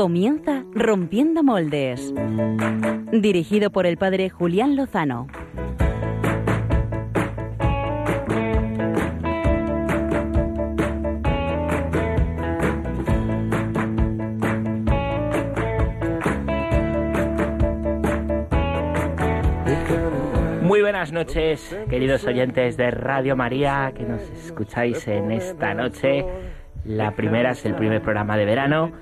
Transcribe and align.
Comienza 0.00 0.64
Rompiendo 0.72 1.42
Moldes. 1.42 2.14
Dirigido 3.12 3.68
por 3.70 3.84
el 3.84 3.98
padre 3.98 4.30
Julián 4.30 4.74
Lozano. 4.74 5.26
Muy 20.62 20.80
buenas 20.80 21.12
noches, 21.12 21.76
queridos 21.90 22.24
oyentes 22.24 22.78
de 22.78 22.90
Radio 22.90 23.36
María, 23.36 23.92
que 23.94 24.04
nos 24.04 24.22
escucháis 24.30 25.06
en 25.08 25.30
esta 25.30 25.74
noche. 25.74 26.24
La 26.84 27.12
primera 27.12 27.50
es 27.50 27.64
el 27.66 27.74
primer 27.74 28.02
programa 28.02 28.36
de 28.36 28.44
verano. 28.44 28.92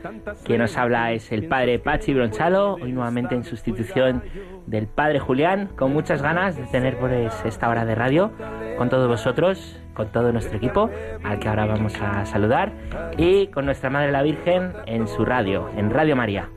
Quien 0.44 0.60
nos 0.60 0.76
habla 0.76 1.12
es 1.12 1.30
el 1.32 1.46
padre 1.46 1.78
Pachi 1.78 2.12
Bronchalo, 2.12 2.74
hoy 2.74 2.92
nuevamente 2.92 3.34
en 3.34 3.44
sustitución 3.44 4.22
del 4.66 4.86
padre 4.86 5.20
Julián, 5.20 5.68
con 5.76 5.92
muchas 5.92 6.22
ganas 6.22 6.56
de 6.56 6.64
tener 6.64 6.98
pues, 6.98 7.34
esta 7.44 7.68
hora 7.68 7.84
de 7.84 7.94
radio 7.94 8.32
con 8.76 8.88
todos 8.88 9.08
vosotros, 9.08 9.80
con 9.94 10.08
todo 10.08 10.32
nuestro 10.32 10.56
equipo, 10.56 10.90
al 11.24 11.38
que 11.38 11.48
ahora 11.48 11.66
vamos 11.66 11.94
a 12.00 12.24
saludar, 12.26 12.72
y 13.16 13.48
con 13.48 13.64
nuestra 13.64 13.90
Madre 13.90 14.12
la 14.12 14.22
Virgen 14.22 14.72
en 14.86 15.08
su 15.08 15.24
radio, 15.24 15.68
en 15.76 15.90
Radio 15.90 16.16
María. 16.16 16.48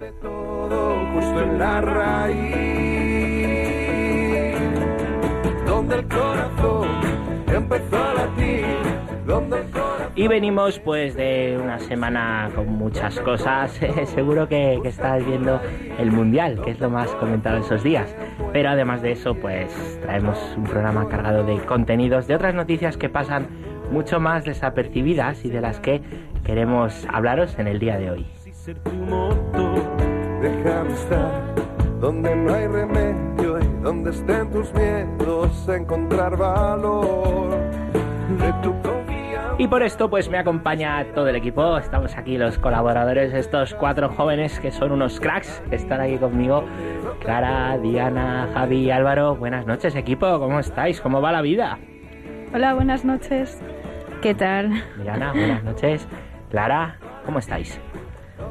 donde 5.66 5.95
el 5.95 6.08
corazón 6.08 6.88
empezó 7.48 7.98
a 7.98 8.14
latir, 8.14 8.66
donde 9.26 9.70
y 10.22 10.27
venimos 10.27 10.77
pues 10.77 11.16
de 11.16 11.58
una 11.59 11.80
semana 11.80 12.52
con 12.53 12.67
muchas 12.67 13.19
cosas. 13.22 13.72
Seguro 14.14 14.47
que, 14.47 14.80
estáis 14.83 15.25
viendo 15.25 15.59
el 15.97 16.11
Mundial, 16.11 16.61
que 16.64 16.69
es 16.69 16.80
lo 16.80 16.91
más 16.91 17.09
comentado 17.16 17.58
esos 17.58 17.81
días. 17.81 18.16
Pero 18.53 18.69
además 18.69 19.02
de 19.02 19.14
eso, 19.14 19.33
pues 19.33 19.99
traemos 20.03 20.38
un 20.55 20.66
programa 20.66 21.09
cargado 21.09 21.44
de 21.44 21.58
contenidos, 21.61 22.27
de 22.27 22.36
otras 22.36 22.53
noticias 22.53 22.97
que 22.97 23.09
pasan 23.09 23.47
mucho 23.92 24.19
más 24.19 24.45
desapercibidas 24.45 25.44
y 25.44 25.49
de 25.49 25.59
las 25.59 25.80
que 25.80 26.03
queremos 26.44 27.08
hablaros 27.11 27.58
en 27.58 27.67
el 27.67 27.80
día 27.80 27.97
de 27.97 28.11
hoy. 28.11 28.27
Y 39.62 39.67
por 39.67 39.84
esto 39.84 40.09
pues 40.09 40.28
me 40.28 40.40
acompaña 40.40 41.06
todo 41.14 41.28
el 41.28 41.36
equipo. 41.36 41.78
Estamos 41.78 42.17
aquí 42.17 42.36
los 42.36 42.58
colaboradores, 42.58 43.31
estos 43.31 43.76
cuatro 43.76 44.09
jóvenes 44.09 44.59
que 44.59 44.72
son 44.72 44.92
unos 44.92 45.20
cracks 45.20 45.62
que 45.70 45.76
están 45.76 46.02
aquí 46.02 46.17
conmigo. 46.17 46.66
Clara, 47.20 47.78
Diana, 47.78 48.50
Javi 48.56 48.78
y 48.78 48.92
Álvaro. 48.92 49.36
Buenas 49.36 49.67
noches 49.67 49.95
equipo, 49.95 50.39
¿cómo 50.39 50.59
estáis? 50.59 51.00
¿Cómo 51.00 51.22
va 51.22 51.32
la 51.32 51.44
vida? 51.44 51.78
Hola, 52.52 52.73
buenas 52.73 53.06
noches. 53.06 53.62
¿Qué 54.23 54.34
tal? 54.34 54.84
Diana, 55.00 55.32
buenas 55.32 55.64
noches. 55.64 56.08
Clara, 56.50 56.98
¿cómo 57.23 57.38
estáis? 57.38 57.80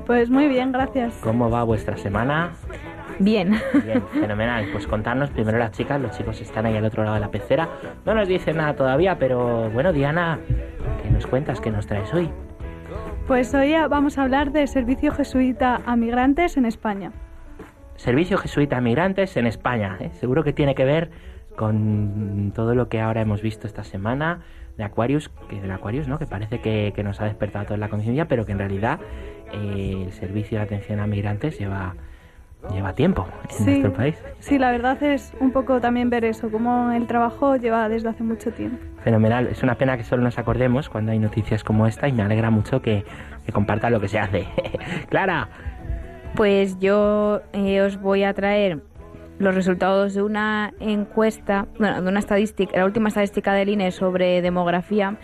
Pues 0.06 0.30
muy 0.30 0.46
bien, 0.46 0.70
gracias. 0.70 1.18
¿Cómo 1.24 1.50
va 1.50 1.64
vuestra 1.64 1.96
semana? 1.96 2.52
Bien. 3.20 3.60
Bien, 3.84 4.02
fenomenal. 4.12 4.66
Pues 4.72 4.86
contarnos 4.86 5.28
primero 5.30 5.58
las 5.58 5.72
chicas, 5.72 6.00
los 6.00 6.16
chicos 6.16 6.40
están 6.40 6.64
ahí 6.64 6.76
al 6.76 6.84
otro 6.86 7.02
lado 7.04 7.16
de 7.16 7.20
la 7.20 7.30
pecera. 7.30 7.68
No 8.06 8.14
nos 8.14 8.26
dicen 8.26 8.56
nada 8.56 8.74
todavía, 8.74 9.18
pero 9.18 9.68
bueno, 9.70 9.92
Diana, 9.92 10.38
¿qué 10.79 10.79
nos 11.20 11.26
cuentas? 11.26 11.60
¿Qué 11.60 11.70
nos 11.70 11.86
traes 11.86 12.14
hoy? 12.14 12.30
Pues 13.26 13.52
hoy 13.52 13.74
vamos 13.90 14.16
a 14.16 14.22
hablar 14.22 14.52
de 14.52 14.66
servicio 14.66 15.12
jesuita 15.12 15.82
a 15.84 15.94
migrantes 15.94 16.56
en 16.56 16.64
España. 16.64 17.12
Servicio 17.96 18.38
jesuita 18.38 18.78
a 18.78 18.80
migrantes 18.80 19.36
en 19.36 19.46
España. 19.46 19.98
¿eh? 20.00 20.08
Seguro 20.14 20.42
que 20.44 20.54
tiene 20.54 20.74
que 20.74 20.86
ver 20.86 21.10
con 21.56 22.52
todo 22.54 22.74
lo 22.74 22.88
que 22.88 23.02
ahora 23.02 23.20
hemos 23.20 23.42
visto 23.42 23.66
esta 23.66 23.84
semana 23.84 24.40
de 24.78 24.84
Aquarius, 24.84 25.30
que 25.50 25.60
del 25.60 25.72
Aquarius, 25.72 26.08
¿no? 26.08 26.18
Que 26.18 26.24
parece 26.24 26.62
que, 26.62 26.94
nos 27.04 27.20
ha 27.20 27.26
despertado 27.26 27.66
toda 27.66 27.76
la 27.76 27.90
conciencia, 27.90 28.26
pero 28.26 28.46
que 28.46 28.52
en 28.52 28.58
realidad 28.58 28.98
eh, 29.52 30.04
el 30.06 30.12
servicio 30.12 30.56
de 30.56 30.64
atención 30.64 31.00
a 31.00 31.06
migrantes 31.06 31.58
lleva 31.58 31.96
lleva 32.72 32.94
tiempo 32.94 33.26
en 33.58 33.66
nuestro 33.66 33.92
país. 33.92 34.16
Sí, 34.40 34.58
la 34.58 34.70
verdad 34.70 35.02
es 35.02 35.32
un 35.40 35.50
poco 35.50 35.80
también 35.80 36.10
ver 36.10 36.24
eso, 36.24 36.50
como 36.50 36.90
el 36.92 37.06
trabajo 37.06 37.56
lleva 37.56 37.88
desde 37.88 38.08
hace 38.08 38.22
mucho 38.22 38.52
tiempo. 38.52 38.78
Fenomenal, 39.02 39.46
es 39.46 39.62
una 39.62 39.76
pena 39.76 39.96
que 39.96 40.04
solo 40.04 40.22
nos 40.22 40.38
acordemos 40.38 40.88
cuando 40.88 41.12
hay 41.12 41.18
noticias 41.18 41.64
como 41.64 41.86
esta 41.86 42.08
y 42.08 42.12
me 42.12 42.22
alegra 42.22 42.50
mucho 42.50 42.82
que, 42.82 43.04
que 43.46 43.52
compartan 43.52 43.92
lo 43.92 44.00
que 44.00 44.08
se 44.08 44.18
hace. 44.18 44.46
Clara. 45.08 45.48
Pues 46.34 46.78
yo 46.78 47.40
eh, 47.52 47.80
os 47.80 48.00
voy 48.00 48.22
a 48.22 48.34
traer 48.34 48.82
los 49.38 49.54
resultados 49.54 50.14
de 50.14 50.22
una 50.22 50.74
encuesta, 50.80 51.66
bueno, 51.78 52.02
de 52.02 52.08
una 52.08 52.20
estadística, 52.20 52.76
la 52.76 52.84
última 52.84 53.08
estadística 53.08 53.54
del 53.54 53.70
INE 53.70 53.90
sobre 53.90 54.42
demografía 54.42 55.16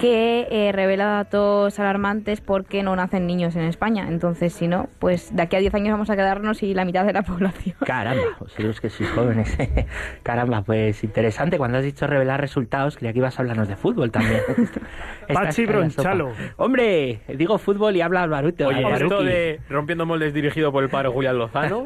que 0.00 0.48
eh, 0.50 0.72
revela 0.72 1.04
datos 1.04 1.78
alarmantes 1.78 2.40
porque 2.40 2.82
no 2.82 2.96
nacen 2.96 3.26
niños 3.26 3.54
en 3.54 3.64
España. 3.64 4.06
Entonces, 4.08 4.54
si 4.54 4.66
no, 4.66 4.88
pues 4.98 5.34
de 5.36 5.42
aquí 5.42 5.56
a 5.56 5.60
10 5.60 5.74
años 5.74 5.92
vamos 5.92 6.08
a 6.08 6.16
quedarnos 6.16 6.62
y 6.62 6.72
la 6.72 6.86
mitad 6.86 7.04
de 7.04 7.12
la 7.12 7.22
población. 7.30 7.76
Caramba, 7.84 8.22
los 8.58 8.80
que 8.80 8.88
sois 8.88 9.10
jóvenes. 9.10 9.56
Caramba, 10.22 10.62
pues 10.62 11.04
interesante. 11.04 11.58
Cuando 11.58 11.78
has 11.78 11.84
dicho 11.84 12.06
revelar 12.06 12.40
resultados, 12.40 12.96
creía 12.96 13.12
que 13.12 13.18
ibas 13.18 13.38
a 13.38 13.42
hablarnos 13.42 13.68
de 13.68 13.76
fútbol 13.76 14.10
también. 14.10 14.40
Pachi 15.32 15.66
Bronchalo. 15.66 16.32
Hombre, 16.56 17.20
digo 17.28 17.58
fútbol 17.58 17.94
y 17.94 18.00
habla 18.00 18.22
Alvaruto. 18.22 18.68
Oye, 18.68 18.82
esto 18.92 19.22
de 19.22 19.60
Rompiendo 19.68 20.06
Moldes 20.06 20.32
dirigido 20.32 20.72
por 20.72 20.82
el 20.82 20.88
padre 20.88 21.10
Julián 21.10 21.38
Lozano. 21.38 21.82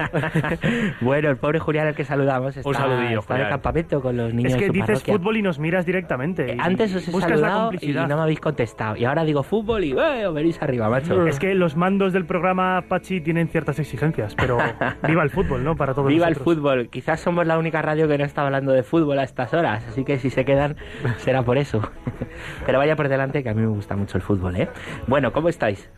bueno, 1.01 1.31
el 1.31 1.37
pobre 1.37 1.59
Julián 1.59 1.89
al 1.89 1.95
que 1.95 2.05
saludamos 2.05 2.57
está, 2.57 2.69
Un 2.69 2.75
saludillo, 2.75 3.21
está 3.21 3.37
en 3.37 3.43
el 3.43 3.49
campamento 3.49 4.01
con 4.01 4.17
los 4.17 4.33
niños 4.33 4.53
Es 4.53 4.59
que 4.59 4.71
dices 4.71 5.03
fútbol 5.03 5.37
y 5.37 5.43
nos 5.43 5.59
miras 5.59 5.85
directamente. 5.85 6.57
Antes 6.59 6.95
os 6.95 7.09
he 7.09 7.13
saludado 7.13 7.73
y 7.81 7.93
no 8.09 8.17
me 8.17 8.23
habéis 8.23 8.41
contestado. 8.41 8.97
Y 8.97 9.05
ahora 9.05 9.25
digo 9.25 9.43
fútbol 9.43 9.85
y 9.85 9.93
eh, 9.93 10.29
venís 10.33 10.61
arriba, 10.63 10.89
macho. 10.89 11.27
Es 11.27 11.39
que 11.39 11.55
los 11.55 11.77
mandos 11.77 12.13
del 12.13 12.27
programa 12.27 12.85
Pachi 12.89 13.21
tienen 13.21 13.49
ciertas 13.49 13.79
exigencias, 13.79 14.35
pero 14.35 14.59
viva 15.07 15.23
el 15.23 15.31
fútbol, 15.31 15.65
¿no? 15.65 15.77
Para 15.77 15.95
todos 15.95 16.09
Viva 16.09 16.29
el 16.29 16.37
fútbol. 16.37 16.89
Quizás 16.89 17.21
somos 17.21 17.47
la 17.47 17.59
única 17.59 17.83
radio 17.83 18.09
que 18.09 18.19
no 18.19 18.25
está 18.25 18.43
hablando 18.43 18.73
de 18.73 18.83
fútbol 18.83 19.19
a 19.19 19.25
estas 19.25 19.53
horas, 19.55 19.85
así 19.89 20.05
que 20.05 20.19
si 20.19 20.31
se 20.31 20.45
quedan 20.45 20.77
será 21.19 21.43
por 21.43 21.59
eso. 21.59 21.81
pero 22.67 22.79
vaya 22.79 22.97
por 22.97 23.09
delante 23.09 23.43
que 23.43 23.49
a 23.49 23.55
mí 23.55 23.63
me 23.63 23.69
gusta 23.69 23.97
mucho 23.97 24.19
el 24.19 24.23
fútbol, 24.23 24.57
¿eh? 24.57 24.69
Bueno, 25.07 25.33
¿cómo 25.33 25.49
estáis? 25.49 25.91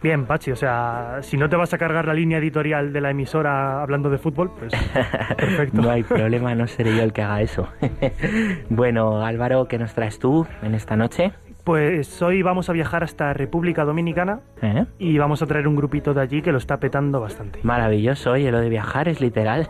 Bien, 0.00 0.26
Pachi, 0.26 0.52
o 0.52 0.56
sea, 0.56 1.18
si 1.22 1.36
no 1.36 1.48
te 1.48 1.56
vas 1.56 1.74
a 1.74 1.78
cargar 1.78 2.06
la 2.06 2.14
línea 2.14 2.38
editorial 2.38 2.92
de 2.92 3.00
la 3.00 3.10
emisora 3.10 3.82
hablando 3.82 4.10
de 4.10 4.18
fútbol, 4.18 4.52
pues 4.56 4.72
perfecto. 5.36 5.82
no 5.82 5.90
hay 5.90 6.04
problema, 6.04 6.54
no 6.54 6.68
seré 6.68 6.96
yo 6.96 7.02
el 7.02 7.12
que 7.12 7.22
haga 7.22 7.42
eso. 7.42 7.68
bueno, 8.70 9.24
Álvaro, 9.24 9.66
¿qué 9.66 9.76
nos 9.78 9.94
traes 9.94 10.20
tú 10.20 10.46
en 10.62 10.74
esta 10.74 10.94
noche? 10.94 11.32
Pues 11.64 12.22
hoy 12.22 12.42
vamos 12.42 12.70
a 12.70 12.72
viajar 12.72 13.02
hasta 13.02 13.34
República 13.34 13.84
Dominicana 13.84 14.40
¿Eh? 14.62 14.86
y 14.98 15.18
vamos 15.18 15.42
a 15.42 15.46
traer 15.46 15.66
un 15.68 15.76
grupito 15.76 16.14
de 16.14 16.22
allí 16.22 16.42
que 16.42 16.52
lo 16.52 16.58
está 16.58 16.78
petando 16.78 17.20
bastante. 17.20 17.58
Maravilloso, 17.62 18.30
oye, 18.30 18.50
lo 18.52 18.60
de 18.60 18.68
viajar 18.68 19.08
es 19.08 19.20
literal. 19.20 19.68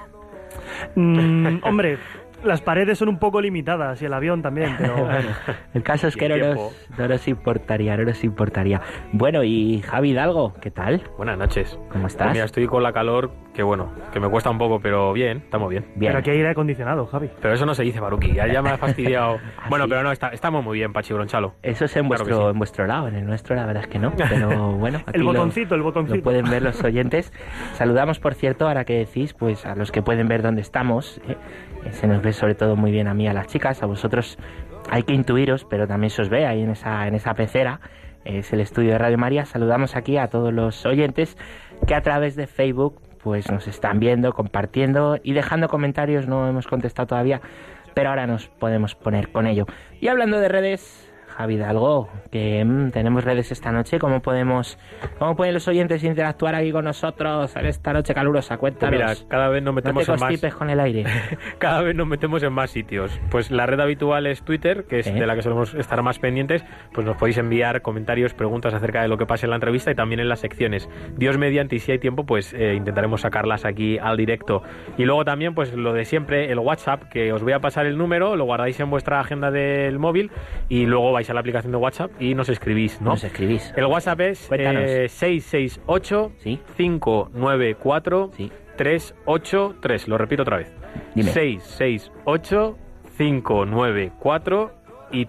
Mm, 0.95 1.59
hombre, 1.63 1.99
las 2.45 2.61
paredes 2.61 2.99
son 2.99 3.09
un 3.09 3.19
poco 3.19 3.41
limitadas 3.41 4.01
y 4.03 4.07
el 4.07 4.13
avión 4.13 4.43
también, 4.43 4.75
pero... 4.79 5.09
el 5.75 5.83
caso 5.83 6.09
es 6.09 6.17
que 6.17 6.29
no 6.29 6.37
nos, 7.09 7.29
importaría, 7.29 7.97
no 7.97 8.05
nos 8.05 8.25
importaría. 8.25 8.81
Bueno, 9.13 9.43
y 9.45 9.83
Javi 9.83 10.11
Hidalgo, 10.11 10.55
¿qué 10.61 10.71
tal? 10.71 11.03
Buenas 11.17 11.39
noches. 11.39 11.79
¿Cómo 11.91 12.07
estás? 12.07 12.33
mira, 12.33 12.45
estoy 12.45 12.67
con 12.67 12.83
la 12.83 12.93
calor, 12.93 13.31
que 13.59 13.65
bueno, 13.65 13.91
que 14.13 14.21
me 14.21 14.29
cuesta 14.29 14.51
un 14.51 14.57
poco, 14.57 14.79
pero 14.79 15.13
bien, 15.13 15.39
estamos 15.39 15.69
bien. 15.69 15.85
bien. 15.97 16.11
Pero 16.13 16.21
aquí 16.21 16.31
hay 16.31 16.37
aire 16.37 16.51
acondicionado, 16.51 17.07
Javi. 17.07 17.29
Pero 17.43 17.55
eso 17.55 17.67
no 17.67 17.75
se 17.75 17.83
dice, 17.83 17.99
Baruki, 17.99 18.33
ya, 18.33 18.47
ya 18.47 18.63
me 18.63 18.71
ha 18.71 18.79
fastidiado. 18.79 19.41
¿Ah, 19.59 19.67
bueno, 19.69 19.87
pero 19.89 20.05
no, 20.05 20.13
estamos 20.13 20.63
muy 20.63 20.79
bien, 20.79 20.93
Pachi 20.93 21.13
Bronchalo. 21.13 21.55
Eso 21.61 21.87
es 21.87 21.97
en, 21.97 22.07
vuestro, 22.07 22.51
en 22.51 22.57
vuestro 22.57 22.87
lado, 22.87 23.09
en 23.09 23.17
el 23.17 23.27
nuestro 23.27 23.57
la 23.57 23.67
verdad 23.67 23.83
es 23.83 23.89
que 23.89 23.99
no, 23.99 24.13
pero 24.17 24.71
bueno. 24.79 25.01
el 25.13 25.25
botoncito, 25.25 25.75
el 25.75 25.83
botoncito. 25.83 26.19
Lo 26.19 26.23
pueden 26.23 26.49
ver 26.49 26.63
los 26.63 26.85
oyentes. 26.85 27.33
Saludamos, 27.73 28.21
por 28.21 28.35
cierto, 28.35 28.69
ahora 28.69 28.85
que 28.85 28.99
decís, 28.99 29.35
pues 29.35 29.67
a 29.67 29.75
los 29.75 29.91
que 29.91 30.03
pueden 30.03 30.29
ver 30.29 30.41
dónde 30.41 30.61
estamos. 30.61 31.21
¿eh? 31.27 31.35
se 31.91 32.07
nos 32.07 32.23
ve 32.23 32.33
sobre 32.33 32.55
todo 32.55 32.77
muy 32.77 32.93
bien 32.93 33.09
a 33.09 33.15
mí, 33.15 33.27
a 33.27 33.33
las 33.33 33.49
chicas, 33.49 33.83
a 33.83 33.87
vosotros 33.87 34.39
hay 34.89 35.03
que 35.03 35.15
intuiros, 35.15 35.65
pero 35.65 35.89
también 35.89 36.11
se 36.11 36.23
os 36.23 36.29
ve 36.29 36.47
ahí 36.47 36.63
en 36.63 36.71
esa, 36.71 37.09
en 37.09 37.17
esa 37.17 37.35
pecera, 37.35 37.81
es 38.25 38.53
el 38.53 38.61
estudio 38.61 38.93
de 38.93 38.99
Radio 38.99 39.19
María. 39.19 39.47
Saludamos 39.47 39.97
aquí 39.97 40.17
a 40.17 40.29
todos 40.29 40.53
los 40.53 40.87
oyentes 40.87 41.37
que 41.87 41.95
a 41.95 42.03
través 42.03 42.37
de 42.37 42.47
Facebook 42.47 43.01
pues 43.23 43.51
nos 43.51 43.67
están 43.69 44.01
viendo, 44.01 44.33
compartiendo 44.33 45.19
y 45.23 45.33
dejando 45.33 45.69
comentarios, 45.69 46.27
no 46.27 46.49
hemos 46.49 46.67
contestado 46.67 47.09
todavía, 47.09 47.41
pero 47.95 48.11
ahora 48.11 48.27
nos 48.27 48.49
podemos 48.49 48.95
poner 48.95 49.31
con 49.31 49.47
ello. 49.47 49.67
Y 50.01 50.09
hablando 50.09 50.39
de 50.39 50.49
redes, 50.49 51.08
Javi 51.39 51.55
Hidalgo, 51.55 52.09
que 52.33 52.65
mm, 52.65 52.91
tenemos 52.91 53.23
redes 53.23 53.53
esta 53.53 53.71
noche. 53.71 54.01
¿Cómo 54.01 54.21
podemos, 54.21 54.77
cómo 55.21 55.37
pueden 55.37 55.55
los 55.55 55.69
oyentes 55.69 56.03
interactuar 56.03 56.57
aquí 56.57 56.73
con 56.73 56.85
nosotros 56.85 57.55
en 57.55 57.67
esta 57.67 57.93
noche 57.93 58.13
calurosa? 58.13 58.57
Cuéntanos. 58.57 58.93
Mira, 58.93 59.15
cada 59.29 59.49
vez 59.49 59.63
nos 59.63 59.73
metemos 59.73 60.09
no 60.09 60.15
en 60.15 60.21
más. 60.21 60.55
con 60.57 60.69
el 60.69 60.81
aire. 60.81 61.05
cada 61.59 61.83
vez 61.83 61.95
nos 61.95 62.09
metemos 62.09 62.43
en 62.43 62.53
más 62.53 62.71
sitios. 62.71 63.21
Pues 63.31 63.53
la 63.53 63.67
red 63.67 63.79
habitual 63.79 64.27
es 64.27 64.43
Twitter, 64.43 64.87
que 64.89 64.99
es 64.99 65.15
de 65.15 65.27
la 65.27 65.37
que 65.37 65.43
solemos 65.43 65.75
estar 65.75 66.03
más 66.03 66.19
pendientes. 66.19 66.65
Pues 66.93 67.07
nos 67.07 67.17
podéis 67.17 67.39
enviar 67.39 67.83
comentarios, 67.83 68.35
preguntas 68.35 68.75
acerca 68.75 69.03
de 69.03 69.07
lo 69.07 69.17
que 69.17 69.27
pase 69.27 69.47
en 69.47 69.51
la 69.51 69.57
entrevista 69.57 69.93
y 69.93 69.95
también 69.95 70.19
en 70.19 70.29
las 70.29 70.41
secciones. 70.41 70.89
Dios 71.17 71.39
mediante, 71.39 71.77
y 71.77 71.79
si 71.79 71.93
hay 71.93 72.01
tiempo, 72.01 72.27
pues 72.27 72.53
eh, 72.53 72.75
intentaremos 72.75 73.21
sacarlas 73.21 73.65
aquí 73.65 73.97
al 73.97 74.17
directo. 74.17 74.63
Y 74.97 75.05
luego 75.05 75.25
también, 75.25 75.55
pues 75.55 75.73
lo 75.73 75.93
de 75.93 76.05
siempre, 76.05 76.51
el 76.51 76.59
WhatsApp, 76.59 77.05
que 77.05 77.33
os 77.33 77.45
voy 77.45 77.53
a 77.53 77.61
pasar 77.61 77.87
el 77.87 77.97
número, 77.97 78.35
lo 78.35 78.45
guardáis 78.45 78.81
en 78.81 78.91
vuestra 78.91 79.21
agenda 79.21 79.53
del 79.53 80.01
móvil 80.01 80.33
y 80.69 80.85
luego 80.87 81.13
vais 81.13 81.28
a 81.31 81.35
la 81.35 81.41
aplicación 81.41 81.73
de 81.73 81.79
WhatsApp 81.79 82.11
y 82.21 82.35
nos 82.35 82.49
escribís, 82.49 83.01
¿no? 83.01 83.11
Nos 83.11 83.25
escribís. 83.25 83.73
El 83.77 83.87
WhatsApp 83.87 84.21
es 84.21 84.49
eh, 84.53 85.07
668 85.09 86.33
Sí. 86.39 86.59
594 86.77 88.31
Sí. 88.37 88.51
383. 88.77 90.09
Lo 90.09 90.19
repito 90.19 90.43
otra 90.43 90.59
vez. 90.59 90.73
Dime. 91.15 91.31
668 91.33 92.79
594 93.17 94.73
y 95.11 95.27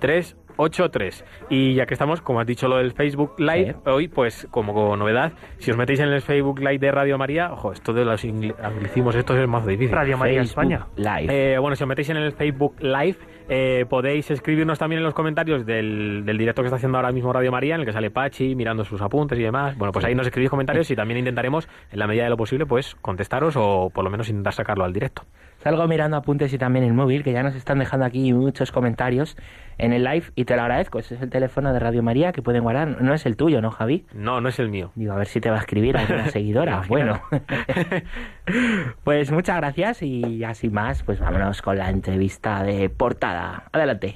383. 0.68 1.24
Y 1.50 1.74
ya 1.76 1.86
que 1.86 1.94
estamos, 1.94 2.22
como 2.22 2.42
has 2.42 2.48
dicho 2.48 2.68
lo 2.68 2.78
del 2.78 2.92
Facebook 2.92 3.34
Live, 3.40 3.74
Sí. 3.74 3.90
hoy, 3.90 4.08
pues 4.10 4.48
como 4.52 4.96
novedad, 4.98 5.32
si 5.58 5.72
os 5.72 5.78
metéis 5.78 6.00
en 6.02 6.10
el 6.10 6.22
Facebook 6.22 6.60
Live 6.60 6.80
de 6.80 6.92
Radio 6.92 7.18
María, 7.18 7.52
ojo, 7.54 7.72
esto 7.72 7.94
de 7.94 8.04
los 8.04 8.24
anglicismos, 8.24 9.16
esto 9.16 9.38
es 9.38 9.48
más 9.48 9.66
difícil. 9.66 9.96
Radio 9.96 10.18
María 10.18 10.42
Facebook 10.44 10.50
España. 10.50 10.88
Live. 10.98 11.54
Eh, 11.54 11.58
bueno, 11.60 11.76
si 11.76 11.84
os 11.84 11.88
metéis 11.90 12.10
en 12.10 12.18
el 12.18 12.32
Facebook 12.34 12.76
Live, 12.82 13.16
eh, 13.48 13.86
podéis 13.90 14.30
escribirnos 14.32 14.78
también 14.78 15.00
en 15.00 15.06
los 15.06 15.14
comentarios 15.14 15.66
del, 15.66 16.24
del 16.26 16.38
directo 16.38 16.62
que 16.62 16.68
está 16.68 16.76
haciendo 16.76 16.98
ahora 16.98 17.12
mismo 17.12 17.32
Radio 17.34 17.52
María, 17.52 17.76
en 17.76 17.82
el 17.82 17.86
que 17.88 17.94
sale 17.94 18.12
Pachi 18.12 18.54
mirando 18.56 18.84
sus 18.84 19.02
apuntes 19.02 19.40
y 19.40 19.44
demás. 19.44 19.78
Bueno, 19.78 19.92
pues 19.92 20.06
ahí 20.06 20.14
nos 20.14 20.28
escribís 20.28 20.50
comentarios 20.50 20.90
y 20.92 20.96
también 20.96 21.18
intentaremos, 21.20 21.68
en 21.92 22.00
la 22.00 22.06
medida 22.08 22.26
de 22.26 22.30
lo 22.30 22.38
posible, 22.38 22.66
pues 22.66 22.96
contestaros 22.96 23.56
o 23.58 23.90
por 23.94 24.04
lo 24.04 24.10
menos 24.10 24.30
intentar 24.30 24.54
sacarlo 24.54 24.84
al 24.84 24.94
directo. 24.94 25.24
Salgo 25.60 25.88
mirando 25.88 26.16
apuntes 26.18 26.54
y 26.54 26.58
también 26.58 26.86
el 26.86 26.94
móvil, 26.94 27.24
que 27.24 27.34
ya 27.34 27.44
nos 27.44 27.56
están 27.56 27.80
dejando 27.80 28.06
aquí 28.06 28.32
muchos 28.34 28.72
comentarios 28.72 29.36
en 29.78 29.94
el 29.94 30.04
live 30.04 30.26
y 30.36 30.46
te 30.46 30.56
lo 30.56 30.62
agradezco. 30.62 31.00
Ese 31.00 31.16
es 31.16 31.22
el 31.22 31.30
teléfono 31.30 31.74
de 31.74 31.80
Radio 31.80 32.02
María 32.02 32.32
que 32.32 32.42
pueden 32.42 32.64
guardar. 32.64 33.02
No 33.02 33.14
es 33.14 33.26
el 33.26 33.36
tuyo, 33.36 33.62
¿no, 33.62 33.72
Javi? 33.72 34.06
No, 34.14 34.40
no 34.40 34.50
es 34.50 34.60
el 34.60 34.70
mío. 34.70 34.92
Digo, 34.96 35.14
a 35.14 35.18
ver 35.18 35.28
si 35.28 35.42
te 35.42 35.50
va 35.50 35.58
a 35.58 35.60
escribir 35.60 35.98
alguna 35.98 36.28
seguidora. 36.32 36.84
bueno, 36.88 37.22
pues 39.04 39.32
muchas 39.32 39.58
gracias 39.58 40.02
y 40.02 40.44
así 40.44 40.70
más, 40.70 41.04
pues 41.04 41.20
vámonos 41.20 41.62
con 41.62 41.78
la 41.78 41.90
entrevista 41.90 42.64
de 42.64 42.90
portada. 42.90 43.64
Adelante. 43.72 44.16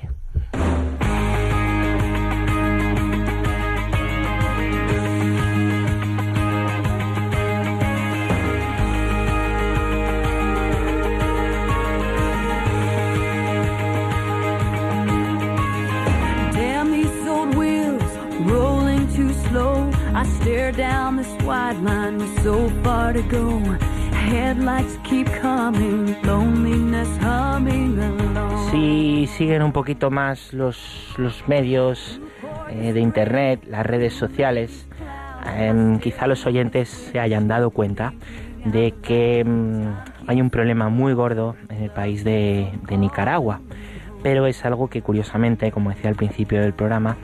Si 28.72 29.28
siguen 29.28 29.62
un 29.64 29.74
poquito 29.74 30.10
más 30.12 30.54
los, 30.54 31.14
los 31.18 31.46
medios 31.48 32.22
eh, 32.70 32.94
de 32.94 33.02
internet, 33.02 33.66
las 33.68 33.86
redes 33.86 34.14
sociales, 34.14 34.88
em, 35.58 36.00
quizá 36.00 36.26
los 36.26 36.46
oyentes 36.46 36.88
se 36.88 37.20
hayan 37.20 37.50
dado 37.50 37.72
cuenta 37.72 38.14
de 38.64 38.94
que 39.04 39.44
mm, 39.44 40.30
hay 40.30 40.40
un 40.40 40.50
problema 40.50 40.88
muy 40.88 41.14
gordo 41.14 41.58
en 41.68 41.84
el 41.84 41.90
país 41.90 42.24
de 42.24 42.72
Nicaragua. 42.90 43.60
Pero 44.24 44.48
es 44.48 44.66
algo 44.66 44.88
que 44.88 45.02
curiosamente, 45.02 45.72
como 45.72 45.92
decía 45.92 46.10
al 46.10 46.16
principio 46.16 46.62
del 46.62 46.74
programa, 46.74 47.18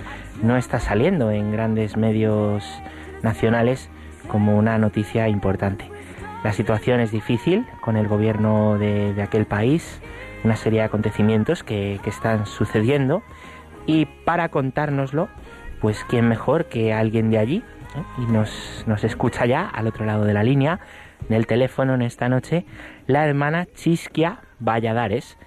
no 0.44 0.58
está 0.58 0.80
saliendo 0.80 1.32
en 1.32 1.52
grandes 1.52 1.98
medios 1.98 2.64
nacionales 3.24 3.90
como 4.28 4.58
una 4.58 4.78
noticia 4.78 5.28
importante. 5.28 5.90
La 6.44 6.54
situación 6.54 7.00
es 7.00 7.12
difícil 7.12 7.66
con 7.82 7.98
el 7.98 8.08
gobierno 8.08 8.78
de, 8.78 9.22
aquel 9.22 9.46
país, 9.46 10.02
una 10.44 10.56
serie 10.56 10.80
de 10.80 10.86
acontecimientos 10.86 11.64
que, 11.64 12.00
están 12.06 12.46
sucediendo 12.46 13.24
y 13.86 14.06
para 14.06 14.50
contárnoslo, 14.50 15.28
pues 15.82 16.06
quién 16.08 16.28
mejor 16.28 16.66
que 16.66 16.94
alguien 16.94 17.30
de 17.30 17.40
allí 17.40 17.64
¿eh? 17.96 18.04
y 18.20 18.32
nos, 18.32 18.84
nos 18.88 19.04
escucha 19.04 19.46
ya 19.46 19.68
al 19.68 19.88
otro 19.88 20.06
lado 20.06 20.24
de 20.26 20.34
la 20.34 20.44
línea 20.44 20.80
del 21.28 21.48
teléfono 21.48 21.94
en 21.96 22.02
esta 22.02 22.30
noche 22.30 22.66
la 23.08 23.28
hermana 23.28 23.68
Chisquia 23.76 24.40
Valladares, 24.60 25.38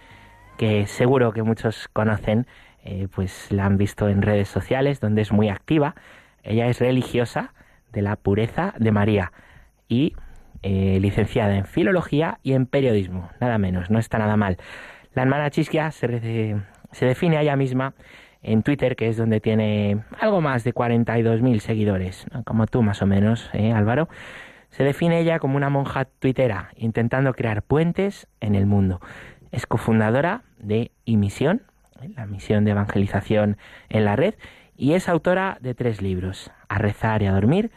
que 0.57 0.87
seguro 0.87 1.33
que 1.33 1.43
muchos 1.43 1.89
conocen, 1.93 2.47
eh, 2.85 3.09
pues 3.15 3.51
la 3.51 3.67
han 3.67 3.77
visto 3.77 4.09
en 4.09 4.23
redes 4.23 4.49
sociales 4.49 5.01
donde 5.01 5.23
es 5.23 5.33
muy 5.33 5.49
activa. 5.49 5.95
Ella 6.43 6.67
es 6.67 6.81
religiosa 6.81 7.55
de 7.93 8.03
la 8.03 8.17
pureza 8.17 8.75
de 8.79 8.91
María 8.91 9.33
y 9.89 10.15
eh, 10.63 10.99
licenciada 11.01 11.57
en 11.57 11.67
filología 11.67 12.39
y 12.43 12.53
en 12.53 12.67
periodismo, 12.67 13.31
nada 13.41 13.59
menos, 13.59 13.91
no 13.91 13.99
está 13.99 14.19
nada 14.19 14.37
mal. 14.37 14.59
La 15.15 15.23
hermana 15.23 15.51
Chisquia 15.51 15.91
se, 15.91 16.09
define 17.01 17.37
a 17.37 17.43
ella 17.43 17.57
misma 17.57 17.95
en 18.43 18.63
Twitter, 18.63 18.97
que 18.97 19.09
es 19.09 19.17
donde 19.17 19.41
tiene 19.41 20.05
algo 20.19 20.41
más 20.41 20.65
de 20.65 20.73
42.000 20.73 21.59
seguidores, 21.59 22.27
como 22.45 22.67
tú 22.67 22.83
más 22.83 23.03
o 23.03 23.07
menos, 23.07 23.51
¿eh, 23.53 23.73
Álvaro. 23.73 24.09
Se 24.71 24.85
define 24.85 25.21
ella 25.21 25.39
como 25.39 25.57
una 25.57 25.69
monja 25.69 26.07
tuitera, 26.07 26.71
intentando 26.77 27.35
crear 27.35 27.63
puentes 27.63 28.27
en 28.41 28.55
el 28.55 28.67
mundo. 28.67 29.01
Es 29.53 29.67
cofundadora 29.67 30.43
de 30.59 30.91
Imisión, 31.05 31.63
¿eh? 32.01 32.09
la 32.17 32.27
misión 32.27 32.65
de 32.65 32.73
evangelización 32.73 33.59
en 33.91 34.05
la 34.05 34.17
red, 34.17 34.35
y 34.77 34.95
es 34.95 35.09
autora 35.09 35.59
de 35.61 35.75
tres 35.75 36.03
libros, 36.03 36.51
A 36.69 36.79
rezar 36.79 37.23
y 37.23 37.27
a 37.27 37.33
dormir, 37.33 37.71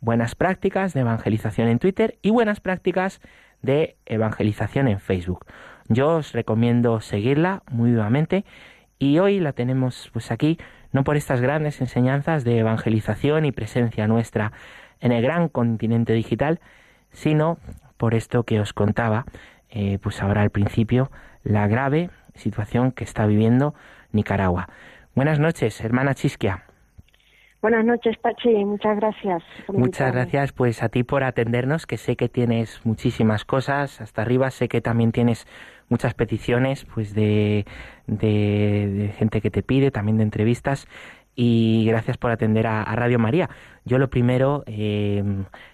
Buenas 0.00 0.34
prácticas 0.34 0.94
de 0.94 1.00
evangelización 1.00 1.68
en 1.68 1.78
Twitter 1.78 2.18
y 2.22 2.30
Buenas 2.30 2.60
prácticas 2.60 3.20
de 3.62 3.96
evangelización 4.04 4.88
en 4.88 5.00
Facebook. 5.00 5.46
Yo 5.88 6.16
os 6.16 6.32
recomiendo 6.32 7.00
seguirla 7.00 7.62
muy 7.70 7.92
vivamente 7.92 8.44
y 8.98 9.18
hoy 9.20 9.40
la 9.40 9.52
tenemos 9.52 10.10
pues 10.12 10.30
aquí 10.30 10.58
no 10.90 11.04
por 11.04 11.16
estas 11.16 11.40
grandes 11.40 11.80
enseñanzas 11.80 12.44
de 12.44 12.58
evangelización 12.58 13.44
y 13.44 13.52
presencia 13.52 14.06
nuestra 14.06 14.52
en 15.00 15.12
el 15.12 15.22
gran 15.22 15.48
continente 15.48 16.12
digital, 16.12 16.60
sino 17.12 17.58
por 17.96 18.14
esto 18.14 18.42
que 18.42 18.60
os 18.60 18.72
contaba, 18.72 19.24
eh, 19.72 19.98
pues 20.00 20.22
ahora 20.22 20.42
al 20.42 20.50
principio, 20.50 21.10
la 21.42 21.66
grave 21.66 22.10
situación 22.34 22.92
que 22.92 23.04
está 23.04 23.26
viviendo 23.26 23.74
Nicaragua. 24.12 24.68
Buenas 25.14 25.38
noches, 25.38 25.80
hermana 25.80 26.14
Chisquia. 26.14 26.64
Buenas 27.60 27.84
noches, 27.84 28.16
Pachi. 28.18 28.64
Muchas 28.64 28.96
gracias. 28.96 29.42
Muchas 29.68 30.12
gracias 30.12 30.52
pues 30.52 30.82
a 30.82 30.88
ti 30.88 31.04
por 31.04 31.22
atendernos, 31.22 31.86
que 31.86 31.96
sé 31.96 32.16
que 32.16 32.28
tienes 32.28 32.80
muchísimas 32.84 33.44
cosas 33.44 34.00
hasta 34.00 34.22
arriba, 34.22 34.50
sé 34.50 34.68
que 34.68 34.80
también 34.80 35.12
tienes 35.12 35.46
muchas 35.88 36.14
peticiones 36.14 36.84
pues 36.92 37.14
de, 37.14 37.64
de, 38.06 38.88
de 38.88 39.08
gente 39.16 39.40
que 39.40 39.50
te 39.50 39.62
pide, 39.62 39.90
también 39.90 40.16
de 40.16 40.24
entrevistas 40.24 40.88
y 41.34 41.84
gracias 41.86 42.18
por 42.18 42.30
atender 42.30 42.66
a, 42.66 42.84
Radio 42.94 43.18
María. 43.18 43.48
Yo 43.84 43.98
lo 43.98 44.10
primero 44.10 44.64
eh, 44.66 45.24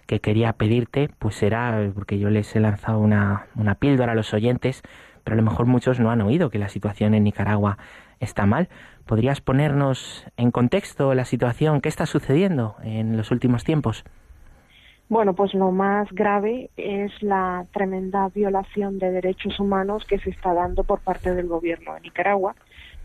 que 0.06 0.20
quería 0.20 0.52
pedirte 0.52 1.10
pues 1.18 1.42
era, 1.42 1.90
porque 1.94 2.18
yo 2.18 2.30
les 2.30 2.54
he 2.54 2.60
lanzado 2.60 3.00
una, 3.00 3.46
una 3.56 3.74
píldora 3.74 4.12
a 4.12 4.14
los 4.14 4.32
oyentes, 4.34 4.82
pero 5.24 5.34
a 5.34 5.36
lo 5.36 5.42
mejor 5.42 5.66
muchos 5.66 6.00
no 6.00 6.10
han 6.10 6.20
oído 6.20 6.50
que 6.50 6.58
la 6.58 6.68
situación 6.68 7.14
en 7.14 7.24
Nicaragua 7.24 7.78
está 8.20 8.46
mal. 8.46 8.68
¿Podrías 9.06 9.40
ponernos 9.40 10.26
en 10.36 10.50
contexto 10.50 11.14
la 11.14 11.24
situación? 11.24 11.80
¿Qué 11.80 11.88
está 11.88 12.06
sucediendo 12.06 12.76
en 12.82 13.16
los 13.16 13.30
últimos 13.30 13.64
tiempos? 13.64 14.04
Bueno, 15.08 15.32
pues 15.32 15.54
lo 15.54 15.70
más 15.72 16.06
grave 16.12 16.68
es 16.76 17.10
la 17.22 17.64
tremenda 17.72 18.28
violación 18.28 18.98
de 18.98 19.10
derechos 19.10 19.58
humanos 19.58 20.04
que 20.06 20.18
se 20.18 20.28
está 20.28 20.52
dando 20.52 20.84
por 20.84 21.00
parte 21.00 21.34
del 21.34 21.48
gobierno 21.48 21.94
de 21.94 22.00
Nicaragua 22.00 22.54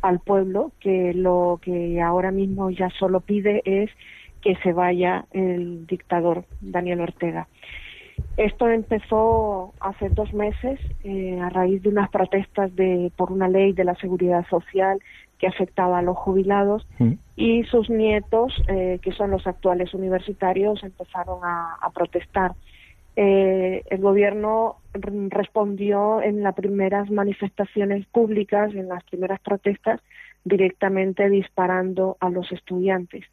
al 0.04 0.20
pueblo, 0.20 0.74
que 0.80 1.14
lo 1.14 1.60
que 1.62 2.02
ahora 2.02 2.32
mismo 2.32 2.70
ya 2.70 2.90
solo 3.00 3.22
pide 3.22 3.62
es 3.66 3.90
que 4.42 4.56
se 4.58 4.74
vaya 4.74 5.26
el 5.32 5.88
dictador 5.88 6.46
Daniel 6.60 7.00
Ortega. 7.02 7.48
Esto 8.38 8.68
empezó 8.68 9.74
hace 9.80 10.10
dos 10.10 10.34
meses 10.34 10.80
eh, 11.04 11.40
a 11.40 11.50
raíz 11.50 11.82
de 11.82 11.90
unas 11.90 12.10
protestas 12.10 12.76
de, 12.76 13.12
por 13.16 13.32
una 13.32 13.48
ley 13.48 13.72
de 13.72 13.86
la 13.86 13.96
seguridad 13.96 14.46
social 14.50 15.00
que 15.40 15.48
afectaba 15.48 16.00
a 16.00 16.02
los 16.02 16.18
jubilados 16.18 16.86
y 17.36 17.64
sus 17.64 17.90
nietos, 17.90 18.54
eh, 18.68 19.00
que 19.02 19.14
son 19.14 19.32
los 19.32 19.48
actuales 19.48 19.94
universitarios, 19.94 20.84
empezaron 20.84 21.40
a, 21.44 21.76
a 21.82 21.90
protestar. 21.92 22.54
Eh, 23.16 23.84
el 23.90 24.02
gobierno 24.02 24.78
respondió 24.94 26.22
en 26.22 26.42
las 26.42 26.56
primeras 26.56 27.10
manifestaciones 27.12 28.06
públicas, 28.08 28.74
en 28.74 28.88
las 28.88 29.04
primeras 29.04 29.40
protestas, 29.42 30.02
directamente 30.44 31.30
disparando 31.30 32.18
a 32.20 32.30
los 32.30 32.52
estudiantes 32.52 33.24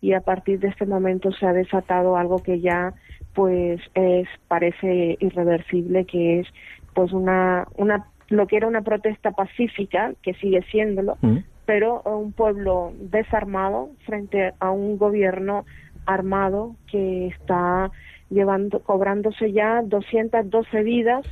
y 0.00 0.12
a 0.12 0.20
partir 0.20 0.60
de 0.60 0.68
este 0.68 0.86
momento 0.86 1.32
se 1.32 1.46
ha 1.46 1.52
desatado 1.52 2.16
algo 2.16 2.42
que 2.42 2.60
ya 2.60 2.94
pues 3.34 3.80
es 3.94 4.28
parece 4.48 5.16
irreversible 5.20 6.04
que 6.04 6.40
es 6.40 6.46
pues 6.94 7.12
una 7.12 7.66
una 7.76 8.06
lo 8.28 8.46
que 8.46 8.56
era 8.56 8.66
una 8.66 8.82
protesta 8.82 9.32
pacífica 9.32 10.12
que 10.22 10.34
sigue 10.34 10.62
siéndolo 10.70 11.16
Mm. 11.20 11.38
pero 11.66 12.02
un 12.02 12.32
pueblo 12.32 12.92
desarmado 12.98 13.90
frente 14.06 14.52
a 14.58 14.70
un 14.70 14.96
gobierno 14.96 15.64
armado 16.06 16.76
que 16.90 17.28
está 17.28 17.90
llevando 18.30 18.80
cobrándose 18.80 19.52
ya 19.52 19.82
212 19.82 20.82
vidas 20.82 21.26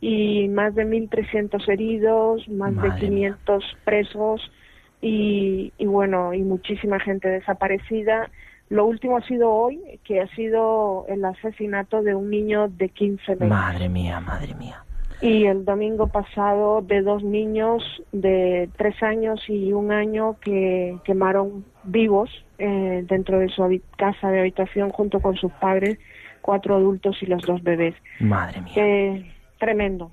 y 0.00 0.48
más 0.48 0.74
de 0.74 0.86
1.300 0.86 1.68
heridos, 1.68 2.48
más 2.48 2.74
Madre 2.74 2.90
de 2.90 3.00
500 3.00 3.64
presos 3.84 4.52
y, 5.00 5.72
y 5.78 5.86
bueno, 5.86 6.34
y 6.34 6.42
muchísima 6.42 7.00
gente 7.00 7.28
desaparecida. 7.28 8.30
Lo 8.68 8.86
último 8.86 9.16
ha 9.18 9.22
sido 9.22 9.50
hoy, 9.50 9.80
que 10.04 10.20
ha 10.20 10.26
sido 10.28 11.06
el 11.08 11.24
asesinato 11.24 12.02
de 12.02 12.14
un 12.14 12.30
niño 12.30 12.68
de 12.68 12.88
15 12.88 13.32
meses. 13.32 13.48
Madre 13.48 13.88
mía, 13.88 14.20
madre 14.20 14.54
mía. 14.54 14.84
Y 15.20 15.46
el 15.46 15.64
domingo 15.64 16.08
pasado 16.08 16.82
de 16.82 17.00
dos 17.02 17.22
niños 17.22 17.82
de 18.12 18.68
tres 18.76 19.02
años 19.02 19.40
y 19.48 19.72
un 19.72 19.92
año 19.92 20.36
que 20.40 20.98
quemaron 21.04 21.64
vivos 21.84 22.30
eh, 22.58 23.04
dentro 23.08 23.38
de 23.38 23.48
su 23.48 23.80
casa 23.96 24.30
de 24.30 24.40
habitación 24.40 24.90
junto 24.90 25.20
con 25.20 25.36
sus 25.36 25.52
padres, 25.52 25.98
cuatro 26.44 26.76
adultos 26.76 27.16
y 27.22 27.26
los 27.26 27.40
dos 27.42 27.62
bebés. 27.62 27.94
Madre 28.20 28.60
mía. 28.60 28.72
Eh, 28.76 29.32
tremendo. 29.58 30.10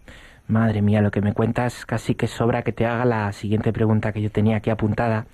Madre 0.48 0.82
mía, 0.82 1.02
lo 1.02 1.12
que 1.12 1.20
me 1.20 1.34
cuentas 1.34 1.86
casi 1.86 2.16
que 2.16 2.28
sobra 2.28 2.62
que 2.62 2.72
te 2.72 2.86
haga 2.86 3.04
la 3.04 3.32
siguiente 3.34 3.74
pregunta 3.74 4.14
que 4.14 4.22
yo 4.22 4.32
tenía 4.32 4.56
aquí 4.58 4.70
apuntada, 4.70 5.26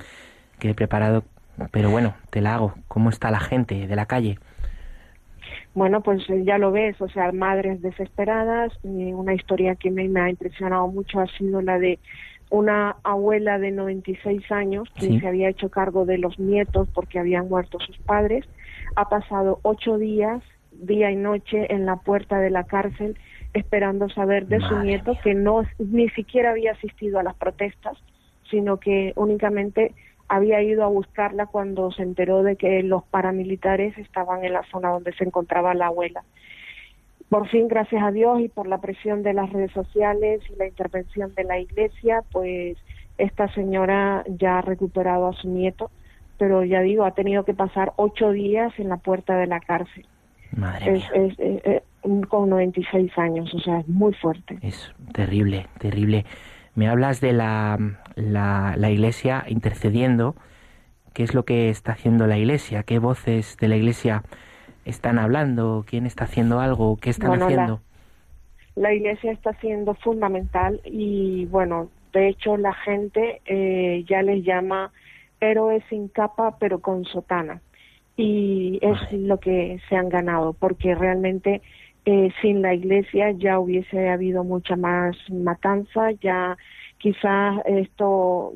que 0.60 0.72
he 0.72 0.74
preparado, 0.74 1.24
pero 1.72 1.92
bueno, 1.92 2.16
te 2.32 2.42
la 2.42 2.56
hago. 2.56 2.74
¿Cómo 2.88 3.10
está 3.12 3.30
la 3.30 3.40
gente 3.40 3.86
de 3.86 3.96
la 3.96 4.08
calle? 4.08 4.40
Bueno, 5.76 6.02
pues 6.02 6.28
eh, 6.30 6.44
ya 6.44 6.58
lo 6.58 6.72
ves, 6.72 7.00
o 7.00 7.08
sea, 7.10 7.32
madres 7.32 7.80
desesperadas. 7.82 8.72
y 8.84 9.14
una 9.14 9.34
historia 9.36 9.76
que 9.76 9.92
me, 9.92 10.08
me 10.10 10.22
ha 10.22 10.30
impresionado 10.30 10.88
mucho 10.88 11.20
ha 11.20 11.28
sido 11.38 11.62
la 11.62 11.78
de 11.78 12.00
una 12.50 12.96
abuela 13.04 13.60
de 13.60 13.72
96 13.72 14.52
años 14.52 14.90
que 14.96 15.06
Sí. 15.08 15.20
se 15.20 15.28
había 15.28 15.50
hecho 15.50 15.70
cargo 15.70 16.06
de 16.06 16.18
los 16.18 16.40
nietos 16.40 16.88
porque 16.94 17.20
habían 17.20 17.50
muerto 17.50 17.78
sus 17.80 17.98
padres. 18.00 18.46
Ha 18.96 19.10
pasado 19.10 19.60
ocho 19.64 19.98
días, 19.98 20.42
día 20.80 21.12
y 21.12 21.16
noche, 21.16 21.74
en 21.74 21.86
la 21.86 21.98
puerta 21.98 22.40
de 22.40 22.50
la 22.50 22.64
cárcel 22.66 23.18
esperando 23.54 24.10
saber 24.10 24.48
de 24.48 24.60
su 24.60 24.80
nieto 24.80 25.12
mía. 25.12 25.22
que 25.24 25.34
no 25.34 25.64
ni 25.80 26.10
siquiera 26.10 26.52
había 26.52 26.74
asistido 26.74 27.20
a 27.20 27.24
las 27.24 27.36
protestas, 27.36 27.98
sino 28.50 28.78
que 28.78 29.14
únicamente 29.16 29.94
había 30.28 30.62
ido 30.62 30.84
a 30.84 30.88
buscarla 30.88 31.46
cuando 31.46 31.92
se 31.92 32.04
enteró 32.04 32.44
de 32.44 32.56
que 32.56 32.84
los 32.84 33.04
paramilitares 33.04 33.98
estaban 33.98 34.44
en 34.44 34.54
la 34.54 34.64
zona 34.64 34.90
donde 34.90 35.14
se 35.14 35.24
encontraba 35.24 35.74
la 35.74 35.88
abuela. 35.88 36.24
Por 37.30 37.48
fin, 37.50 37.68
gracias 37.68 38.04
a 38.04 38.12
Dios 38.12 38.40
y 38.42 38.48
por 38.48 38.68
la 38.68 38.80
presión 38.80 39.24
de 39.24 39.34
las 39.34 39.52
redes 39.52 39.72
sociales 39.72 40.42
y 40.50 40.56
la 40.56 40.68
intervención 40.68 41.34
de 41.36 41.44
la 41.44 41.60
iglesia, 41.60 42.24
pues 42.32 42.78
esta 43.18 43.52
señora 43.54 44.24
ya 44.28 44.60
ha 44.60 44.62
recuperado 44.62 45.28
a 45.28 45.34
su 45.34 45.50
nieto, 45.50 45.90
pero 46.38 46.64
ya 46.64 46.82
digo, 46.82 47.04
ha 47.04 47.12
tenido 47.12 47.44
que 47.44 47.54
pasar 47.54 47.94
ocho 47.96 48.32
días 48.32 48.72
en 48.78 48.90
la 48.90 48.98
puerta 48.98 49.38
de 49.38 49.48
la 49.48 49.60
cárcel. 49.60 50.06
Madre 50.56 50.94
Es, 50.98 51.12
mía. 51.12 51.12
es- 51.14 51.40
es- 51.40 51.62
es- 51.66 51.84
con 52.30 52.50
96 52.50 53.12
años, 53.18 53.54
o 53.54 53.60
sea, 53.60 53.80
es 53.80 53.88
muy 53.88 54.14
fuerte. 54.14 54.58
Es 54.62 54.94
terrible, 55.14 55.68
terrible. 55.80 56.26
Me 56.76 56.88
hablas 56.88 57.20
de 57.22 57.34
la, 57.34 57.78
la, 58.16 58.76
la 58.78 58.90
iglesia 58.92 59.44
intercediendo. 59.48 60.36
¿Qué 61.14 61.24
es 61.24 61.34
lo 61.34 61.44
que 61.44 61.70
está 61.70 61.94
haciendo 61.94 62.28
la 62.28 62.38
iglesia? 62.38 62.84
¿Qué 62.84 63.00
voces 63.00 63.58
de 63.58 63.68
la 63.68 63.76
iglesia 63.76 64.24
están 64.86 65.18
hablando? 65.20 65.84
¿Quién 65.88 66.06
está 66.06 66.26
haciendo 66.26 66.60
algo? 66.60 66.98
¿Qué 66.98 67.10
están 67.10 67.30
Bueno, 67.30 67.50
la- 67.50 67.64
haciendo? 67.64 67.82
la 68.76 68.94
iglesia 68.94 69.32
está 69.32 69.54
siendo 69.60 69.96
fundamental 69.96 70.80
y 70.86 71.46
bueno, 71.48 71.90
de 72.14 72.30
hecho 72.30 72.56
la 72.58 72.74
gente 72.74 73.42
eh, 73.48 74.06
ya 74.08 74.22
les 74.22 74.46
llama 74.46 74.92
héroes 75.40 75.84
sin 75.90 76.08
capa 76.10 76.58
pero 76.60 76.80
con 76.80 77.04
sotana 77.06 77.60
y 78.18 78.80
es 78.82 78.98
lo 79.12 79.40
que 79.40 79.80
se 79.88 79.96
han 79.96 80.10
ganado 80.10 80.54
porque 80.54 80.96
realmente 80.96 81.62
eh, 82.06 82.32
sin 82.42 82.62
la 82.62 82.74
iglesia 82.74 83.32
ya 83.32 83.60
hubiese 83.60 84.10
habido 84.10 84.44
mucha 84.44 84.76
más 84.76 85.16
matanza, 85.30 86.12
ya 86.22 86.58
quizás 86.98 87.58
esto, 87.66 88.54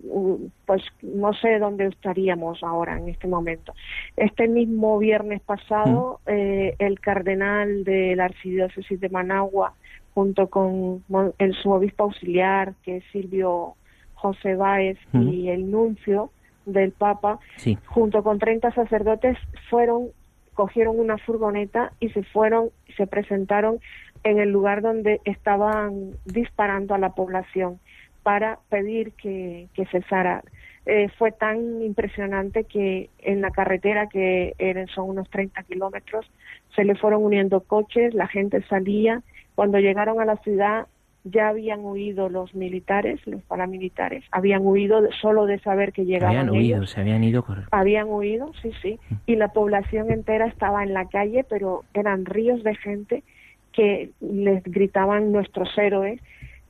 pues 0.66 0.82
no 1.02 1.34
sé 1.34 1.60
dónde 1.60 1.88
estaríamos 1.88 2.64
ahora 2.64 2.98
en 2.98 3.10
este 3.10 3.28
momento. 3.28 3.74
Este 4.18 4.48
mismo 4.48 4.98
viernes 4.98 5.42
pasado, 5.42 6.22
eh, 6.26 6.76
el 6.80 7.00
cardenal 7.00 7.84
de 7.84 8.16
la 8.16 8.26
archidiócesis 8.26 9.00
de 9.00 9.10
Managua, 9.10 9.74
junto 10.14 10.48
con 10.48 11.04
el 11.38 11.54
su 11.54 11.72
obispo 11.72 12.06
auxiliar, 12.06 12.74
que 12.84 12.98
es 12.98 13.04
Silvio 13.12 13.76
José 14.16 14.56
Báez, 14.56 14.98
y 15.14 15.50
el 15.50 15.70
nuncio 15.70 16.32
del 16.66 16.92
Papa, 16.92 17.40
Sí, 17.58 17.78
junto 17.86 18.24
con 18.24 18.40
30 18.40 18.72
sacerdotes, 18.72 19.38
fueron, 19.70 20.10
cogieron 20.54 21.00
una 21.00 21.18
furgoneta 21.18 21.94
y 22.00 22.10
se 22.10 22.24
fueron, 22.24 22.70
se 22.98 23.08
presentaron 23.08 23.80
en 24.24 24.40
el 24.40 24.50
lugar 24.52 24.82
donde 24.82 25.20
estaban 25.26 26.12
disparando 26.26 26.94
a 26.94 26.98
la 26.98 27.10
población 27.10 27.80
para 28.24 28.60
pedir 28.70 29.14
que, 29.14 29.68
que 29.74 29.86
cesara. 29.88 30.44
Eh, 30.86 31.10
fue 31.18 31.32
tan 31.32 31.82
impresionante 31.84 32.64
que 32.64 33.10
en 33.20 33.42
la 33.42 33.52
carretera, 33.52 34.08
que 34.08 34.56
eran, 34.58 34.88
son 34.88 35.10
unos 35.10 35.30
30 35.30 35.62
kilómetros, 35.64 36.30
se 36.76 36.84
le 36.84 36.96
fueron 36.96 37.24
uniendo 37.24 37.62
coches, 37.62 38.14
la 38.14 38.28
gente 38.28 38.64
salía. 38.64 39.22
Cuando 39.54 39.80
llegaron 39.80 40.20
a 40.22 40.26
la 40.26 40.38
ciudad 40.38 40.88
ya 41.24 41.50
habían 41.50 41.82
huido 41.86 42.30
los 42.30 42.54
militares, 42.56 43.20
los 43.28 43.44
paramilitares, 43.44 44.24
habían 44.32 44.66
huido 44.66 45.02
solo 45.22 45.46
de 45.46 45.60
saber 45.60 45.94
que 45.94 46.06
llegaban 46.06 46.50
habían 46.50 46.56
ellos. 46.56 46.78
huido, 46.80 46.88
se 46.88 47.00
habían 47.02 47.24
ido. 47.24 47.44
cor- 47.44 47.68
Habían 47.72 48.08
huido, 48.10 48.52
sí, 48.62 48.72
sí, 48.82 49.00
y 49.28 49.36
la 49.36 49.50
población 49.50 50.12
entera 50.12 50.48
estaba 50.48 50.84
en 50.84 50.94
la 50.94 51.06
calle, 51.08 51.44
pero 51.48 51.84
eran 51.94 52.26
ríos 52.26 52.64
de 52.64 52.76
gente 52.76 53.24
que 53.72 54.10
les 54.20 54.64
gritaban 54.64 55.32
nuestros 55.32 55.78
héroes, 55.78 56.20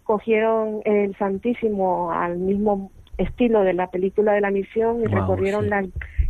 cogieron 0.04 0.82
el 0.86 1.16
Santísimo 1.18 2.12
al 2.12 2.38
mismo 2.38 2.92
estilo 3.18 3.62
de 3.64 3.74
la 3.74 3.88
película 3.88 4.34
de 4.34 4.42
la 4.42 4.52
misión 4.52 5.02
y 5.02 5.06
recorrieron 5.08 5.66
sí. 5.66 5.70
las 5.70 5.86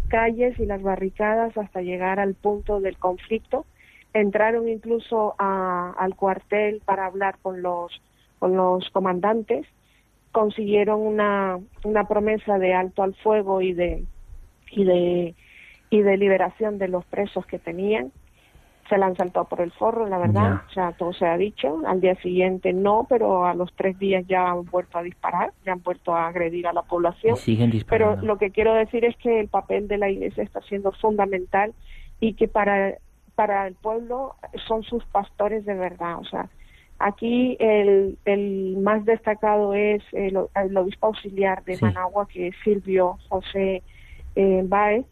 calles 0.09 0.59
y 0.59 0.65
las 0.65 0.81
barricadas 0.81 1.57
hasta 1.57 1.81
llegar 1.81 2.19
al 2.19 2.35
punto 2.35 2.79
del 2.81 2.97
conflicto. 2.97 3.65
Entraron 4.13 4.67
incluso 4.67 5.35
a- 5.39 5.93
al 5.97 6.15
cuartel 6.15 6.81
para 6.85 7.05
hablar 7.05 7.37
con 7.41 7.61
los, 7.61 8.01
con 8.41 8.57
los 8.57 8.89
comandantes 8.89 9.67
consiguieron 10.31 10.99
una, 10.99 11.59
una 11.83 12.07
promesa 12.07 12.57
de 12.57 12.73
alto 12.73 13.03
al 13.03 13.13
fuego 13.13 13.61
y 13.61 13.73
de 13.73 14.03
y 14.71 14.83
de 14.83 15.35
y 15.91 16.01
de 16.01 16.17
liberación 16.17 16.79
de 16.79 16.87
los 16.87 17.05
presos 17.05 17.45
que 17.45 17.59
tenían 17.59 18.11
se 18.89 18.97
la 18.97 19.05
han 19.05 19.15
saltado 19.15 19.45
por 19.45 19.61
el 19.61 19.71
forro 19.73 20.07
la 20.07 20.17
verdad 20.17 20.41
Ya. 20.43 20.65
o 20.67 20.73
sea 20.73 20.91
todo 20.93 21.13
se 21.13 21.27
ha 21.27 21.37
dicho 21.37 21.81
al 21.85 22.01
día 22.01 22.15
siguiente 22.15 22.73
no 22.73 23.05
pero 23.07 23.45
a 23.45 23.53
los 23.53 23.71
tres 23.75 23.99
días 23.99 24.25
ya 24.27 24.49
han 24.49 24.65
vuelto 24.65 24.97
a 24.97 25.03
disparar 25.03 25.51
ya 25.63 25.73
han 25.73 25.83
vuelto 25.83 26.15
a 26.15 26.27
agredir 26.27 26.65
a 26.65 26.73
la 26.73 26.81
población 26.81 27.35
siguen 27.35 27.71
pero 27.87 28.15
lo 28.23 28.37
que 28.39 28.49
quiero 28.49 28.73
decir 28.73 29.05
es 29.05 29.15
que 29.17 29.39
el 29.39 29.49
papel 29.49 29.87
de 29.87 29.97
la 29.97 30.09
iglesia 30.09 30.43
está 30.43 30.61
siendo 30.61 30.91
fundamental 30.93 31.73
y 32.19 32.33
que 32.35 32.47
para, 32.47 32.95
para 33.35 33.67
el 33.67 33.75
pueblo 33.75 34.35
son 34.67 34.83
sus 34.83 35.03
pastores 35.05 35.65
de 35.65 35.73
verdad. 35.73 36.19
O 36.19 36.23
sea, 36.25 36.49
aquí 37.03 37.57
el, 37.59 38.17
el 38.25 38.77
más 38.77 39.03
destacado 39.05 39.73
es 39.73 40.01
el, 40.11 40.37
el 40.55 40.77
obispo 40.77 41.07
auxiliar 41.07 41.63
de 41.63 41.75
Sí. 41.75 41.83
Managua, 41.85 42.27
que 42.27 42.47
es 42.47 42.55
Silvio 42.63 43.17
José 43.29 43.83
eh, 44.35 44.61
Báez, 44.65 45.05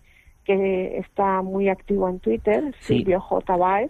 que 0.46 0.98
está 0.98 1.41
muy 1.41 1.69
activo 1.69 2.10
en 2.10 2.19
Twitter, 2.19 2.74
Sí. 2.79 2.98
Silvio 2.98 3.19
J. 3.19 3.89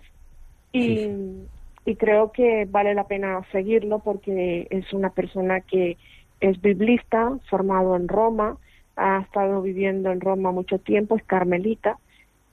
Y, 0.71 0.79
Sí, 0.97 1.47
y 1.85 1.95
creo 1.95 2.31
que 2.31 2.67
vale 2.69 2.93
la 2.93 3.05
pena 3.05 3.41
seguirlo 3.51 3.99
porque 3.99 4.67
es 4.69 4.91
una 4.93 5.09
persona 5.09 5.61
que 5.61 5.97
es 6.41 6.61
biblista, 6.61 7.31
formado 7.49 7.95
en 7.95 8.07
Roma, 8.07 8.57
ha 8.95 9.21
estado 9.21 9.61
viviendo 9.61 10.11
en 10.11 10.19
Roma 10.21 10.51
mucho 10.51 10.77
tiempo, 10.79 11.15
es 11.15 11.23
carmelita 11.23 11.97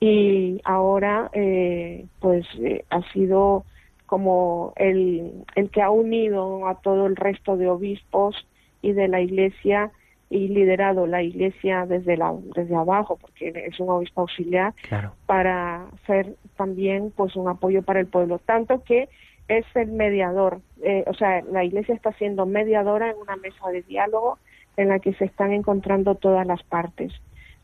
y 0.01 0.61
ahora 0.65 1.31
eh, 1.33 2.07
pues 2.21 2.47
eh, 2.61 2.85
ha 2.91 3.03
sido 3.13 3.65
como 4.07 4.73
el, 4.77 5.45
el 5.55 5.71
que 5.71 5.83
ha 5.83 5.91
unido 5.91 6.67
a 6.69 6.81
todo 6.81 7.07
el 7.07 7.17
resto 7.17 7.57
de 7.57 7.69
obispos 7.69 8.47
y 8.83 8.93
de 8.93 9.09
la 9.09 9.21
iglesia 9.21 9.91
y 10.29 10.49
liderado 10.49 11.07
la 11.07 11.23
iglesia 11.23 11.87
desde 11.87 12.17
la 12.17 12.35
desde 12.55 12.75
abajo 12.75 13.17
porque 13.21 13.53
es 13.69 13.79
un 13.79 13.91
obispo 13.91 14.23
auxiliar 14.23 14.75
Claro. 14.89 15.13
para 15.27 15.87
ser 16.07 16.35
también 16.57 17.13
pues 17.17 17.37
un 17.37 17.49
apoyo 17.49 17.83
para 17.83 18.01
el 18.01 18.07
pueblo 18.07 18.39
tanto 18.41 18.83
que 18.83 19.09
es 19.49 19.65
el 19.77 19.93
mediador 19.93 20.61
eh, 20.83 21.05
o 21.07 21.15
sea 21.15 21.43
la 21.43 21.63
iglesia 21.63 21.95
está 21.95 22.13
siendo 22.15 22.45
mediadora 22.45 23.11
en 23.11 23.17
una 23.19 23.37
mesa 23.37 23.69
de 23.71 23.83
diálogo 23.83 24.39
en 24.77 24.89
la 24.89 24.99
que 24.99 25.15
se 25.15 25.27
están 25.27 25.53
encontrando 25.53 26.17
todas 26.17 26.45
las 26.47 26.63
partes 26.65 27.13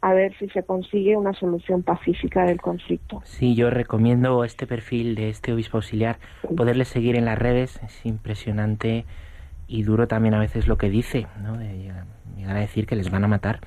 a 0.03 0.13
ver 0.13 0.37
si 0.39 0.49
se 0.49 0.65
consigue 0.65 1.17
una 1.17 1.33
solución 1.33 1.83
pacífica 1.83 2.45
del 2.45 2.61
conflicto. 2.61 3.23
Sí, 3.25 3.55
yo 3.55 3.71
recomiendo 3.71 4.45
este 4.45 4.67
perfil 4.67 5.15
de 5.15 5.31
este 5.31 5.53
obispo 5.53 5.79
auxiliar, 5.79 6.19
poderle 6.57 6.85
seguir 6.85 7.17
en 7.17 7.25
las 7.25 7.39
redes, 7.39 7.81
es 7.85 8.05
impresionante 8.05 9.07
y 9.69 9.85
duro 9.85 10.09
también 10.09 10.35
a 10.35 10.41
veces 10.41 10.67
lo 10.67 10.77
que 10.77 10.91
dice, 10.91 11.29
¿no? 11.41 11.57
De 11.57 11.93
llegar 12.37 12.57
a 12.57 12.61
decir 12.61 12.87
que 12.87 12.97
les 12.97 13.11
van 13.11 13.25
a 13.25 13.29
matar. 13.29 13.61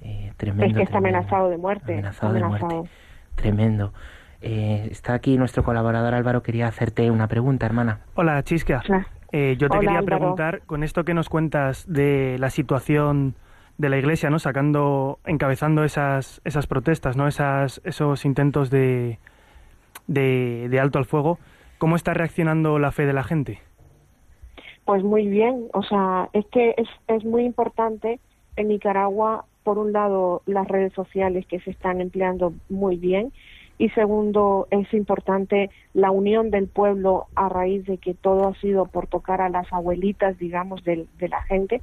Eh, 0.00 0.32
tremendo. 0.36 0.66
Es 0.66 0.74
que 0.74 0.82
está 0.82 0.98
tremendo. 0.98 1.18
amenazado 1.18 1.48
de 1.48 1.56
muerte. 1.58 1.92
Amenazado 1.92 2.32
de 2.32 2.40
amenazado. 2.40 2.74
muerte. 2.74 2.90
Tremendo. 3.36 3.92
Eh, 4.40 4.88
está 4.90 5.14
aquí 5.14 5.36
nuestro 5.36 5.62
colaborador 5.62 6.14
Álvaro, 6.14 6.42
quería 6.42 6.66
hacerte 6.66 7.10
una 7.10 7.28
pregunta, 7.28 7.66
hermana. 7.66 8.00
Hola. 8.14 8.42
Claro. 8.42 9.06
Eh, 9.30 9.56
yo 9.58 9.68
te 9.68 9.76
Hola, 9.76 9.80
quería 9.80 9.98
Álvaro. 10.00 10.18
preguntar, 10.18 10.62
con 10.66 10.82
esto 10.82 11.04
que 11.04 11.14
nos 11.14 11.28
cuentas 11.28 11.84
de 11.92 12.36
la 12.38 12.50
situación 12.50 13.34
de 13.78 13.88
la 13.88 13.98
Iglesia, 13.98 14.28
¿no? 14.30 14.38
Sacando, 14.38 15.18
encabezando 15.24 15.84
esas, 15.84 16.40
esas 16.44 16.66
protestas, 16.66 17.16
¿no? 17.16 17.26
Esas, 17.28 17.80
esos 17.84 18.24
intentos 18.24 18.70
de, 18.70 19.18
de, 20.06 20.68
de 20.68 20.80
alto 20.80 20.98
al 20.98 21.04
fuego, 21.04 21.38
¿cómo 21.78 21.96
está 21.96 22.12
reaccionando 22.14 22.78
la 22.78 22.92
fe 22.92 23.06
de 23.06 23.12
la 23.12 23.24
gente? 23.24 23.60
Pues 24.84 25.02
muy 25.04 25.26
bien, 25.28 25.66
o 25.74 25.82
sea, 25.82 26.28
es 26.32 26.46
que 26.46 26.74
es, 26.76 26.88
es 27.08 27.24
muy 27.24 27.44
importante 27.44 28.20
en 28.56 28.68
Nicaragua, 28.68 29.44
por 29.62 29.78
un 29.78 29.92
lado, 29.92 30.42
las 30.46 30.66
redes 30.66 30.94
sociales 30.94 31.46
que 31.46 31.60
se 31.60 31.70
están 31.70 32.00
empleando 32.00 32.54
muy 32.70 32.96
bien 32.96 33.32
y 33.76 33.90
segundo, 33.90 34.66
es 34.70 34.92
importante 34.94 35.70
la 35.94 36.10
unión 36.10 36.50
del 36.50 36.66
pueblo 36.66 37.26
a 37.36 37.48
raíz 37.48 37.84
de 37.84 37.98
que 37.98 38.14
todo 38.14 38.48
ha 38.48 38.54
sido 38.54 38.86
por 38.86 39.06
tocar 39.06 39.40
a 39.40 39.50
las 39.50 39.72
abuelitas, 39.72 40.36
digamos, 40.38 40.82
del- 40.84 41.06
de, 41.18 41.28
la 41.28 41.42
gente, 41.42 41.80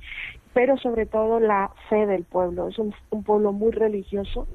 pero 0.56 0.76
sobre 0.78 1.06
todo 1.06 1.40
la 1.40 1.70
fe 1.90 2.08
del 2.08 2.24
pueblo. 2.24 2.70
Es 2.70 2.80
un, 2.80 2.96
un 3.12 3.24
pueblo 3.24 3.52
muy 3.52 3.72
religioso 3.72 4.48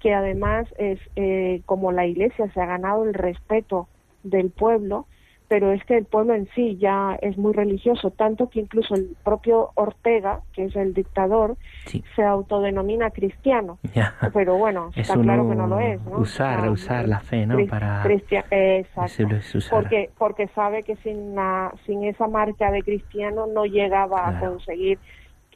que 0.00 0.12
además 0.12 0.66
es 0.76 0.98
eh, 1.16 1.62
como 1.64 1.90
la 1.92 2.04
iglesia 2.06 2.50
se 2.52 2.60
ha 2.60 2.66
ganado 2.66 3.04
el 3.04 3.14
respeto 3.14 3.88
del 4.24 4.50
pueblo, 4.50 5.06
pero 5.48 5.70
es 5.72 5.84
que 5.84 5.96
el 5.96 6.06
pueblo 6.06 6.34
en 6.34 6.48
sí 6.54 6.76
ya 6.78 7.16
es 7.22 7.38
muy 7.38 7.52
religioso, 7.52 8.10
tanto 8.10 8.48
que 8.50 8.60
incluso 8.60 8.94
el 8.96 9.14
propio 9.22 9.70
Ortega, 9.76 10.40
que 10.54 10.64
es 10.64 10.74
el 10.76 10.92
dictador, 10.92 11.56
Sí. 11.86 12.02
se 12.16 12.22
autodenomina 12.24 13.10
cristiano. 13.10 13.78
Ya. 13.94 14.14
Pero 14.32 14.56
bueno, 14.56 14.90
Es 14.96 15.08
está 15.08 15.20
claro 15.20 15.48
que 15.48 15.54
no 15.54 15.66
lo 15.68 15.78
es, 15.80 16.00
¿no? 16.02 16.18
usar- 16.18 16.68
O 16.68 16.72
usar 16.72 17.08
la 17.08 17.20
fe, 17.20 17.46
¿no? 17.46 17.56
Para- 17.66 18.02
exacto. 18.50 19.06
Es. 19.36 19.70
Porque, 19.70 20.10
porque 20.18 20.48
sabe 20.48 20.82
que 20.82 20.96
sin, 20.96 21.34
la, 21.34 21.72
sin 21.86 22.04
esa 22.04 22.26
marca 22.26 22.70
de 22.72 22.82
cristiano 22.82 23.46
no 23.46 23.64
llegaba 23.66 24.28
a 24.28 24.40
conseguir 24.40 24.98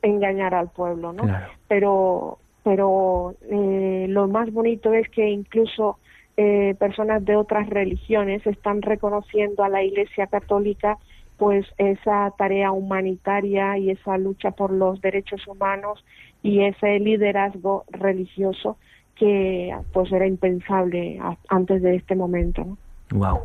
engañar 0.03 0.55
al 0.55 0.69
pueblo, 0.71 1.13
¿no? 1.13 1.25
Claro. 1.25 1.53
Pero, 1.69 2.39
pero 2.65 3.35
eh, 3.51 4.07
lo 4.09 4.29
más 4.29 4.53
bonito 4.53 4.93
es 4.93 5.09
que 5.09 5.29
incluso 5.29 5.99
eh, 6.37 6.75
personas 6.79 7.25
de 7.25 7.37
otras 7.37 7.69
religiones 7.69 8.47
están 8.47 8.83
reconociendo 8.83 9.65
a 9.65 9.69
la 9.69 9.83
Iglesia 9.83 10.27
Católica 10.27 10.99
pues 11.37 11.67
esa 11.79 12.33
tarea 12.37 12.73
humanitaria 12.73 13.79
y 13.79 13.91
esa 13.91 14.19
lucha 14.19 14.51
por 14.51 14.73
los 14.73 15.01
derechos 15.01 15.47
humanos 15.47 16.05
y 16.43 16.65
ese 16.65 16.99
liderazgo 16.99 17.85
religioso 17.91 18.77
que 19.15 19.73
pues 19.93 20.11
era 20.13 20.27
impensable 20.27 21.19
a- 21.21 21.37
antes 21.49 21.81
de 21.83 21.97
este 21.97 22.17
momento. 22.17 22.65
¿no? 22.65 22.77
Wow. 23.19 23.41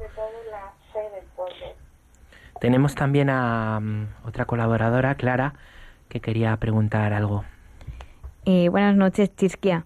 Tenemos 2.59 2.95
también 2.95 3.29
a 3.29 3.79
mm, 3.81 4.27
otra 4.27 4.45
colaboradora, 4.45 5.15
Clara, 5.15 5.53
que 6.13 6.19
quería 6.21 6.55
preguntar 6.57 7.11
algo. 7.11 7.43
Eh, 8.45 8.69
buenas 8.69 8.95
noches, 8.95 9.35
Chisquia. 9.35 9.85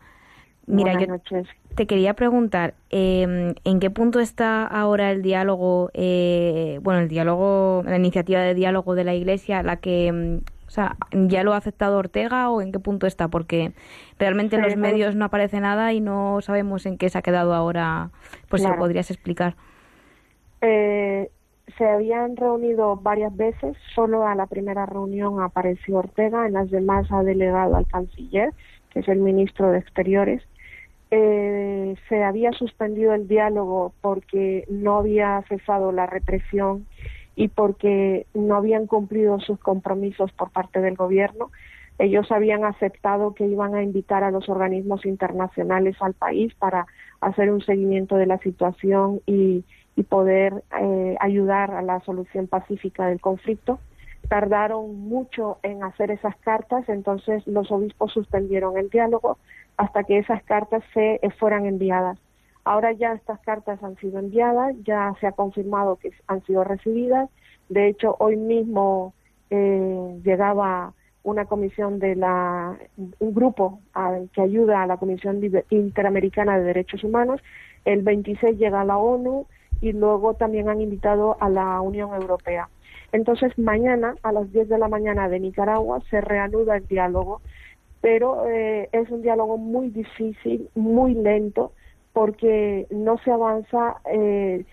Mira, 0.66 0.94
Buenas 0.94 0.98
yo 0.98 1.08
noches. 1.08 1.48
te 1.76 1.88
quería 1.88 2.16
preguntar, 2.16 2.74
eh, 2.90 3.54
¿en 3.64 3.80
qué 3.80 3.90
punto 3.90 4.20
está 4.20 4.66
ahora 4.68 5.12
el 5.12 5.22
diálogo, 5.22 5.90
eh, 5.94 6.80
bueno, 6.84 7.00
el 7.00 7.08
diálogo, 7.08 7.84
la 7.86 7.96
iniciativa 7.96 8.42
de 8.42 8.54
diálogo 8.54 8.94
de 8.96 9.06
la 9.06 9.14
Iglesia, 9.16 9.64
la 9.64 9.78
que, 9.78 10.12
mm, 10.12 10.68
o 10.68 10.70
sea, 10.70 10.98
ya 11.14 11.44
lo 11.44 11.54
ha 11.54 11.58
aceptado 11.58 11.98
Ortega 11.98 12.50
o 12.50 12.62
en 12.62 12.74
qué 12.74 12.80
punto 12.80 13.08
está? 13.08 13.30
Porque 13.30 13.72
realmente 14.20 14.58
en 14.58 14.64
los 14.64 14.76
medios 14.76 15.16
no 15.16 15.24
aparece 15.26 15.62
nada 15.62 15.94
y 15.94 16.02
no 16.02 16.40
sabemos 16.42 16.86
en 16.86 16.98
qué 16.98 17.10
se 17.10 17.18
ha 17.20 17.22
quedado 17.22 17.54
ahora. 17.54 18.10
Pues 18.50 18.64
si 18.64 18.68
lo 18.68 18.74
Claro. 18.74 18.84
podrías 18.84 19.10
explicar. 19.12 19.56
Eh, 20.62 21.30
se 21.78 21.88
habían 21.88 22.36
reunido 22.36 22.96
varias 22.96 23.36
veces, 23.36 23.78
solo 23.94 24.26
a 24.26 24.36
la 24.36 24.48
primera 24.48 24.86
reunión 24.86 25.42
apareció 25.42 25.98
Ortega, 25.98 26.48
en 26.48 26.54
las 26.54 26.72
demás 26.72 27.12
ha 27.12 27.24
delegado 27.24 27.76
al 27.76 27.88
canciller, 27.88 28.52
que 28.90 29.00
es 29.00 29.08
el 29.08 29.20
ministro 29.20 29.72
de 29.72 29.80
Exteriores. 29.80 30.42
Eh, 31.12 31.96
se 32.10 32.24
había 32.24 32.52
suspendido 32.52 33.14
el 33.14 33.28
diálogo 33.28 33.94
porque 34.02 34.66
no 34.70 34.98
había 34.98 35.42
cesado 35.48 35.92
la 35.92 36.06
represión 36.06 36.86
y 37.36 37.48
porque 37.48 38.26
no 38.34 38.56
habían 38.56 38.88
cumplido 38.88 39.40
sus 39.40 39.60
compromisos 39.60 40.32
por 40.34 40.50
parte 40.50 40.82
del 40.82 40.96
gobierno. 40.96 41.52
Ellos 42.00 42.32
habían 42.32 42.66
aceptado 42.66 43.34
que 43.34 43.46
iban 43.46 43.76
a 43.76 43.84
invitar 43.84 44.24
a 44.24 44.32
los 44.32 44.50
organismos 44.50 45.06
internacionales 45.06 45.96
al 46.00 46.14
país 46.14 46.54
para 46.56 46.88
hacer 47.22 47.52
un 47.52 47.62
seguimiento 47.62 48.16
de 48.18 48.26
la 48.26 48.38
situación 48.40 49.22
y, 49.26 49.64
y 49.98 50.04
poder 50.04 50.64
eh, 50.80 51.18
ayudar 51.20 51.72
a 51.72 51.82
la 51.82 52.00
solución 52.02 52.48
pacífica 52.48 53.08
del 53.08 53.20
conflicto. 53.20 53.80
Tardaron 54.30 54.96
mucho 54.96 55.58
en 55.64 55.84
hacer 55.84 56.12
esas 56.12 56.36
cartas, 56.38 56.88
entonces 56.88 57.46
los 57.48 57.72
obispos 57.72 58.14
suspendieron 58.14 58.78
el 58.78 58.90
diálogo 58.90 59.40
hasta 59.76 60.04
que 60.04 60.20
esas 60.20 60.44
cartas 60.44 60.84
se 60.94 61.16
eh, 61.16 61.32
fueran 61.40 61.66
enviadas. 61.66 62.20
Ahora 62.64 62.92
ya 62.92 63.14
estas 63.14 63.40
cartas 63.40 63.82
han 63.82 63.96
sido 63.98 64.20
enviadas, 64.20 64.76
ya 64.84 65.16
se 65.20 65.26
ha 65.26 65.32
confirmado 65.32 65.96
que 65.96 66.12
han 66.28 66.46
sido 66.46 66.64
recibidas. 66.64 67.30
De 67.70 67.88
hecho, 67.88 68.16
hoy 68.20 68.36
mismo 68.36 69.16
eh, 69.50 70.20
llegaba 70.24 70.94
una 71.24 71.46
comisión 71.46 71.98
de 71.98 72.16
la, 72.16 72.78
un 72.98 73.34
grupo 73.34 73.80
que 74.32 74.42
ayuda 74.42 74.84
a 74.84 74.86
la 74.86 74.98
Comisión 74.98 75.42
Interamericana 75.72 76.58
de 76.58 76.66
Derechos 76.66 77.04
Humanos. 77.04 77.42
El 77.84 78.04
26 78.04 78.58
llega 78.58 78.82
a 78.82 78.86
la 78.86 78.98
ONU 78.98 79.48
y 79.82 79.92
luego 79.94 80.34
también 80.34 80.70
han 80.70 80.82
invitado 80.82 81.38
a 81.40 81.50
la 81.50 81.82
Unión 81.82 82.14
Europea. 82.14 82.70
Entonces, 83.12 83.58
mañana 83.58 84.16
a 84.24 84.32
las 84.32 84.52
10 84.52 84.70
de 84.70 84.78
la 84.78 84.88
mañana 84.88 85.30
de 85.30 85.40
Nicaragua 85.40 86.02
se 86.10 86.22
reanuda 86.22 86.78
el 86.78 86.88
diálogo, 86.88 87.42
pero 88.02 88.48
eh, 88.48 88.90
es 88.92 89.10
un 89.10 89.22
diálogo 89.22 89.58
muy 89.58 89.90
difícil, 89.90 90.70
muy 90.76 91.14
lento, 91.14 91.72
porque 92.14 92.88
no 92.90 93.18
se 93.20 93.32
avanza, 93.32 93.98
eh, 94.12 94.66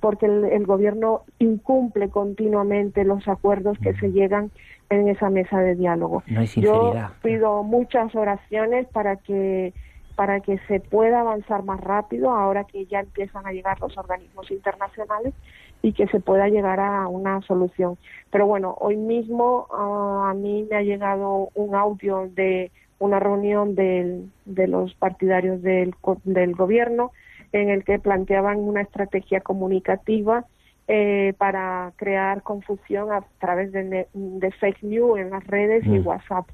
porque 0.00 0.26
el, 0.26 0.44
el 0.44 0.66
gobierno 0.66 1.22
incumple 1.38 2.08
continuamente 2.08 3.04
los 3.04 3.26
acuerdos 3.28 3.78
que 3.78 3.94
se 3.94 4.12
llegan 4.12 4.50
en 4.90 5.08
esa 5.08 5.30
mesa 5.30 5.58
de 5.60 5.74
diálogo. 5.74 6.22
No 6.26 6.40
hay 6.40 6.46
Yo 6.46 6.94
pido 7.22 7.62
muchas 7.62 8.14
oraciones 8.14 8.86
para 8.88 9.16
que 9.16 9.72
para 10.16 10.40
que 10.40 10.58
se 10.66 10.80
pueda 10.80 11.20
avanzar 11.20 11.62
más 11.62 11.80
rápido 11.80 12.30
ahora 12.30 12.64
que 12.64 12.86
ya 12.86 13.00
empiezan 13.00 13.46
a 13.46 13.52
llegar 13.52 13.80
los 13.80 13.96
organismos 13.96 14.50
internacionales 14.50 15.34
y 15.82 15.92
que 15.92 16.06
se 16.08 16.20
pueda 16.20 16.48
llegar 16.48 16.80
a 16.80 17.06
una 17.06 17.40
solución. 17.42 17.96
Pero 18.30 18.46
bueno, 18.46 18.74
hoy 18.80 18.96
mismo 18.96 19.68
ah, 19.70 20.30
a 20.30 20.34
mí 20.34 20.66
me 20.68 20.76
ha 20.76 20.82
llegado 20.82 21.50
un 21.54 21.74
audio 21.74 22.28
de 22.34 22.72
una 22.98 23.20
reunión 23.20 23.74
del- 23.74 24.30
de 24.46 24.66
los 24.68 24.94
partidarios 24.94 25.60
del, 25.62 25.94
del 26.24 26.54
gobierno 26.54 27.12
en 27.52 27.68
el 27.68 27.84
que 27.84 27.98
planteaban 27.98 28.58
una 28.58 28.80
estrategia 28.80 29.40
comunicativa 29.42 30.46
eh, 30.88 31.34
para 31.36 31.92
crear 31.96 32.42
confusión 32.42 33.12
a 33.12 33.22
través 33.38 33.70
de, 33.72 34.06
de 34.14 34.50
fake 34.52 34.82
news 34.82 35.18
en 35.18 35.30
las 35.30 35.46
redes 35.46 35.84
y 35.84 35.98
Mm. 35.98 36.06
WhatsApp. 36.06 36.46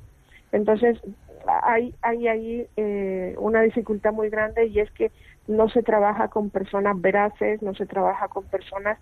Entonces, 0.53 1.01
hay, 1.62 1.95
hay 2.03 2.29
ahí 2.29 2.67
eh, 2.77 3.35
una 3.38 3.62
dificultad 3.62 4.12
muy 4.12 4.31
grande 4.31 4.67
y 4.67 4.81
es 4.81 4.91
que 4.93 5.11
no 5.49 5.69
se 5.69 5.83
trabaja 5.83 6.29
con 6.29 6.51
personas 6.51 7.01
veraces, 7.01 7.62
no 7.62 7.75
se 7.75 7.87
trabaja 7.87 8.29
con 8.29 8.45
personas 8.45 8.99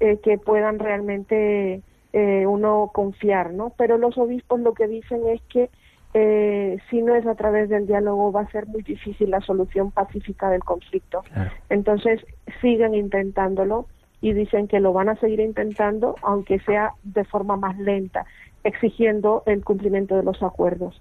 eh, 0.00 0.18
que 0.22 0.38
puedan 0.38 0.78
realmente 0.78 1.82
eh, 2.12 2.46
uno 2.46 2.90
confiar, 2.92 3.52
¿no? 3.52 3.72
Pero 3.76 3.98
los 3.98 4.18
obispos 4.18 4.60
lo 4.60 4.74
que 4.74 4.88
dicen 4.88 5.26
es 5.28 5.40
que 5.48 5.70
eh, 6.14 6.78
si 6.88 7.02
no 7.02 7.14
es 7.14 7.26
a 7.26 7.34
través 7.34 7.68
del 7.68 7.86
diálogo 7.86 8.32
va 8.32 8.42
a 8.42 8.50
ser 8.50 8.66
muy 8.66 8.82
difícil 8.82 9.30
la 9.30 9.40
solución 9.40 9.90
pacífica 9.90 10.48
del 10.48 10.64
conflicto. 10.64 11.22
Claro. 11.32 11.50
Entonces 11.68 12.24
siguen 12.62 12.94
intentándolo 12.94 13.86
y 14.22 14.32
dicen 14.32 14.66
que 14.66 14.80
lo 14.80 14.92
van 14.94 15.10
a 15.10 15.16
seguir 15.16 15.40
intentando, 15.40 16.14
aunque 16.22 16.58
sea 16.60 16.94
de 17.02 17.24
forma 17.24 17.56
más 17.56 17.78
lenta, 17.78 18.24
exigiendo 18.66 19.42
el 19.46 19.64
cumplimiento 19.64 20.16
de 20.16 20.22
los 20.22 20.42
acuerdos. 20.42 21.00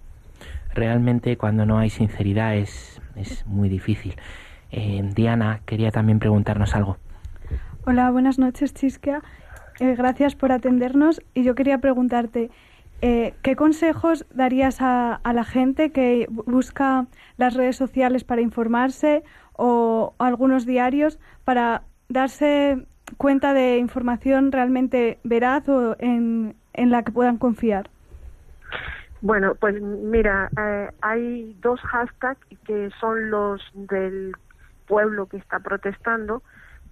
Realmente 0.73 1.38
cuando 1.38 1.65
no 1.65 1.78
hay 1.78 1.89
sinceridad 1.89 2.56
es, 2.56 3.01
es 3.15 3.45
muy 3.47 3.69
difícil. 3.69 4.15
Eh, 4.71 5.01
Diana 5.15 5.62
quería 5.65 5.91
también 5.91 6.19
preguntarnos 6.19 6.75
algo. 6.75 6.97
Hola, 7.86 8.12
buenas 8.12 8.39
noches, 8.39 8.73
Chisquia. 8.73 9.21
Eh, 9.80 9.95
gracias 9.95 10.36
por 10.36 10.51
atendernos 10.51 11.21
y 11.34 11.43
yo 11.43 11.56
quería 11.56 11.80
preguntarte, 11.80 12.49
eh, 13.01 13.34
¿qué 13.41 13.56
consejos 13.56 14.25
darías 14.34 14.82
a, 14.82 15.15
a, 15.15 15.34
la 15.34 15.43
gente 15.43 15.91
que 15.91 16.28
busca 16.30 17.08
las 17.38 17.54
redes 17.54 17.75
sociales 17.75 18.23
para 18.23 18.41
informarse 18.41 19.23
o 19.54 20.13
algunos 20.17 20.65
diarios 20.65 21.19
para 21.43 21.84
darse 22.10 22.86
cuenta 23.17 23.54
de 23.54 23.78
información 23.78 24.51
realmente 24.51 25.19
veraz 25.23 25.67
o 25.69 25.95
en, 25.99 26.56
en 26.78 26.92
la 26.92 27.04
que 27.04 27.12
puedan 27.12 27.38
confiar? 27.38 27.90
Bueno, 29.22 29.56
pues 29.56 29.82
mira, 29.82 30.50
eh, 30.58 30.90
hay 31.02 31.58
dos 31.62 31.80
hashtags 31.82 32.40
que 32.66 32.90
son 33.00 33.30
los 33.30 33.62
del 33.74 34.34
pueblo 34.88 35.28
que 35.28 35.38
está 35.38 35.60
protestando, 35.60 36.44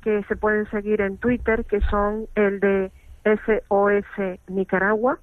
que 0.02 0.24
se 0.24 0.36
pueden 0.36 0.70
seguir 0.72 1.02
en 1.02 1.18
Twitter, 1.18 1.66
que 1.66 1.82
son 1.82 2.28
el 2.36 2.60
de 2.60 2.92
SOS 3.24 4.40
Nicaragua 4.48 5.20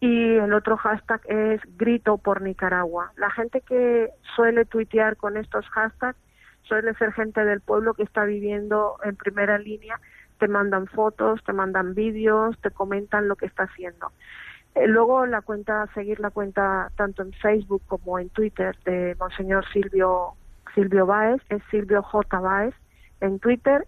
y 0.00 0.36
el 0.36 0.52
otro 0.52 0.76
hashtag 0.76 1.20
es 1.26 1.60
Grito 1.76 2.18
por 2.18 2.40
Nicaragua. 2.40 3.12
La 3.16 3.30
gente 3.30 3.60
que 3.62 4.10
suele 4.36 4.64
tuitear 4.64 5.16
con 5.16 5.36
estos 5.36 5.66
hashtags 5.70 6.18
suele 6.62 6.94
ser 6.94 7.12
gente 7.12 7.44
del 7.44 7.60
pueblo 7.60 7.94
que 7.94 8.04
está 8.04 8.24
viviendo 8.24 8.96
en 9.02 9.16
primera 9.16 9.58
línea, 9.58 10.00
te 10.38 10.48
mandan 10.48 10.86
fotos, 10.86 11.42
te 11.44 11.52
mandan 11.52 11.94
vídeos, 11.94 12.58
te 12.60 12.70
comentan 12.70 13.28
lo 13.28 13.36
que 13.36 13.46
está 13.46 13.64
haciendo. 13.64 14.12
Eh, 14.74 14.86
luego 14.86 15.26
la 15.26 15.42
cuenta, 15.42 15.86
seguir 15.94 16.20
la 16.20 16.30
cuenta 16.30 16.90
tanto 16.96 17.22
en 17.22 17.32
Facebook 17.32 17.82
como 17.86 18.18
en 18.18 18.28
Twitter 18.30 18.76
de 18.84 19.16
Monseñor 19.18 19.64
Silvio 19.72 20.34
Silvio 20.74 21.06
Baez, 21.06 21.42
es 21.48 21.62
Silvio 21.70 22.02
J. 22.02 22.40
Baez 22.40 22.74
en 23.20 23.38
Twitter 23.38 23.86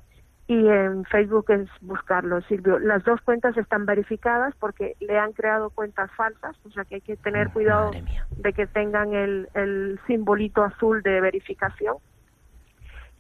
y 0.49 0.67
en 0.67 1.05
Facebook 1.05 1.49
es 1.51 1.69
buscarlo, 1.81 2.41
Silvio. 2.43 2.81
Las 2.81 3.05
dos 3.05 3.21
cuentas 3.21 3.57
están 3.57 3.87
verificadas 3.87 4.53
porque 4.59 4.97
le 4.99 5.17
han 5.17 5.33
creado 5.33 5.71
cuentas 5.71 6.11
falsas, 6.17 6.57
o 6.65 6.71
sea 6.71 6.85
que 6.85 6.97
hay 6.97 7.01
que 7.01 7.17
tener 7.17 7.49
Oh, 7.49 7.53
cuidado 7.53 7.93
de 8.37 8.53
que 8.53 8.67
tengan 8.67 9.15
el, 9.15 9.49
el 9.55 10.01
simbolito 10.09 10.65
azul 10.65 11.03
de 11.03 11.21
verificación. 11.21 11.99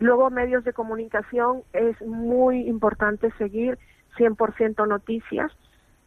Luego, 0.00 0.30
medios 0.30 0.64
de 0.64 0.72
comunicación, 0.72 1.62
es 1.72 2.00
muy 2.02 2.66
importante 2.68 3.30
seguir 3.38 3.78
100% 4.16 4.86
noticias. 4.86 5.52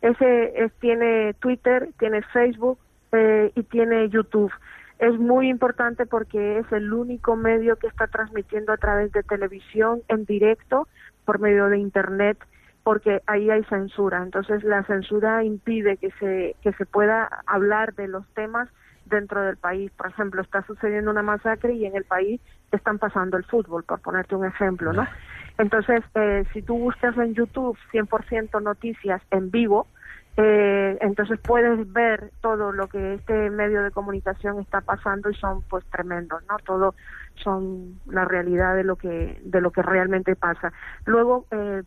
Ese 0.02 0.64
es- 0.66 0.74
tiene 0.80 1.34
Twitter, 1.36 1.90
tiene 1.98 2.22
Facebook 2.34 2.78
eh, 3.14 3.52
y 3.56 3.64
tiene 3.64 4.10
YouTube. 4.10 4.52
Es 5.00 5.18
muy 5.18 5.48
importante 5.50 6.06
porque 6.06 6.60
es 6.60 6.72
el 6.72 6.92
único 6.92 7.36
medio 7.36 7.76
que 7.78 7.88
está 7.88 8.08
transmitiendo 8.08 8.74
a 8.74 8.78
través 8.78 9.12
de 9.12 9.22
televisión 9.24 10.02
en 10.08 10.26
directo 10.26 10.88
por 11.26 11.40
medio 11.40 11.68
de 11.68 11.78
Internet 11.78 12.38
porque 12.84 13.22
ahí 13.28 13.50
hay 13.50 13.64
censura. 13.66 14.22
Entonces 14.24 14.64
la 14.64 14.84
censura 14.84 15.44
impide 15.44 15.98
que 15.98 16.12
se, 16.20 16.56
que 16.62 16.74
se 16.74 16.86
pueda 16.86 17.30
hablar 17.46 17.94
de 17.96 18.08
los 18.08 18.28
temas 18.34 18.70
dentro 19.06 19.42
del 19.42 19.58
país. 19.58 19.92
Por 19.92 20.08
ejemplo, 20.08 20.42
está 20.42 20.64
sucediendo 20.66 21.12
una 21.12 21.22
masacre 21.22 21.74
y 21.74 21.86
en 21.86 21.96
el 21.96 22.04
país 22.04 22.42
están 22.76 23.00
pasando 23.00 23.38
el 23.38 23.44
fútbol, 23.46 23.84
por 23.84 24.00
ponerte 24.02 24.36
un 24.36 24.46
ejemplo, 24.46 24.94
¿no? 24.94 25.08
Entonces, 25.58 26.04
eh, 26.16 26.46
si 26.54 26.62
tú 26.62 26.78
buscas 26.78 27.18
en 27.18 27.34
YouTube 27.34 27.78
100% 27.92 28.62
noticias 28.62 29.22
en 29.32 29.52
vivo, 29.52 29.88
eh, 30.36 30.98
entonces 31.02 31.40
puedes 31.40 31.92
ver 31.94 32.32
todo 32.42 32.72
lo 32.72 32.88
que 32.88 33.16
este 33.16 33.52
medio 33.52 33.84
de 33.84 33.92
comunicación 33.92 34.60
está 34.60 34.82
pasando 34.82 35.30
y 35.30 35.36
son 35.36 35.62
pues 35.70 35.86
tremendos, 35.92 36.42
¿no? 36.50 36.58
Todo 36.66 36.96
son 37.36 38.00
la 38.08 38.26
realidad 38.26 38.76
de 38.76 38.84
lo 38.84 38.96
que 38.96 39.40
de 39.44 39.62
lo 39.62 39.72
que 39.72 39.84
realmente 39.84 40.36
pasa. 40.36 40.74
Luego 41.06 41.46
eh, 41.52 41.84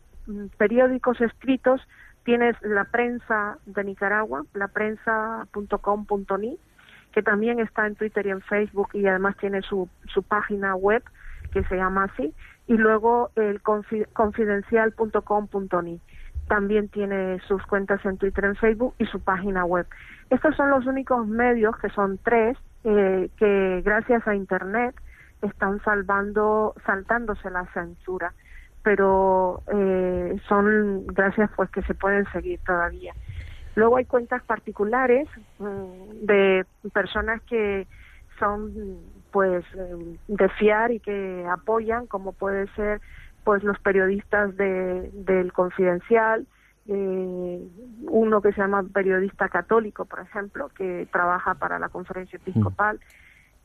periódicos 0.57 1.19
escritos 1.19 1.81
tienes 2.23 2.55
la 2.61 2.85
prensa 2.85 3.57
de 3.65 3.83
Nicaragua, 3.83 4.45
la 4.53 4.69
prensa.com.ni, 4.69 6.57
que 7.17 7.23
también 7.23 7.59
está 7.59 7.87
en 7.87 7.95
Twitter 7.95 8.27
y 8.27 8.29
en 8.29 8.41
Facebook 8.41 8.89
y 8.93 9.07
además 9.07 9.35
tiene 9.37 9.63
su 9.63 9.89
su 10.05 10.21
página 10.21 10.75
web 10.75 11.01
que 11.51 11.63
se 11.63 11.75
llama 11.75 12.03
así 12.03 12.31
y 12.67 12.77
luego 12.77 13.31
el 13.35 13.59
confi- 13.63 14.05
confidencial.com.ni 14.13 15.99
también 16.47 16.89
tiene 16.89 17.39
sus 17.47 17.65
cuentas 17.65 18.05
en 18.05 18.19
Twitter, 18.19 18.45
en 18.45 18.55
Facebook 18.55 18.93
y 18.99 19.05
su 19.07 19.19
página 19.19 19.65
web. 19.65 19.87
Estos 20.29 20.55
son 20.55 20.69
los 20.69 20.85
únicos 20.85 21.25
medios, 21.25 21.75
que 21.77 21.89
son 21.89 22.19
tres, 22.19 22.55
eh, 22.83 23.31
que 23.37 23.81
gracias 23.83 24.27
a 24.27 24.35
Internet 24.35 24.93
están 25.41 25.81
salvando, 25.83 26.75
saltándose 26.85 27.49
la 27.49 27.65
censura, 27.73 28.31
pero 28.83 29.63
eh, 29.73 30.39
son 30.47 31.07
gracias 31.07 31.49
pues 31.55 31.71
que 31.71 31.81
se 31.81 31.95
pueden 31.95 32.31
seguir 32.31 32.59
todavía. 32.63 33.15
Luego 33.77 33.97
hay 33.97 34.05
cuentas 34.05 34.41
particulares 34.41 35.27
mm, 35.59 36.25
de 36.25 36.65
personas 36.91 37.43
que 37.43 37.85
son 38.39 38.73
pues 39.29 39.63
eh, 39.75 40.17
de 40.27 40.49
fiar 40.49 40.91
y 40.91 40.99
que 40.99 41.45
apoyan, 41.47 42.07
como 42.07 42.31
puede 42.31 42.65
ser 42.73 43.01
pues 43.43 43.63
los 43.63 43.77
periodistas 43.77 44.57
de, 44.57 45.11
del 45.13 45.53
Confidencial, 45.53 46.47
eh, 46.87 47.67
uno 48.09 48.41
que 48.41 48.51
se 48.53 48.61
llama 48.61 48.81
periodista 48.81 49.47
católico, 49.47 50.05
por 50.05 50.21
ejemplo, 50.21 50.69
que 50.69 51.07
trabaja 51.11 51.53
para 51.53 51.77
la 51.77 51.89
conferencia 51.89 52.37
episcopal. 52.37 52.99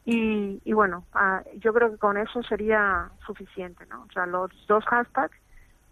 Y, 0.04 0.60
y 0.62 0.74
bueno, 0.74 1.06
ah, 1.14 1.42
yo 1.56 1.72
creo 1.72 1.90
que 1.90 1.96
con 1.96 2.18
eso 2.18 2.42
sería 2.42 3.08
suficiente, 3.24 3.86
¿no? 3.86 4.02
O 4.02 4.12
sea, 4.12 4.26
los 4.26 4.50
dos 4.68 4.84
hashtags, 4.84 5.38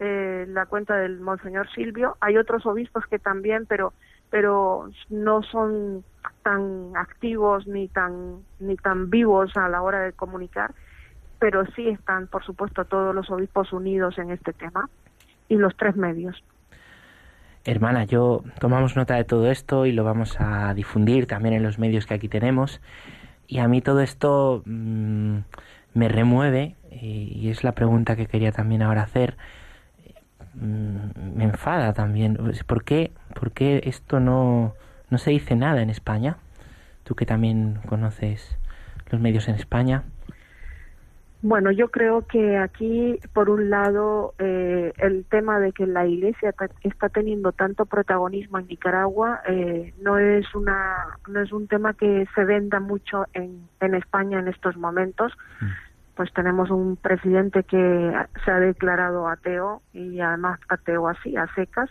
eh, 0.03 0.47
la 0.49 0.65
cuenta 0.65 0.97
del 0.97 1.21
Monseñor 1.21 1.71
Silvio, 1.73 2.17
hay 2.21 2.39
otros 2.39 2.65
obispos 2.65 3.07
que 3.07 3.19
también, 3.19 3.67
pero 3.67 3.93
pero 4.31 4.91
no 5.09 5.43
son 5.43 6.05
tan 6.43 6.93
activos 6.97 7.67
ni 7.67 7.89
tan 7.89 8.43
ni 8.59 8.77
tan 8.77 9.11
vivos 9.11 9.57
a 9.57 9.69
la 9.69 9.83
hora 9.83 10.01
de 10.01 10.13
comunicar 10.13 10.73
pero 11.41 11.65
sí 11.75 11.89
están, 11.89 12.29
por 12.29 12.45
supuesto, 12.45 12.85
todos 12.85 13.13
los 13.13 13.29
obispos 13.31 13.73
unidos 13.73 14.19
en 14.19 14.31
este 14.31 14.53
tema 14.53 14.89
y 15.49 15.57
los 15.57 15.75
tres 15.77 15.97
medios. 15.97 16.45
Hermana, 17.65 18.05
yo 18.05 18.45
tomamos 18.61 18.95
nota 18.95 19.17
de 19.17 19.25
todo 19.25 19.51
esto 19.51 19.87
y 19.87 19.93
lo 19.93 20.05
vamos 20.05 20.37
a 20.39 20.73
difundir 20.75 21.27
también 21.27 21.55
en 21.55 21.63
los 21.63 21.79
medios 21.79 22.07
que 22.07 22.15
aquí 22.15 22.29
tenemos. 22.29 22.81
Y 23.49 23.59
a 23.59 23.69
mí 23.69 23.81
todo 23.81 24.01
esto 24.01 24.63
mm, 24.67 25.39
me 25.95 26.09
remueve 26.09 26.77
eh, 26.91 26.97
y 27.01 27.49
es 27.49 27.65
la 27.65 27.73
pregunta 27.73 28.17
que 28.17 28.27
quería 28.27 28.53
también 28.53 28.83
ahora 28.83 29.03
hacer. 29.03 29.37
Mm, 30.55 31.37
me 31.37 31.45
enfada 31.45 31.93
también. 31.93 32.39
¿Por 32.67 32.85
qué, 32.85 33.13
por 33.35 33.53
qué 33.53 33.83
esto 33.85 34.21
no, 34.21 34.75
no 35.11 35.19
se 35.19 35.31
dice 35.31 35.57
nada 35.57 35.83
en 35.83 35.91
España? 35.91 36.37
Tú 37.05 37.15
que 37.15 37.27
también 37.27 37.79
conoces 37.87 38.59
los 39.11 39.21
medios 39.21 39.49
en 39.49 39.55
España. 39.55 40.05
Bueno, 41.43 41.71
yo 41.71 41.89
creo 41.91 42.27
que 42.27 42.59
aquí, 42.59 43.19
por 43.33 43.49
un 43.49 43.71
lado, 43.71 44.35
eh, 44.39 44.93
el 44.99 45.25
tema 45.25 45.59
de 45.59 45.73
que 45.73 45.87
la 45.87 46.07
Iglesia 46.07 46.55
está 46.83 47.09
teniendo 47.09 47.53
tanto 47.53 47.87
protagonismo 47.87 48.59
en 48.59 48.67
Nicaragua 48.67 49.41
eh, 49.49 49.95
no 50.03 50.19
es 50.19 50.55
una 50.55 51.19
no 51.29 51.41
es 51.41 51.51
un 51.51 51.67
tema 51.67 51.95
que 51.95 52.29
se 52.35 52.45
venda 52.45 52.79
mucho 52.79 53.25
en, 53.33 53.67
en 53.81 53.95
España 53.95 54.39
en 54.39 54.49
estos 54.49 54.77
momentos. 54.77 55.33
Pues 56.21 56.35
tenemos 56.35 56.69
un 56.69 56.97
presidente 56.97 57.63
que 57.63 58.13
se 58.45 58.51
ha 58.51 58.61
declarado 58.61 59.27
ateo 59.27 59.81
y 59.95 60.21
además 60.21 60.61
ateo 60.69 61.09
así, 61.09 61.35
a 61.35 61.47
secas. 61.55 61.89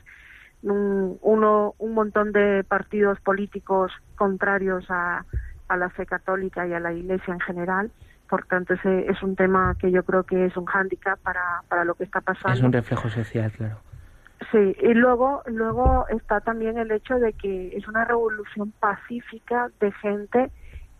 Un, 0.62 1.18
uno, 1.24 1.74
un 1.80 1.96
montón 1.96 2.32
de 2.32 2.64
partidos 2.64 3.20
políticos 3.22 3.92
contrarios 4.16 4.86
a, 4.90 5.26
a 5.68 5.78
la 5.78 5.90
fe 5.90 6.06
católica 6.06 6.68
y 6.68 6.74
a 6.74 6.80
la 6.80 6.94
Iglesia 6.94 7.34
en 7.34 7.40
general. 7.40 7.92
Por 8.30 8.46
tanto, 8.46 8.76
ese 8.76 9.10
es 9.10 9.24
un 9.24 9.36
tema 9.36 9.76
que 9.80 9.90
yo 9.90 10.04
creo 10.04 10.24
que 10.24 10.46
es 10.46 10.56
un 10.58 10.66
hándicap 10.66 11.18
para, 11.22 11.64
para 11.68 11.84
lo 11.84 11.96
que 11.96 12.04
está 12.04 12.22
pasando. 12.22 12.56
Es 12.56 12.62
un 12.62 12.72
reflejo 12.72 13.10
social, 13.10 13.52
claro. 13.52 13.80
Sí, 14.52 14.76
y 14.80 14.94
luego, 14.94 15.42
luego 15.48 16.06
está 16.10 16.40
también 16.42 16.78
el 16.78 16.92
hecho 16.92 17.16
de 17.16 17.34
que 17.34 17.76
es 17.76 17.88
una 17.88 18.06
revolución 18.06 18.74
pacífica 18.80 19.72
de 19.80 19.92
gente 19.94 20.52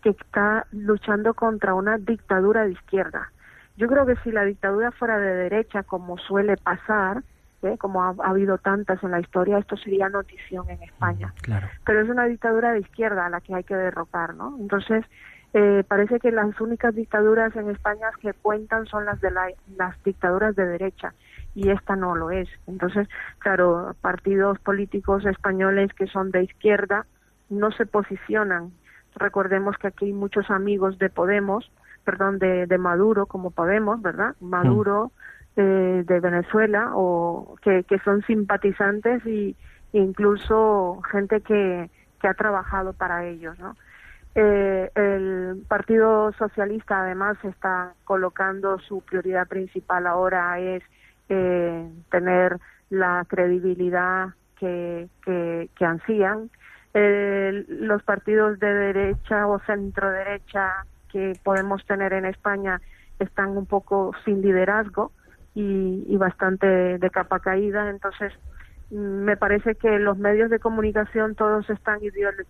que 0.02 0.10
está 0.10 0.66
luchando 0.72 1.34
contra 1.34 1.74
una 1.74 1.98
dictadura 1.98 2.64
de 2.66 2.72
izquierda. 2.72 3.32
Yo 3.78 3.88
creo 3.88 4.06
que 4.06 4.16
si 4.18 4.32
la 4.32 4.44
dictadura 4.44 4.92
fuera 4.92 5.18
de 5.18 5.34
derecha, 5.36 5.84
como 5.84 6.18
suele 6.18 6.58
pasar, 6.58 7.24
¿eh? 7.62 7.78
como 7.78 8.04
ha, 8.04 8.14
ha 8.24 8.30
habido 8.30 8.58
tantas 8.58 9.02
en 9.04 9.12
la 9.12 9.20
historia, 9.20 9.58
esto 9.58 9.78
sería 9.78 10.10
notición 10.10 10.70
en 10.70 10.82
España 10.84 11.34
Claro. 11.42 11.68
pero 11.86 12.02
es 12.02 12.10
una 12.10 12.26
dictadura 12.26 12.72
de 12.74 12.80
izquierda 12.80 13.26
a 13.26 13.30
la 13.30 13.42
que 13.42 13.54
hay 13.56 13.64
que 13.64 13.76
derrocar, 13.76 14.34
¿no? 14.36 14.56
Entonces, 14.60 15.06
eh, 15.54 15.84
parece 15.88 16.20
que 16.20 16.32
las 16.32 16.60
únicas 16.62 16.94
dictaduras 16.94 17.56
en 17.56 17.70
España 17.70 18.08
que 18.22 18.34
cuentan 18.34 18.86
son 18.86 19.06
las 19.06 19.20
de 19.20 19.32
la- 19.32 19.52
las 19.78 20.02
dictaduras 20.04 20.56
de 20.56 20.66
derecha 20.68 21.14
y 21.56 21.70
esta 21.72 21.96
no 21.96 22.16
lo 22.16 22.30
es. 22.32 22.48
Entonces, 22.68 23.08
claro, 23.40 23.96
partidos 24.02 24.60
políticos 24.60 25.26
españoles 25.26 25.92
que 25.94 26.06
son 26.08 26.32
de 26.32 26.44
izquierda 26.44 27.06
no 27.50 27.72
se 27.72 27.86
posicionan. 27.88 28.72
Recordemos 29.16 29.78
que 29.78 29.88
aquí 29.88 30.06
hay 30.06 30.14
muchos 30.14 30.50
amigos 30.50 30.98
de 31.00 31.10
Podemos, 31.10 31.72
perdón, 32.04 32.40
de, 32.40 32.68
de 32.68 32.78
Maduro 32.78 33.26
como 33.26 33.52
Podemos, 33.52 34.02
¿verdad? 34.02 34.36
Maduro 34.40 35.12
eh, 35.56 36.04
de 36.06 36.20
Venezuela 36.20 36.92
o 36.94 37.56
que, 37.62 37.84
que 37.84 38.00
son 38.00 38.22
simpatizantes 38.24 39.26
y 39.26 39.56
e 39.92 39.98
incluso 40.00 41.02
gente 41.12 41.42
que, 41.42 41.90
que 42.22 42.28
ha 42.28 42.34
trabajado 42.34 42.94
para 42.94 43.26
ellos, 43.26 43.58
¿no? 43.60 43.76
Eh, 44.36 44.92
el 44.94 45.66
Partido 45.68 46.32
Socialista 46.34 47.02
además 47.02 47.38
está 47.44 47.94
colocando 48.04 48.78
su 48.80 49.02
prioridad 49.02 49.48
principal 49.48 50.06
ahora 50.06 50.60
es 50.60 50.84
eh, 51.30 51.90
tener 52.12 52.60
la 52.92 53.26
credibilidad 53.28 54.30
que, 54.60 55.10
que, 55.24 55.70
que 55.76 55.86
ansían. 55.86 56.52
Eh, 56.94 57.66
los 57.68 58.02
partidos 58.02 58.60
de 58.60 58.74
derecha 58.74 59.46
o 59.48 59.60
centro 59.60 60.10
derecha 60.10 60.86
que 61.12 61.34
podemos 61.44 61.86
tener 61.86 62.14
en 62.14 62.26
España 62.26 62.82
están 63.20 63.50
un 63.58 63.66
poco 63.66 64.12
sin 64.26 64.42
liderazgo 64.42 65.12
y, 65.54 66.04
y 66.08 66.18
bastante 66.18 66.98
de 66.98 67.10
capa 67.10 67.40
caída. 67.40 67.90
Entonces, 67.90 68.34
mm, 68.90 68.96
me 68.96 69.38
parece 69.38 69.76
que 69.76 70.00
los 70.00 70.18
medios 70.18 70.50
de 70.50 70.60
comunicación 70.60 71.36
todos 71.36 71.70
están 71.70 72.00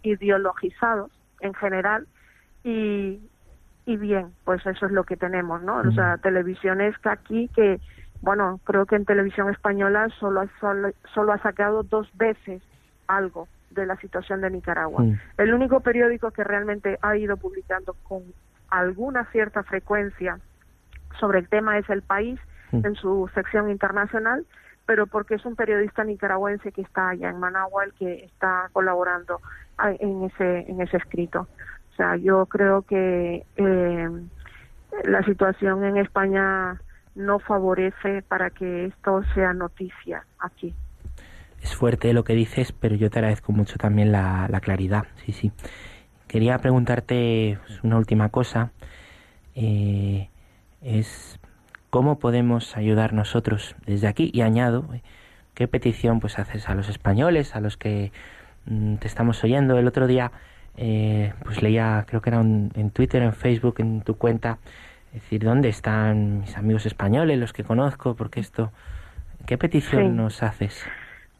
ideologizados 0.04 1.12
en 1.42 1.54
general 1.54 2.08
y, 2.64 3.20
y 3.86 3.98
bien, 3.98 4.28
pues 4.46 4.66
eso 4.66 4.86
es 4.86 4.92
lo 4.92 5.04
que 5.04 5.18
tenemos, 5.18 5.62
¿no? 5.64 5.80
O 5.80 5.92
sea, 5.92 6.18
televisiones 6.18 6.98
que 7.00 7.10
aquí 7.10 7.50
que, 7.56 7.82
bueno, 8.22 8.60
creo 8.64 8.86
que 8.86 8.96
en 8.96 9.06
televisión 9.06 9.50
española 9.50 10.08
solo, 10.20 10.48
solo, 10.62 10.92
solo 11.14 11.34
ha 11.34 11.40
sacado 11.40 11.84
dos 11.84 12.10
veces 12.18 12.62
algo 13.08 13.48
de 13.72 13.86
la 13.86 13.96
situación 13.98 14.42
de 14.42 14.50
Nicaragua. 14.50 15.04
Mm. 15.04 15.20
El 15.38 15.54
único 15.54 15.80
periódico 15.82 16.32
que 16.32 16.44
realmente 16.44 16.98
ha 17.02 17.16
ido 17.18 17.38
publicando 17.38 17.96
con 18.04 18.24
alguna 18.70 19.26
cierta 19.32 19.64
frecuencia 19.64 20.40
sobre 21.20 21.40
el 21.40 21.48
tema 21.48 21.78
es 21.78 21.90
El 21.90 22.02
País 22.02 22.40
Mm. 22.72 22.86
en 22.86 22.96
su 22.96 23.30
sección 23.34 23.70
internacional, 23.70 24.46
pero 24.86 25.08
porque 25.08 25.36
es 25.36 25.46
un 25.46 25.56
periodista 25.56 26.04
nicaragüense 26.04 26.72
que 26.72 26.82
está 26.82 27.10
allá 27.10 27.30
en 27.30 27.40
Managua 27.40 27.84
el 27.84 27.94
que 27.94 28.26
está 28.26 28.70
colaborando 28.74 29.40
en 29.84 30.24
ese 30.24 30.70
en 30.70 30.82
ese 30.82 30.98
escrito. 30.98 31.48
O 31.92 31.96
sea, 31.96 32.16
yo 32.16 32.46
creo 32.46 32.84
que 32.84 33.46
eh, 33.56 34.10
la 35.04 35.24
situación 35.24 35.84
en 35.84 35.98
España 35.98 36.80
no 37.16 37.40
favorece 37.40 38.22
para 38.24 38.50
que 38.50 38.86
esto 38.86 39.24
sea 39.34 39.54
noticia 39.54 40.26
aquí. 40.40 40.74
Es 41.62 41.76
fuerte 41.76 42.14
lo 42.14 42.24
que 42.24 42.34
dices, 42.34 42.72
pero 42.72 42.96
yo 42.96 43.10
te 43.10 43.20
agradezco 43.20 43.52
mucho 43.52 43.78
también 43.78 44.12
la, 44.12 44.48
la 44.50 44.62
claridad. 44.62 45.06
Sí, 45.26 45.34
sí. 45.34 45.52
Quería 46.28 46.58
preguntarte 46.60 47.58
pues, 47.68 47.84
una 47.84 47.98
última 47.98 48.30
cosa. 48.30 48.72
Eh, 49.56 50.30
es 50.82 51.40
cómo 51.90 52.20
podemos 52.20 52.78
ayudar 52.78 53.14
nosotros 53.14 53.76
desde 53.86 54.08
aquí 54.08 54.30
y 54.34 54.42
añado 54.42 54.86
qué 55.56 55.68
petición 55.68 56.20
pues 56.20 56.40
haces 56.40 56.70
a 56.70 56.76
los 56.76 56.88
españoles, 56.88 57.56
a 57.56 57.60
los 57.60 57.76
que 57.76 58.12
mm, 58.66 58.96
te 58.96 59.08
estamos 59.08 59.44
oyendo. 59.44 59.78
El 59.78 59.88
otro 59.88 60.08
día 60.08 60.32
eh, 60.78 61.34
pues 61.44 61.62
leía, 61.62 62.06
creo 62.08 62.22
que 62.22 62.30
era 62.30 62.40
un- 62.40 62.72
en 62.76 62.92
Twitter, 62.92 63.22
en 63.22 63.34
Facebook, 63.34 63.76
en 63.80 64.02
tu 64.02 64.16
cuenta, 64.16 64.60
decir 65.12 65.44
dónde 65.44 65.68
están 65.68 66.42
mis 66.42 66.56
amigos 66.56 66.86
españoles, 66.86 67.38
los 67.38 67.52
que 67.52 67.66
conozco, 67.66 68.16
porque 68.16 68.40
esto, 68.40 68.72
¿qué 69.46 69.58
petición 69.58 70.04
Sí. 70.04 70.10
nos 70.10 70.42
haces? 70.44 70.86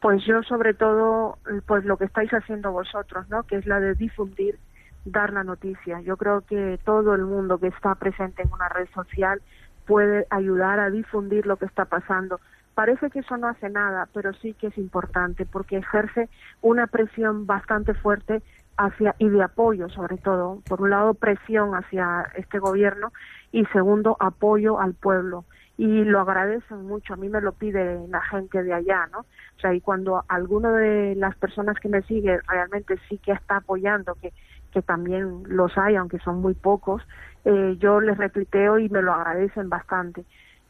Pues 0.02 0.24
yo 0.26 0.44
sobre 0.44 0.74
todo, 0.74 1.38
pues 1.68 1.84
lo 1.84 1.98
que 1.98 2.06
estáis 2.06 2.32
haciendo 2.32 2.72
vosotros, 2.72 3.28
¿no? 3.30 3.44
Que 3.44 3.58
es 3.58 3.66
la 3.66 3.80
de 3.80 3.96
difundir, 3.96 4.58
dar 5.06 5.34
la 5.34 5.44
noticia. 5.44 6.00
Yo 6.02 6.16
creo 6.16 6.42
que 6.42 6.80
todo 6.86 7.14
el 7.16 7.26
mundo 7.26 7.58
que 7.58 7.68
está 7.68 7.96
presente 7.96 8.44
en 8.44 8.52
una 8.54 8.70
red 8.70 8.88
social 8.94 9.42
puede 9.86 10.26
ayudar 10.30 10.80
a 10.80 10.90
difundir 10.90 11.46
lo 11.46 11.58
que 11.58 11.66
está 11.66 11.86
pasando. 11.86 12.40
Parece 12.76 13.10
que 13.10 13.20
eso 13.20 13.36
no 13.36 13.48
hace 13.48 13.70
nada, 13.70 14.08
pero 14.14 14.32
sí 14.34 14.54
que 14.54 14.68
es 14.68 14.78
importante 14.78 15.46
porque 15.46 15.78
ejerce 15.78 16.30
una 16.62 16.88
presión 16.88 17.46
bastante 17.46 17.94
fuerte 17.94 18.42
hacia 18.78 19.16
y 19.20 19.28
de 19.28 19.44
apoyo 19.44 19.90
sobre 19.90 20.18
todo. 20.18 20.62
Por 20.68 20.82
un 20.82 20.92
lado 20.92 21.14
presión 21.14 21.76
hacia 21.76 22.26
este 22.36 22.60
gobierno 22.60 23.12
y 23.52 23.66
segundo 23.66 24.16
apoyo 24.20 24.80
al 24.80 24.94
pueblo 24.94 25.44
y 25.80 26.04
lo 26.04 26.20
agradecen 26.20 26.86
mucho. 26.86 27.14
A 27.14 27.16
mí 27.16 27.30
me 27.30 27.40
lo 27.40 27.54
pide 27.54 28.06
la 28.10 28.22
gente 28.24 28.64
de 28.64 28.74
allá, 28.74 29.08
¿no? 29.14 29.20
O 29.20 29.60
sea, 29.62 29.74
y 29.74 29.80
cuando 29.80 30.26
alguno 30.28 30.74
de 30.74 31.16
las 31.16 31.38
personas 31.38 31.80
que 31.80 31.88
me 31.88 32.02
sigue 32.02 32.38
realmente 32.50 32.98
sí 33.08 33.18
que 33.18 33.32
está 33.32 33.56
apoyando, 33.56 34.16
que, 34.16 34.34
que 34.74 34.82
también 34.82 35.44
los 35.46 35.78
hay, 35.78 35.96
aunque 35.96 36.20
son 36.20 36.42
muy 36.42 36.54
pocos, 36.54 37.02
eh, 37.46 37.78
yo 37.80 38.02
les 38.02 38.18
retuiteo 38.18 38.78
y 38.78 38.90
me 38.90 39.02
lo 39.02 39.14
agradecen 39.14 39.70
bastante. 39.70 40.26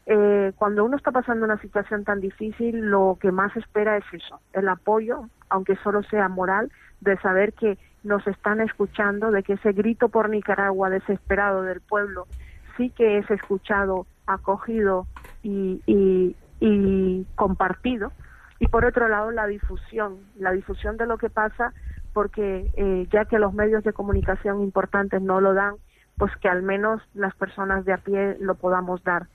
Eh, 0.06 0.52
cuando 0.54 0.84
uno 0.84 0.96
está 0.96 1.10
pasando 1.10 1.44
una 1.44 1.60
situación 1.60 2.04
tan 2.04 2.20
difícil, 2.20 2.78
lo 2.78 3.18
que 3.20 3.32
más 3.32 3.56
espera 3.56 3.96
es 3.96 4.04
eso, 4.12 4.38
el 4.52 4.68
apoyo, 4.68 5.24
aunque 5.48 5.74
solo 5.82 6.04
sea 6.04 6.28
moral, 6.28 6.70
de 7.00 7.16
saber 7.16 7.52
que 7.54 7.78
nos 8.04 8.24
están 8.28 8.60
escuchando, 8.60 9.32
de 9.32 9.42
que 9.42 9.54
ese 9.54 9.72
grito 9.72 10.08
por 10.08 10.30
Nicaragua 10.30 10.88
desesperado 10.88 11.62
del 11.62 11.80
pueblo 11.80 12.28
sí 12.76 12.90
que 12.90 13.18
es 13.18 13.30
escuchado, 13.30 14.06
acogido 14.34 15.06
y, 15.42 15.80
y, 15.86 16.36
y 16.60 17.26
compartido. 17.34 18.12
Y 18.58 18.68
por 18.68 18.84
otro 18.84 19.08
lado, 19.08 19.30
la 19.30 19.46
difusión, 19.46 20.18
la 20.36 20.52
difusión 20.52 20.96
de 20.96 21.06
lo 21.06 21.16
que 21.16 21.30
pasa, 21.30 21.72
porque 22.12 22.70
eh, 22.76 23.06
ya 23.10 23.24
que 23.24 23.38
los 23.38 23.54
medios 23.54 23.84
de 23.84 23.92
comunicación 23.92 24.60
importantes 24.60 25.22
no 25.22 25.40
lo 25.40 25.54
dan, 25.54 25.74
pues 26.18 26.30
que 26.36 26.48
al 26.48 26.62
menos 26.62 27.00
las 27.14 27.34
personas 27.34 27.84
de 27.86 27.94
a 27.94 27.98
pie 27.98 28.36
lo 28.40 28.54
podamos 28.56 29.02
dar. 29.04 29.28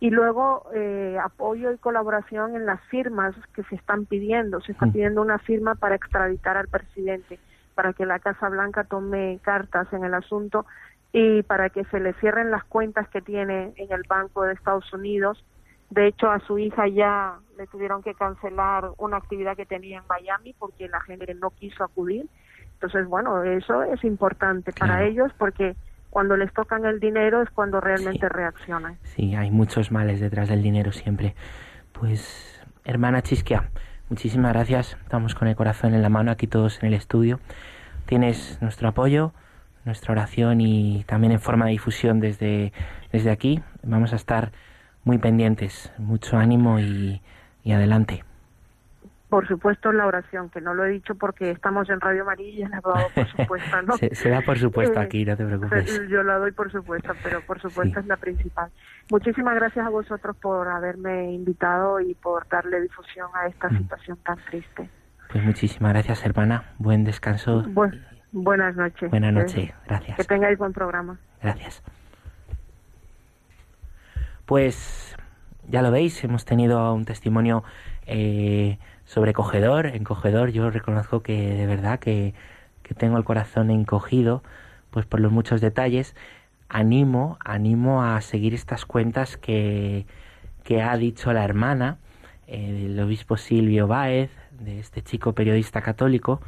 Y 0.00 0.10
luego 0.10 0.66
eh, 0.74 1.16
apoyo 1.22 1.70
y 1.70 1.78
colaboración 1.78 2.56
en 2.56 2.64
las 2.66 2.80
firmas 2.84 3.34
que 3.54 3.62
se 3.64 3.74
están 3.76 4.06
pidiendo. 4.06 4.60
Se 4.62 4.72
está 4.72 4.86
Mm. 4.86 4.92
pidiendo 4.92 5.22
una 5.22 5.38
firma 5.38 5.74
para 5.74 5.94
extraditar 5.94 6.56
al 6.56 6.68
presidente, 6.68 7.38
para 7.74 7.92
que 7.92 8.06
la 8.06 8.18
Casa 8.18 8.48
Blanca 8.48 8.84
tome 8.84 9.38
cartas 9.42 9.92
en 9.92 10.04
el 10.04 10.14
asunto 10.14 10.64
y 11.12 11.42
para 11.42 11.68
que 11.70 11.84
se 11.84 12.00
le 12.00 12.14
cierren 12.14 12.50
las 12.50 12.64
cuentas 12.64 13.08
que 13.08 13.20
tiene 13.20 13.72
en 13.76 13.92
el 13.92 14.02
Banco 14.08 14.42
de 14.44 14.54
Estados 14.54 14.90
Unidos. 14.92 15.44
De 15.90 16.06
hecho, 16.06 16.30
a 16.30 16.40
su 16.40 16.58
hija 16.58 16.88
ya 16.88 17.36
le 17.58 17.66
tuvieron 17.66 18.02
que 18.02 18.14
cancelar 18.14 18.90
una 18.96 19.18
actividad 19.18 19.56
que 19.56 19.66
tenía 19.66 19.98
en 19.98 20.04
Miami 20.08 20.54
porque 20.58 20.88
la 20.88 21.00
gente 21.02 21.34
no 21.34 21.50
quiso 21.50 21.84
acudir. 21.84 22.26
Entonces, 22.74 23.06
bueno, 23.06 23.42
eso 23.44 23.82
es 23.82 24.02
importante 24.04 24.72
para 24.72 25.04
ellos 25.04 25.30
porque 25.38 25.76
cuando 26.08 26.36
les 26.36 26.52
tocan 26.52 26.84
el 26.86 26.98
dinero 26.98 27.42
es 27.42 27.50
cuando 27.50 27.80
realmente 27.80 28.26
Sí. 28.26 28.32
reaccionan. 28.32 28.96
Sí, 29.02 29.34
hay 29.34 29.50
muchos 29.50 29.92
males 29.92 30.18
detrás 30.20 30.48
del 30.48 30.62
dinero 30.62 30.92
siempre. 30.92 31.34
Pues, 31.92 32.60
hermana 32.84 33.22
Chisquia, 33.22 33.70
muchísimas 34.08 34.52
gracias. 34.54 34.96
Estamos 35.02 35.34
con 35.34 35.46
el 35.48 35.56
corazón 35.56 35.94
en 35.94 36.02
la 36.02 36.08
mano 36.08 36.30
aquí 36.30 36.46
todos 36.46 36.82
en 36.82 36.88
el 36.88 36.94
estudio. 36.94 37.38
Tienes 38.06 38.60
nuestro 38.62 38.88
apoyo, 38.88 39.32
nuestra 39.84 40.12
oración 40.12 40.60
y 40.60 41.04
también 41.04 41.32
en 41.32 41.40
forma 41.40 41.66
de 41.66 41.72
difusión 41.72 42.20
desde, 42.20 42.72
desde 43.12 43.30
aquí. 43.30 43.62
Vamos 43.82 44.12
a 44.12 44.16
estar 44.16 44.52
muy 45.04 45.18
pendientes. 45.18 45.92
Mucho 45.98 46.36
ánimo 46.38 46.78
y, 46.78 47.20
y 47.64 47.72
adelante. 47.72 48.24
Por 49.28 49.48
supuesto, 49.48 49.92
la 49.92 50.06
oración, 50.06 50.50
que 50.50 50.60
no 50.60 50.74
lo 50.74 50.84
he 50.84 50.90
dicho 50.90 51.14
porque 51.14 51.50
estamos 51.50 51.88
en 51.88 52.02
Radio 52.02 52.26
y 52.38 52.58
la 52.58 52.66
he 52.66 52.80
dado 52.82 53.06
por 53.14 53.26
supuesto, 53.36 53.82
¿no? 53.82 53.96
Se, 53.96 54.14
se 54.14 54.28
da 54.28 54.42
por 54.42 54.58
supuesto 54.58 55.00
Eh, 55.00 55.04
aquí, 55.04 55.24
no 55.24 55.34
te 55.38 55.46
preocupes. 55.46 56.02
Yo 56.10 56.22
la 56.22 56.36
doy 56.36 56.52
por 56.52 56.70
supuesto, 56.70 57.14
pero 57.22 57.40
por 57.40 57.58
supuesto 57.58 57.94
Sí. 57.94 58.00
es 58.00 58.06
la 58.06 58.18
principal. 58.18 58.70
Muchísimas 59.10 59.54
gracias 59.54 59.86
a 59.86 59.88
vosotros 59.88 60.36
por 60.36 60.68
haberme 60.68 61.32
invitado 61.32 61.98
y 62.00 62.12
por 62.14 62.46
darle 62.48 62.82
difusión 62.82 63.28
a 63.34 63.46
esta 63.46 63.68
Mm. 63.70 63.78
situación 63.78 64.18
tan 64.18 64.36
triste. 64.50 64.90
Pues 65.32 65.42
muchísimas 65.42 65.94
gracias, 65.94 66.26
hermana. 66.26 66.64
Buen 66.76 67.04
descanso. 67.04 67.62
Bu- 67.64 67.98
buenas 68.32 68.74
noches. 68.76 69.10
Buena 69.10 69.28
Que- 69.28 69.32
noche. 69.32 69.74
Gracias. 69.86 70.16
Que 70.16 70.24
tengáis 70.24 70.58
buen 70.58 70.72
programa. 70.72 71.18
Gracias. 71.42 71.82
Pues 74.46 75.16
ya 75.68 75.82
lo 75.82 75.90
veis, 75.90 76.22
hemos 76.24 76.44
tenido 76.44 76.92
un 76.94 77.04
testimonio 77.04 77.62
eh, 78.06 78.78
sobrecogedor, 79.04 79.86
encogedor. 79.86 80.50
Yo 80.50 80.70
reconozco 80.70 81.22
que 81.22 81.54
de 81.54 81.66
verdad 81.66 81.98
que, 82.00 82.34
que 82.82 82.94
tengo 82.94 83.16
el 83.18 83.24
corazón 83.24 83.70
encogido 83.70 84.42
pues 84.90 85.06
por 85.06 85.20
los 85.20 85.32
muchos 85.32 85.60
detalles. 85.60 86.14
Animo, 86.68 87.38
animo 87.44 88.02
a 88.02 88.20
seguir 88.20 88.54
estas 88.54 88.84
cuentas 88.86 89.36
que, 89.36 90.06
que 90.64 90.82
ha 90.82 90.96
dicho 90.96 91.32
la 91.32 91.44
hermana 91.44 91.98
eh, 92.46 92.72
del 92.72 93.00
obispo 93.00 93.36
Silvio 93.36 93.86
Báez, 93.86 94.30
de 94.50 94.80
este 94.80 95.02
chico 95.02 95.34
periodista 95.34 95.80
católico, 95.82 96.40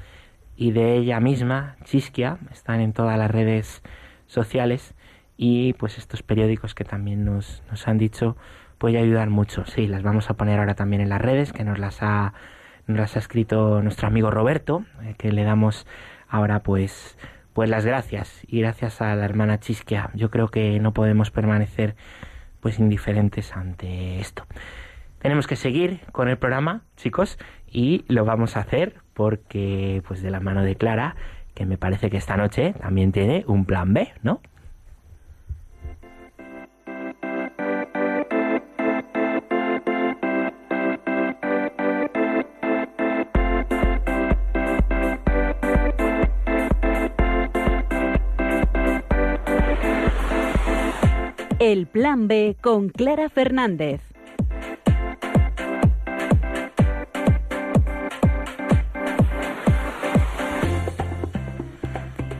y 0.57 0.73
de 0.73 0.97
ella 0.97 1.21
misma, 1.21 1.77
Chisquia, 1.85 2.39
están 2.53 2.81
en 2.81 2.93
todas 2.93 3.19
las 3.19 3.31
redes 3.31 3.83
sociales 4.27 4.95
y 5.37 5.73
pues 5.75 5.99
estos 5.99 6.23
periódicos 6.23 6.75
que 6.75 6.85
también 6.85 7.25
nos, 7.25 7.63
nos 7.71 7.89
han 7.89 7.99
dicho 7.99 8.37
puede 8.79 8.99
ayudar 8.99 9.31
mucho. 9.31 9.65
Sí, 9.67 9.87
las 9.87 10.03
vamos 10.03 10.31
a 10.31 10.35
poner 10.35 10.59
ahora 10.59 10.75
también 10.75 11.03
en 11.03 11.09
las 11.09 11.21
redes, 11.21 11.53
que 11.53 11.65
nos 11.65 11.79
las 11.79 12.03
ha, 12.03 12.35
nos 12.87 12.99
las 12.99 13.17
ha 13.17 13.19
escrito 13.19 13.83
nuestro 13.83 14.07
amigo 14.07 14.31
Roberto, 14.31 14.85
eh, 15.03 15.15
que 15.19 15.33
le 15.33 15.45
damos 15.45 15.87
ahora 16.29 16.63
pues, 16.63 17.17
pues 17.53 17.71
las 17.71 17.85
gracias 17.85 18.43
y 18.47 18.61
gracias 18.61 19.01
a 19.01 19.15
la 19.17 19.25
hermana 19.25 19.59
Chisquia. 19.59 20.11
Yo 20.15 20.31
creo 20.31 20.49
que 20.49 20.79
no 20.81 20.93
podemos 20.93 21.31
permanecer 21.31 21.97
pues 22.61 22.79
indiferentes 22.79 23.57
ante 23.57 24.21
esto. 24.21 24.47
Tenemos 25.19 25.47
que 25.47 25.57
seguir 25.57 26.01
con 26.13 26.29
el 26.29 26.37
programa, 26.37 26.83
chicos, 26.97 27.39
y 27.75 28.05
lo 28.07 28.25
vamos 28.25 28.57
a 28.57 28.61
hacer 28.61 28.95
porque, 29.13 30.01
pues 30.07 30.23
de 30.23 30.31
la 30.31 30.41
mano 30.41 30.63
de 30.63 30.77
Clara, 30.77 31.17
que 31.55 31.67
me 31.67 31.77
parece 31.77 32.09
que 32.09 32.17
esta 32.17 32.37
noche 32.37 32.73
también 32.81 33.13
tiene 33.13 33.45
un 33.49 33.67
plan 33.67 33.93
B, 33.93 34.13
¿no? 34.23 34.41
El 51.59 51.87
Plan 51.87 52.29
B 52.29 52.57
con 52.61 52.89
Clara 52.89 53.29
Fernández. 53.29 54.14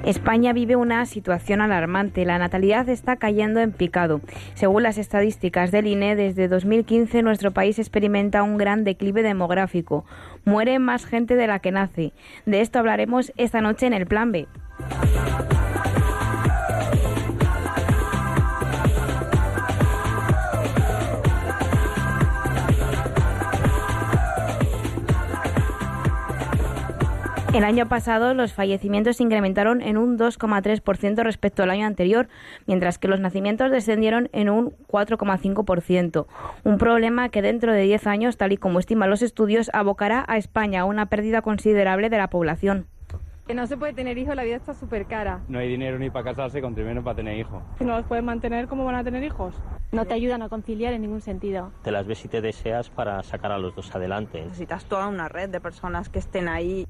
España 0.05 0.53
vive 0.53 0.77
una 0.77 1.07
situación 1.07 1.63
alarmante. 1.63 2.27
La 2.27 2.39
natalidad 2.39 2.89
está 2.91 3.17
cayendo 3.17 3.61
en 3.61 3.73
picado. 3.73 4.21
Según 4.55 4.83
las 4.83 4.99
estadísticas 4.99 5.71
del 5.71 5.87
INE, 5.87 6.15
desde 6.15 6.47
2015 6.47 7.23
nuestro 7.23 7.53
país 7.53 7.79
experimenta 7.79 8.43
un 8.43 8.59
gran 8.59 8.85
declive 8.85 9.23
demográfico. 9.23 10.05
Muere 10.45 10.79
más 10.79 11.07
gente 11.07 11.37
de 11.37 11.47
la 11.47 11.61
que 11.61 11.73
nace. 11.73 12.13
De 12.45 12.61
esto 12.61 12.79
hablaremos 12.79 13.33
esta 13.37 13.63
noche 13.63 13.87
en 13.87 13.95
el 13.95 14.07
Plan 14.07 14.31
B. 14.31 14.47
El 27.55 27.63
año 27.63 27.89
pasado 27.89 28.35
los 28.35 28.53
fallecimientos 28.53 29.19
se 29.19 29.23
incrementaron 29.23 29.81
en 29.81 29.97
un 29.97 30.19
2,3% 30.19 31.23
respecto 31.23 31.63
al 31.63 31.71
año 31.71 31.87
anterior, 31.87 32.27
mientras 32.67 32.99
que 32.99 33.07
los 33.07 33.21
nacimientos 33.21 33.71
descendieron 33.71 34.29
en 34.33 34.51
un 34.51 34.73
4,5%. 34.89 36.27
Un 36.65 36.79
problema 36.79 37.29
que 37.29 37.43
dentro 37.43 37.73
de 37.73 37.83
10 37.83 38.09
años, 38.09 38.37
tal 38.39 38.51
y 38.51 38.57
como 38.57 38.81
estiman 38.81 39.09
los 39.09 39.23
estudios, 39.23 39.71
abocará 39.73 40.25
a 40.27 40.37
España 40.37 40.81
a 40.81 40.85
una 40.85 41.07
pérdida 41.07 41.43
considerable 41.43 42.11
de 42.11 42.19
la 42.19 42.29
población. 42.29 42.89
Que 43.47 43.55
no 43.55 43.69
se 43.69 43.77
puede 43.77 43.93
tener 43.93 44.19
hijos, 44.19 44.35
la 44.35 44.43
vida 44.43 44.57
está 44.57 44.75
súper 44.75 45.07
cara. 45.07 45.43
No 45.47 45.61
hay 45.61 45.69
dinero 45.69 45.97
ni 45.97 46.11
para 46.11 46.25
casarse, 46.25 46.61
con 46.61 46.75
menos 46.75 47.05
para 47.05 47.15
tener 47.15 47.39
hijos. 47.39 47.63
Si 47.79 47.85
no 47.85 47.97
los 47.97 48.07
pueden 48.07 48.25
mantener, 48.25 48.67
¿cómo 48.67 48.85
van 48.85 48.97
a 48.97 49.05
tener 49.05 49.23
hijos? 49.23 49.55
No 49.93 50.07
te 50.07 50.15
ayudan 50.15 50.43
a 50.43 50.49
conciliar 50.49 50.93
en 50.93 51.03
ningún 51.03 51.21
sentido. 51.21 51.71
Te 51.85 51.93
las 51.93 52.05
ves 52.05 52.25
y 52.25 52.29
te 52.29 52.41
deseas 52.41 52.91
para 52.91 53.23
sacar 53.23 53.53
a 53.53 53.59
los 53.59 53.77
dos 53.77 53.95
adelante. 53.95 54.43
Necesitas 54.43 54.87
toda 54.87 55.07
una 55.07 55.29
red 55.29 55.51
de 55.51 55.61
personas 55.61 56.09
que 56.09 56.19
estén 56.19 56.49
ahí 56.49 56.89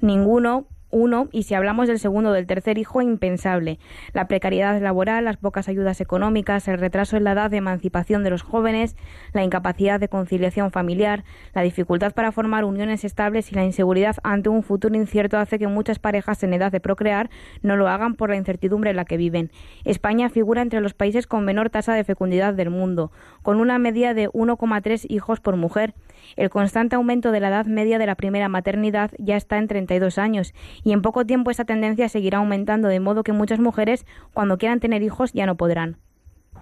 ninguno 0.00 0.64
uno 0.90 1.28
y 1.32 1.44
si 1.44 1.54
hablamos 1.54 1.88
del 1.88 1.98
segundo 1.98 2.30
o 2.30 2.32
del 2.32 2.46
tercer 2.46 2.78
hijo, 2.78 3.02
impensable. 3.02 3.78
La 4.12 4.28
precariedad 4.28 4.80
laboral, 4.80 5.24
las 5.24 5.36
pocas 5.36 5.68
ayudas 5.68 6.00
económicas, 6.00 6.68
el 6.68 6.78
retraso 6.78 7.16
en 7.16 7.24
la 7.24 7.32
edad 7.32 7.50
de 7.50 7.58
emancipación 7.58 8.24
de 8.24 8.30
los 8.30 8.42
jóvenes, 8.42 8.96
la 9.32 9.42
incapacidad 9.42 10.00
de 10.00 10.08
conciliación 10.08 10.70
familiar, 10.70 11.24
la 11.54 11.62
dificultad 11.62 12.12
para 12.12 12.32
formar 12.32 12.64
uniones 12.64 13.04
estables 13.04 13.52
y 13.52 13.54
la 13.54 13.64
inseguridad 13.64 14.16
ante 14.22 14.48
un 14.48 14.62
futuro 14.62 14.94
incierto 14.94 15.38
hace 15.38 15.58
que 15.58 15.66
muchas 15.66 15.98
parejas 15.98 16.42
en 16.42 16.54
edad 16.54 16.72
de 16.72 16.80
procrear 16.80 17.30
no 17.62 17.76
lo 17.76 17.88
hagan 17.88 18.14
por 18.14 18.30
la 18.30 18.36
incertidumbre 18.36 18.90
en 18.90 18.96
la 18.96 19.04
que 19.04 19.16
viven. 19.16 19.50
España 19.84 20.30
figura 20.30 20.62
entre 20.62 20.80
los 20.80 20.94
países 20.94 21.26
con 21.26 21.44
menor 21.44 21.70
tasa 21.70 21.94
de 21.94 22.04
fecundidad 22.04 22.54
del 22.54 22.70
mundo, 22.70 23.12
con 23.42 23.60
una 23.60 23.78
media 23.78 24.14
de 24.14 24.28
1,3 24.30 25.06
hijos 25.08 25.40
por 25.40 25.56
mujer 25.56 25.94
el 26.36 26.50
constante 26.50 26.96
aumento 26.96 27.32
de 27.32 27.40
la 27.40 27.48
edad 27.48 27.66
media 27.66 27.98
de 27.98 28.06
la 28.06 28.14
primera 28.14 28.48
maternidad 28.48 29.10
ya 29.18 29.36
está 29.36 29.58
en 29.58 29.68
32 29.68 30.18
años 30.18 30.54
y 30.84 30.92
en 30.92 31.02
poco 31.02 31.24
tiempo 31.24 31.50
esa 31.50 31.64
tendencia 31.64 32.08
seguirá 32.08 32.38
aumentando 32.38 32.88
de 32.88 33.00
modo 33.00 33.22
que 33.22 33.32
muchas 33.32 33.60
mujeres 33.60 34.06
cuando 34.32 34.58
quieran 34.58 34.80
tener 34.80 35.02
hijos 35.02 35.32
ya 35.32 35.46
no 35.46 35.56
podrán. 35.56 35.96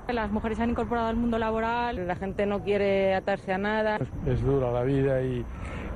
Las 0.09 0.31
mujeres 0.31 0.59
se 0.59 0.63
han 0.63 0.71
incorporado 0.71 1.09
al 1.09 1.17
mundo 1.17 1.39
laboral, 1.39 2.07
la 2.07 2.15
gente 2.15 2.47
no 2.47 2.63
quiere 2.63 3.15
atarse 3.15 3.53
a 3.53 3.59
nada. 3.59 3.99
Es, 4.27 4.41
dura 4.43 4.71
la 4.71 4.83
vida 4.85 5.21
y 5.23 5.45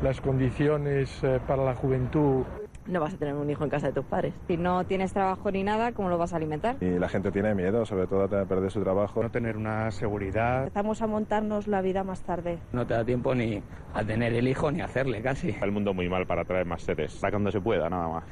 las 0.02 0.20
condiciones 0.20 1.22
eh, 1.22 1.40
para 1.46 1.64
la 1.64 1.74
juventud 1.74 2.44
no 2.90 3.00
vas 3.00 3.14
a 3.14 3.16
tener 3.16 3.34
un 3.34 3.48
hijo 3.50 3.64
en 3.64 3.70
casa 3.70 3.88
de 3.88 3.92
tus 3.92 4.04
padres. 4.04 4.34
Si 4.46 4.56
no 4.56 4.84
tienes 4.84 5.12
trabajo 5.12 5.50
ni 5.50 5.62
nada, 5.62 5.92
¿cómo 5.92 6.08
lo 6.08 6.18
vas 6.18 6.32
a 6.32 6.36
alimentar? 6.36 6.76
Y 6.80 6.98
la 6.98 7.08
gente 7.08 7.30
tiene 7.30 7.54
miedo, 7.54 7.86
sobre 7.86 8.06
todo 8.06 8.24
a 8.24 8.44
perder 8.44 8.70
su 8.70 8.82
trabajo. 8.82 9.22
No 9.22 9.30
tener 9.30 9.56
una 9.56 9.90
seguridad. 9.90 10.64
Empezamos 10.64 11.02
a 11.02 11.06
montarnos 11.06 11.66
la 11.66 11.82
vida 11.82 12.04
más 12.04 12.22
tarde. 12.22 12.58
No 12.72 12.86
te 12.86 12.94
da 12.94 13.04
tiempo 13.04 13.34
ni 13.34 13.62
a 13.94 14.04
tener 14.04 14.34
el 14.34 14.48
hijo 14.48 14.70
ni 14.70 14.80
a 14.80 14.86
hacerle 14.86 15.22
casi. 15.22 15.54
El 15.60 15.72
mundo 15.72 15.94
muy 15.94 16.08
mal 16.08 16.26
para 16.26 16.44
traer 16.44 16.66
más 16.66 16.82
seres, 16.82 17.16
para 17.16 17.32
cuando 17.32 17.50
se 17.50 17.60
pueda, 17.60 17.88
nada 17.88 18.08
más. 18.08 18.24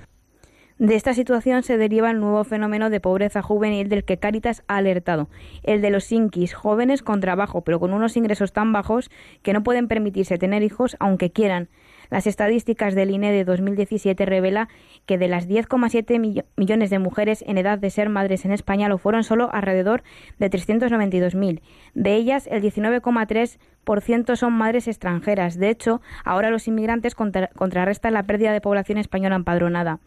De 0.78 0.94
esta 0.94 1.12
situación 1.12 1.64
se 1.64 1.76
deriva 1.76 2.08
el 2.08 2.20
nuevo 2.20 2.44
fenómeno 2.44 2.88
de 2.88 3.00
pobreza 3.00 3.42
juvenil 3.42 3.88
del 3.88 4.04
que 4.04 4.18
Caritas 4.18 4.62
ha 4.68 4.76
alertado, 4.76 5.28
el 5.64 5.82
de 5.82 5.90
los 5.90 6.12
inquis, 6.12 6.54
jóvenes 6.54 7.02
con 7.02 7.18
trabajo, 7.20 7.62
pero 7.62 7.80
con 7.80 7.92
unos 7.92 8.16
ingresos 8.16 8.52
tan 8.52 8.72
bajos 8.72 9.10
que 9.42 9.52
no 9.52 9.64
pueden 9.64 9.88
permitirse 9.88 10.38
tener 10.38 10.62
hijos 10.62 10.96
aunque 11.00 11.32
quieran. 11.32 11.68
Las 12.10 12.26
estadísticas 12.26 12.94
del 12.94 13.10
INE 13.10 13.32
de 13.32 13.44
2017 13.44 14.24
revela 14.24 14.68
que 15.06 15.18
de 15.18 15.28
las 15.28 15.48
10,7 15.48 16.44
millones 16.56 16.90
de 16.90 16.98
mujeres 16.98 17.44
en 17.46 17.58
edad 17.58 17.78
de 17.78 17.90
ser 17.90 18.08
madres 18.08 18.44
en 18.44 18.52
España 18.52 18.88
lo 18.88 18.98
fueron 18.98 19.24
solo 19.24 19.50
alrededor 19.52 20.02
de 20.38 20.50
392.000. 20.50 21.60
De 21.94 22.14
ellas, 22.14 22.48
el 22.50 22.62
19,3% 22.62 24.36
son 24.36 24.52
madres 24.52 24.88
extranjeras. 24.88 25.58
De 25.58 25.70
hecho, 25.70 26.00
ahora 26.24 26.50
los 26.50 26.68
inmigrantes 26.68 27.14
contrarrestan 27.14 28.14
la 28.14 28.22
pérdida 28.22 28.52
de 28.52 28.60
población 28.60 28.98
española 28.98 29.36
empadronada 29.36 30.00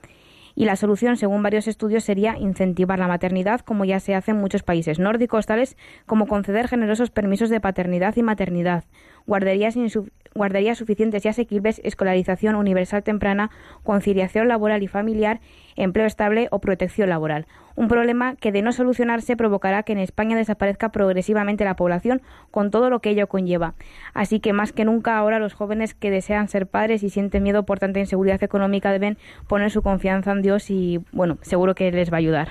y 0.56 0.66
la 0.66 0.76
solución, 0.76 1.18
según 1.18 1.44
varios 1.44 1.68
estudios, 1.68 2.04
sería 2.04 2.38
incentivar 2.38 3.00
la 3.00 3.08
maternidad, 3.08 3.62
como 3.62 3.86
ya 3.86 4.00
se 4.00 4.16
hace 4.16 4.32
en 4.32 4.38
muchos 4.38 4.64
países 4.64 5.00
nórdicos, 5.00 5.46
tales 5.46 5.78
como 6.06 6.28
conceder 6.28 6.68
generosos 6.68 7.10
permisos 7.10 7.50
de 7.50 7.62
paternidad 7.62 8.16
y 8.16 8.24
maternidad, 8.24 8.84
guarderías, 9.28 9.76
guarderías 10.34 10.78
suficientes 10.78 11.26
y 11.26 11.30
asequibles, 11.30 11.82
escolarización 11.84 12.56
universal 12.56 13.04
temprana, 13.04 13.52
conciliación 13.84 14.48
laboral 14.48 14.84
y 14.84 14.88
familiar, 14.88 15.40
empleo 15.76 16.06
estable 16.06 16.48
o 16.52 16.60
protección 16.60 17.10
laboral. 17.10 17.48
Un 17.76 17.88
problema 17.88 18.36
que 18.36 18.52
de 18.52 18.62
no 18.62 18.74
solucionarse 18.74 19.38
provocará 19.38 19.84
que 19.84 19.94
en 19.94 20.00
España 20.00 20.36
desaparezca 20.36 20.90
progresivamente 20.90 21.64
la 21.64 21.76
población 21.76 22.22
con 22.52 22.70
todo 22.70 22.90
lo 22.90 23.00
que 23.00 23.12
ello 23.12 23.28
conlleva. 23.28 23.76
Así 24.14 24.40
que 24.40 24.54
más 24.54 24.74
que 24.74 24.86
nunca 24.86 25.18
ahora 25.18 25.40
los 25.40 25.54
jóvenes 25.54 25.94
que 25.94 26.12
desean 26.12 26.50
ser 26.50 26.68
padres 26.68 27.04
y 27.04 27.10
sienten 27.10 27.44
miedo 27.44 27.64
por 27.64 27.80
tanta 27.80 28.00
inseguridad 28.00 28.44
económica 28.44 28.92
deben 28.92 29.18
poner 29.48 29.72
su 29.72 29.82
confianza 29.82 30.32
en 30.32 30.42
Dios 30.42 30.70
y 30.70 31.00
bueno, 31.12 31.38
seguro 31.42 31.76
que 31.76 31.92
les 31.92 32.12
va 32.12 32.18
a 32.18 32.20
ayudar. 32.20 32.50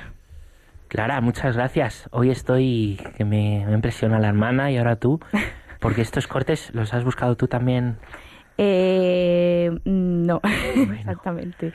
Clara, 0.89 1.21
muchas 1.21 1.55
gracias. 1.55 2.09
Hoy 2.11 2.31
estoy 2.31 2.99
que 3.17 3.25
me, 3.25 3.65
me 3.67 3.75
impresiona 3.75 4.19
la 4.19 4.29
hermana 4.29 4.73
y 4.73 4.79
ahora 4.79 4.97
tú. 4.97 5.21
Porque 5.81 6.03
estos 6.03 6.27
cortes 6.27 6.73
los 6.75 6.95
has 6.95 7.05
buscado 7.05 7.37
tú 7.37 7.49
también. 7.49 7.97
Eh, 8.59 9.71
no, 9.85 10.41
exactamente. 10.95 11.73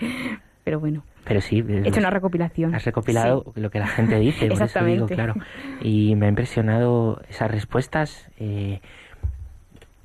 Pero 0.63 0.79
bueno. 0.79 1.03
Pero 1.25 1.41
sí. 1.41 1.63
He 1.67 1.87
hecho 1.87 1.99
una 1.99 2.11
recopilación. 2.11 2.73
Has 2.75 2.85
recopilado 2.85 3.51
lo 3.55 3.69
que 3.71 3.79
la 3.79 3.87
gente 3.87 4.19
dice. 4.19 4.45
Exactamente. 4.45 5.15
claro. 5.15 5.33
Y 5.81 6.15
me 6.15 6.27
ha 6.27 6.29
impresionado 6.29 7.21
esas 7.29 7.51
respuestas. 7.51 8.29
Eh, 8.39 8.79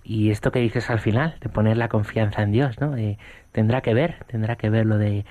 y 0.02 0.30
esto 0.30 0.50
que 0.50 0.58
dices 0.58 0.90
al 0.90 0.98
final, 0.98 1.36
de 1.40 1.48
poner 1.48 1.76
la 1.76 1.88
confianza 1.88 2.42
en 2.42 2.50
Dios, 2.50 2.80
¿no? 2.80 2.96
tendrá 3.52 3.80
que 3.80 3.94
ver, 3.94 4.16
tendrá 4.26 4.56
que 4.56 4.68
ver 4.68 4.84
lo 4.84 4.98
de, 4.98 5.24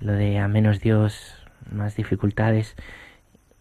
lo 0.00 0.12
de 0.12 0.38
a 0.38 0.48
menos 0.48 0.80
Dios, 0.80 1.44
más 1.70 1.94
dificultades. 1.94 2.74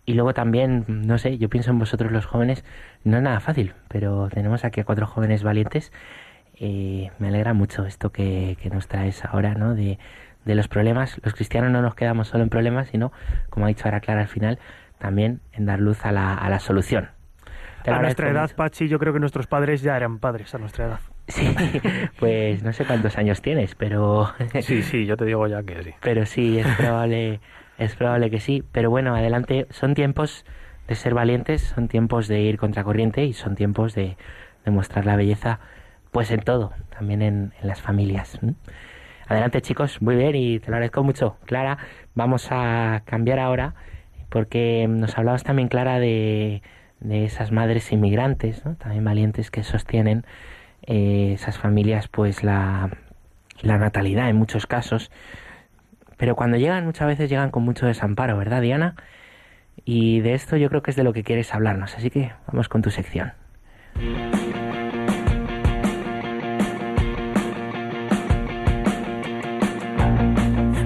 Y 0.05 0.13
luego 0.13 0.33
también, 0.33 0.85
no 0.87 1.17
sé, 1.17 1.37
yo 1.37 1.49
pienso 1.49 1.71
en 1.71 1.79
vosotros 1.79 2.11
los 2.11 2.25
jóvenes, 2.25 2.65
no 3.03 3.17
es 3.17 3.23
nada 3.23 3.39
fácil, 3.39 3.73
pero 3.87 4.27
tenemos 4.29 4.65
aquí 4.65 4.81
a 4.81 4.83
cuatro 4.83 5.07
jóvenes 5.07 5.43
valientes. 5.43 5.93
Eh, 6.59 7.09
me 7.19 7.29
alegra 7.29 7.53
mucho 7.53 7.85
esto 7.85 8.11
que, 8.11 8.57
nos 8.71 8.87
traes 8.87 9.23
ahora, 9.25 9.55
¿no? 9.55 9.75
De, 9.75 9.97
de, 10.43 10.55
los 10.55 10.67
problemas. 10.67 11.19
Los 11.23 11.33
cristianos 11.33 11.71
no 11.71 11.81
nos 11.81 11.95
quedamos 11.95 12.27
solo 12.27 12.43
en 12.43 12.49
problemas, 12.49 12.89
sino, 12.89 13.13
como 13.49 13.65
ha 13.65 13.69
dicho 13.69 13.85
ahora 13.85 14.01
Clara 14.01 14.21
al 14.21 14.27
final, 14.27 14.59
también 14.99 15.39
en 15.53 15.65
dar 15.65 15.79
luz 15.79 16.05
a 16.05 16.11
la, 16.11 16.33
a 16.33 16.49
la 16.49 16.59
solución. 16.59 17.09
a 17.85 17.99
nuestra 17.99 18.29
edad, 18.29 18.51
Pachi, 18.55 18.89
yo 18.89 18.99
creo 18.99 19.13
que 19.13 19.19
nuestros 19.19 19.47
padres 19.47 19.81
ya 19.81 19.95
eran 19.95 20.19
padres 20.19 20.53
a 20.53 20.57
nuestra 20.57 20.85
edad. 20.85 20.99
Sí, 21.29 21.55
pues 22.19 22.61
no 22.61 22.73
sé 22.73 22.85
cuántos 22.85 23.17
años 23.17 23.41
tienes, 23.41 23.75
pero... 23.75 24.33
Sí, 24.61 24.83
sí, 24.83 25.05
yo 25.05 25.15
te 25.15 25.23
digo 25.25 25.47
ya 25.47 25.63
que 25.63 25.81
sí. 25.81 25.93
Pero 26.01 26.25
sí, 26.25 26.59
es 26.59 26.67
probable 26.75 27.39
es 27.77 27.95
probable 27.95 28.29
que 28.29 28.39
sí, 28.39 28.63
pero 28.71 28.89
bueno, 28.89 29.15
adelante. 29.15 29.67
Son 29.69 29.93
tiempos 29.93 30.45
de 30.87 30.95
ser 30.95 31.13
valientes, 31.13 31.61
son 31.61 31.87
tiempos 31.87 32.27
de 32.27 32.41
ir 32.41 32.57
contracorriente 32.57 33.25
y 33.25 33.33
son 33.33 33.55
tiempos 33.55 33.95
de, 33.95 34.17
mostrar 34.65 35.05
la 35.05 35.15
belleza, 35.15 35.59
pues 36.11 36.31
en 36.31 36.41
todo, 36.41 36.71
también 36.89 37.21
en, 37.21 37.53
las 37.61 37.81
familias. 37.81 38.39
Adelante 39.27 39.61
chicos, 39.61 40.01
muy 40.01 40.15
bien 40.15 40.35
y 40.35 40.59
te 40.59 40.69
lo 40.69 40.75
agradezco 40.75 41.03
mucho. 41.03 41.37
Clara, 41.45 41.77
vamos 42.15 42.47
a 42.51 43.01
cambiar 43.05 43.39
ahora 43.39 43.73
porque 44.29 44.87
nos 44.89 45.17
hablabas 45.17 45.43
también, 45.43 45.67
Clara, 45.67 45.99
de, 45.99 46.61
de 46.99 47.25
esas 47.25 47.51
madres 47.51 47.91
inmigrantes, 47.91 48.65
¿no? 48.65 48.75
también 48.75 49.03
valientes 49.03 49.51
que 49.51 49.63
sostienen 49.63 50.25
eh, 50.85 51.33
esas 51.33 51.57
familias, 51.59 52.07
pues 52.07 52.43
la, 52.43 52.89
la 53.61 53.77
natalidad 53.77 54.29
en 54.29 54.35
muchos 54.35 54.65
casos. 54.65 55.11
Pero 56.23 56.37
cuando 56.37 56.55
llegan, 56.55 56.85
muchas 56.85 57.05
veces 57.05 57.29
llegan 57.29 57.51
con 57.51 57.63
mucho 57.63 57.85
desamparo, 57.85 58.37
¿verdad, 58.37 58.61
Diana? 58.61 58.95
Y 59.83 60.21
de 60.21 60.35
esto 60.35 60.55
yo 60.55 60.69
creo 60.69 60.81
que 60.81 60.91
es 60.91 60.95
de 60.95 61.03
lo 61.03 61.11
que 61.11 61.21
quieres 61.21 61.53
hablarnos, 61.53 61.95
así 61.97 62.09
que 62.09 62.31
vamos 62.47 62.69
con 62.69 62.81
tu 62.81 62.91
sección. 62.91 63.33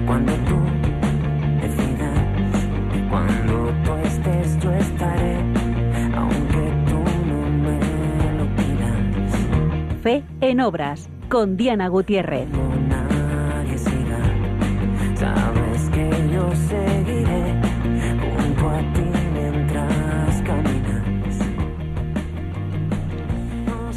Cuando 0.06 0.32
tú 0.38 0.58
decidas, 1.60 2.18
cuando 3.08 3.72
tú 3.84 3.94
estés, 4.08 4.58
yo 4.58 4.72
estaré, 4.72 5.36
aunque 6.16 6.72
tú 6.88 6.98
no 7.28 7.48
me 7.48 7.78
lo 8.38 8.46
pidas. 8.56 10.02
Fe 10.02 10.24
en 10.40 10.60
Obras 10.60 11.08
con 11.28 11.56
Diana 11.56 11.86
Gutiérrez. 11.86 12.48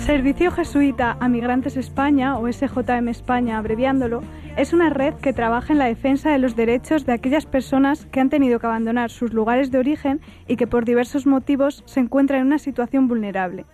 Servicio 0.06 0.50
Jesuita 0.50 1.16
a 1.20 1.30
Migrantes 1.30 1.78
España, 1.78 2.40
o 2.40 2.52
SJM 2.52 3.08
España 3.10 3.60
abreviándolo, 3.60 4.24
es 4.58 4.74
una 4.74 4.90
red 4.90 5.14
que 5.14 5.32
trabaja 5.32 5.74
en 5.74 5.78
la 5.78 5.86
defensa 5.86 6.32
de 6.32 6.40
los 6.40 6.56
derechos 6.56 7.06
de 7.06 7.14
aquellas 7.14 7.46
personas 7.46 8.08
que 8.08 8.20
han 8.20 8.32
tenido 8.32 8.60
que 8.60 8.66
abandonar 8.66 9.12
sus 9.12 9.32
lugares 9.32 9.70
de 9.70 9.78
origen 9.78 10.20
y 10.48 10.56
que 10.56 10.66
por 10.66 10.86
diversos 10.86 11.28
motivos 11.28 11.84
se 11.86 12.00
encuentran 12.00 12.42
en 12.42 12.48
una 12.48 12.58
situación 12.58 13.08
vulnerable. 13.08 13.66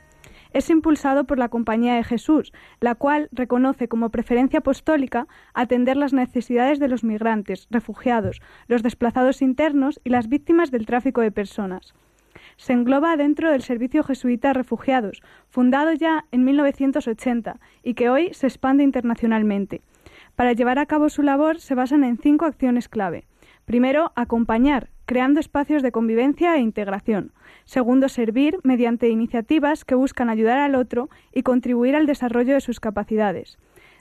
Es 0.52 0.70
impulsado 0.70 1.24
por 1.24 1.40
la 1.40 1.48
Compañía 1.48 1.96
de 1.96 2.04
Jesús, 2.04 2.52
la 2.82 2.96
cual 2.96 3.30
reconoce 3.32 3.88
como 3.88 4.10
preferencia 4.10 4.60
apostólica 4.60 5.28
atender 5.54 5.96
las 5.96 6.12
necesidades 6.12 6.78
de 6.78 6.90
los 6.90 7.06
migrantes, 7.06 7.68
refugiados, 7.72 8.42
los 8.68 8.84
desplazados 8.84 9.42
internos 9.42 10.02
y 10.04 10.10
las 10.10 10.28
víctimas 10.28 10.72
del 10.72 10.86
tráfico 10.86 11.22
de 11.22 11.32
personas 11.32 11.96
se 12.58 12.74
engloba 12.74 13.16
dentro 13.16 13.52
del 13.52 13.62
Servicio 13.62 14.04
Jesuita 14.04 14.52
Refugiados, 14.52 15.22
fundado 15.48 15.94
ya 15.94 16.26
en 16.32 16.44
1980 16.44 17.60
y 17.84 17.94
que 17.94 18.10
hoy 18.10 18.34
se 18.34 18.48
expande 18.48 18.84
internacionalmente. 18.84 19.82
Para 20.36 20.54
llevar 20.54 20.80
a 20.80 20.86
cabo 20.86 21.10
su 21.10 21.24
labor 21.24 21.60
se 21.60 21.76
basan 21.76 22.04
en 22.04 22.18
cinco 22.18 22.46
acciones 22.46 22.90
clave. 22.90 23.26
Primero, 23.66 24.12
acompañar, 24.16 24.90
creando 25.06 25.40
espacios 25.40 25.82
de 25.82 25.92
convivencia 25.92 26.56
e 26.56 26.60
integración. 26.60 27.32
Segundo, 27.66 28.10
servir 28.10 28.60
mediante 28.64 29.10
iniciativas 29.10 29.86
que 29.86 29.96
buscan 29.96 30.30
ayudar 30.30 30.58
al 30.58 30.76
otro 30.76 31.10
y 31.34 31.44
contribuir 31.44 31.96
al 31.96 32.06
desarrollo 32.06 32.54
de 32.54 32.62
sus 32.62 32.80
capacidades. 32.80 33.58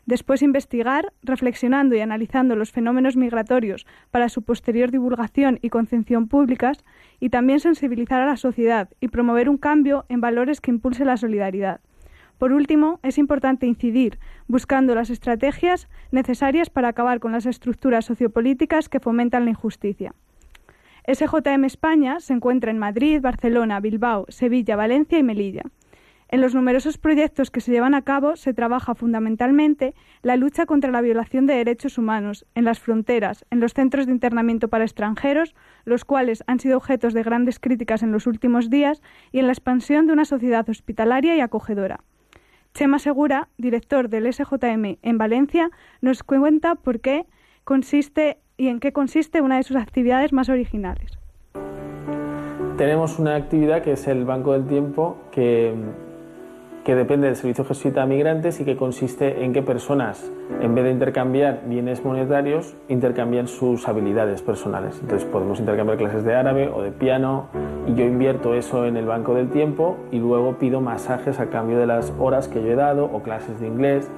Después 0.07 0.43
investigar, 0.43 1.13
reflexionando 1.23 1.97
y 1.97 2.01
analizando 2.01 2.55
los 2.55 2.71
fenómenos 2.71 3.17
migratorios 3.17 3.87
para 4.13 4.29
su 4.29 4.43
posterior 4.43 4.93
divulgación 4.93 5.59
y 5.63 5.69
concepción 5.69 6.29
públicas, 6.29 6.85
y 7.19 7.31
también 7.31 7.59
sensibilizar 7.59 8.23
a 8.23 8.27
la 8.27 8.37
sociedad 8.37 8.89
y 9.01 9.09
promover 9.09 9.49
un 9.49 9.59
cambio 9.59 10.07
en 10.09 10.21
valores 10.21 10.61
que 10.61 10.71
impulse 10.71 11.05
la 11.05 11.17
solidaridad. 11.17 11.81
Por 12.39 12.53
último, 12.53 13.01
es 13.03 13.19
importante 13.19 13.67
incidir, 13.67 14.19
buscando 14.47 14.95
las 14.95 15.11
estrategias 15.11 15.89
necesarias 16.13 16.71
para 16.71 16.89
acabar 16.89 17.19
con 17.19 17.33
las 17.33 17.47
estructuras 17.47 18.05
sociopolíticas 18.05 18.89
que 18.89 19.01
fomentan 19.01 19.45
la 19.45 19.51
injusticia. 19.51 20.15
SJM 21.09 21.65
España 21.65 22.21
se 22.21 22.33
encuentra 22.33 22.71
en 22.71 22.79
Madrid, 22.79 23.21
Barcelona, 23.21 23.81
Bilbao, 23.81 24.27
Sevilla, 24.29 24.77
Valencia 24.77 25.19
y 25.19 25.23
Melilla. 25.23 25.63
En 26.29 26.41
los 26.41 26.57
numerosos 26.57 26.99
proyectos 26.99 27.53
que 27.53 27.61
se 27.61 27.71
llevan 27.71 27.95
a 27.95 28.03
cabo 28.03 28.35
se 28.35 28.53
trabaja 28.53 28.97
fundamentalmente 28.97 29.95
la 30.23 30.37
lucha 30.37 30.67
contra 30.67 30.91
la 30.91 31.01
violación 31.01 31.47
de 31.47 31.55
derechos 31.55 31.99
humanos 31.99 32.47
en 32.57 32.65
las 32.65 32.81
fronteras, 32.81 33.47
en 33.51 33.61
los 33.61 33.75
centros 33.75 34.07
de 34.07 34.13
internamiento 34.13 34.67
para 34.67 34.85
extranjeros, 34.85 35.55
los 35.85 36.05
cuales 36.05 36.43
han 36.49 36.59
sido 36.59 36.79
objetos 36.79 37.15
de 37.15 37.23
grandes 37.23 37.61
críticas 37.61 38.03
en 38.03 38.11
los 38.11 38.27
últimos 38.27 38.71
días, 38.71 39.03
y 39.31 39.39
en 39.39 39.47
la 39.47 39.53
expansión 39.53 40.09
de 40.09 40.15
una 40.15 40.25
sociedad 40.25 40.69
hospitalaria 40.69 41.37
y 41.37 41.41
acogedora. 41.41 42.01
Chema 42.75 42.99
Segura, 42.99 43.49
director 43.57 44.09
del 44.09 44.31
SJM 44.33 44.99
en 45.01 45.19
Valencia, 45.19 45.71
nos 46.01 46.25
cuenta 46.25 46.75
por 46.75 47.01
qué 47.01 47.27
consiste 47.63 48.39
y 48.57 48.67
en 48.69 48.81
qué 48.81 48.93
consiste 48.93 49.41
una 49.41 49.57
de 49.57 49.63
sus 49.63 49.77
actividades 49.77 50.33
más 50.33 50.49
originales. 50.49 51.19
Tenemos 52.77 53.19
una 53.19 53.37
actividad 53.37 53.83
que 53.83 53.93
es 53.93 54.07
el 54.09 54.25
Banco 54.25 54.53
del 54.53 54.67
Tiempo 54.67 55.17
que 55.31 55.73
que 56.87 56.95
depende 56.95 57.27
del 57.27 57.35
Servicio 57.35 57.65
Jesuita 57.65 58.05
a 58.05 58.07
Migrantes 58.07 58.61
y 58.61 58.65
que 58.65 58.77
consiste 58.77 59.43
en 59.43 59.53
que 59.53 59.61
personas, 59.61 60.31
en 60.61 60.73
vez 60.77 60.85
de 60.85 60.93
intercambiar 60.93 61.63
bienes 61.67 62.05
monetarios, 62.05 62.77
intercambian 62.89 63.49
sus 63.49 63.89
habilidades 63.89 64.41
personales. 64.41 64.97
Entonces 65.03 65.29
podemos 65.29 65.59
intercambiar 65.59 65.99
clases 65.99 66.23
de 66.23 66.37
árabe 66.37 66.71
o 66.73 66.83
de 66.83 66.93
piano 66.93 67.49
y 67.89 67.95
yo 67.97 68.05
invierto 68.05 68.55
eso 68.55 68.87
en 68.87 68.97
el 68.97 69.05
banco 69.05 69.35
del 69.35 69.51
tiempo 69.51 69.97
y 70.13 70.21
luego 70.21 70.59
pido 70.59 70.81
masajes 70.81 71.41
a 71.41 71.47
cambio 71.47 71.77
de 71.77 71.89
las 71.89 72.13
horas 72.21 72.47
que 72.47 72.63
yo 72.63 72.71
he 72.71 72.77
dado 72.77 73.07
o 73.07 73.21
clases 73.21 73.59
de 73.59 73.67
inglés. 73.67 74.09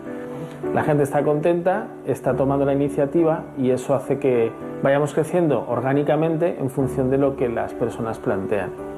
La 0.75 0.83
gente 0.83 1.05
está 1.05 1.23
contenta, 1.23 1.87
está 2.05 2.37
tomando 2.37 2.67
la 2.67 2.75
iniciativa 2.75 3.45
y 3.57 3.71
eso 3.71 3.95
hace 3.95 4.19
que 4.19 4.53
vayamos 4.83 5.15
creciendo 5.15 5.65
orgánicamente 5.67 6.59
en 6.61 6.69
función 6.69 7.09
de 7.09 7.17
lo 7.17 7.35
que 7.35 7.49
las 7.49 7.73
personas 7.73 8.19
plantean. 8.19 8.98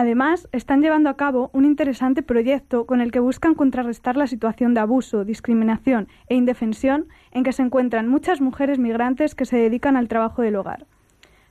Además, 0.00 0.48
están 0.52 0.80
llevando 0.80 1.10
a 1.10 1.18
cabo 1.18 1.50
un 1.52 1.66
interesante 1.66 2.22
proyecto 2.22 2.86
con 2.86 3.02
el 3.02 3.12
que 3.12 3.20
buscan 3.20 3.54
contrarrestar 3.54 4.16
la 4.16 4.26
situación 4.26 4.72
de 4.72 4.80
abuso, 4.80 5.26
discriminación 5.26 6.08
e 6.26 6.36
indefensión 6.36 7.08
en 7.32 7.44
que 7.44 7.52
se 7.52 7.60
encuentran 7.60 8.08
muchas 8.08 8.40
mujeres 8.40 8.78
migrantes 8.78 9.34
que 9.34 9.44
se 9.44 9.58
dedican 9.58 9.98
al 9.98 10.08
trabajo 10.08 10.40
del 10.40 10.56
hogar. 10.56 10.86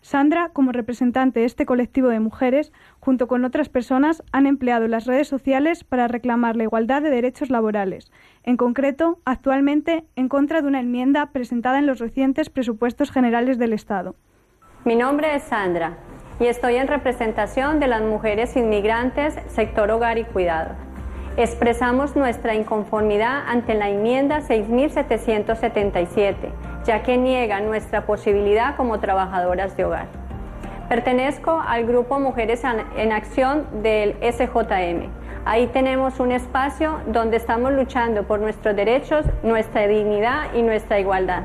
Sandra, 0.02 0.50
como 0.50 0.72
representante 0.72 1.42
de 1.42 1.46
este 1.46 1.68
colectivo 1.68 2.08
de 2.08 2.20
mujeres, 2.20 2.74
junto 3.00 3.28
con 3.28 3.46
otras 3.46 3.70
personas, 3.70 4.24
han 4.32 4.48
empleado 4.48 4.88
las 4.88 5.06
redes 5.06 5.28
sociales 5.28 5.84
para 5.84 6.08
reclamar 6.08 6.56
la 6.56 6.64
igualdad 6.64 7.04
de 7.04 7.12
derechos 7.12 7.52
laborales, 7.52 8.12
en 8.42 8.58
concreto, 8.58 9.20
actualmente, 9.26 10.06
en 10.16 10.28
contra 10.28 10.64
de 10.64 10.68
una 10.68 10.80
enmienda 10.80 11.28
presentada 11.28 11.78
en 11.78 11.86
los 11.86 12.00
recientes 12.00 12.50
presupuestos 12.50 13.12
generales 13.12 13.60
del 13.60 13.74
Estado. 13.74 14.16
Mi 14.86 14.96
nombre 14.96 15.36
es 15.36 15.44
Sandra 15.44 16.00
y 16.40 16.48
estoy 16.48 16.78
en 16.78 16.88
representación 16.88 17.80
de 17.80 17.88
las 17.88 18.02
mujeres 18.02 18.56
inmigrantes, 18.56 19.36
sector 19.48 19.92
hogar 19.92 20.18
y 20.18 20.24
cuidado. 20.24 20.76
Expresamos 21.38 22.16
nuestra 22.16 22.56
inconformidad 22.56 23.44
ante 23.48 23.74
la 23.74 23.90
enmienda 23.90 24.40
6.777, 24.40 26.36
ya 26.86 27.04
que 27.04 27.18
niega 27.18 27.60
nuestra 27.62 28.06
posibilidad 28.06 28.76
como 28.76 29.00
trabajadoras 29.00 29.78
de 29.78 29.86
hogar. 29.86 30.08
Pertenezco 30.88 31.62
al 31.66 31.86
grupo 31.86 32.20
Mujeres 32.20 32.64
en 32.98 33.12
Acción 33.12 33.68
del 33.84 34.16
SJM. 34.22 35.10
Ahí 35.46 35.68
tenemos 35.68 36.20
un 36.20 36.32
espacio 36.32 37.00
donde 37.08 37.38
estamos 37.38 37.72
luchando 37.74 38.24
por 38.24 38.40
nuestros 38.40 38.76
derechos, 38.76 39.26
nuestra 39.44 39.88
dignidad 39.88 40.54
y 40.54 40.62
nuestra 40.64 41.00
igualdad 41.00 41.44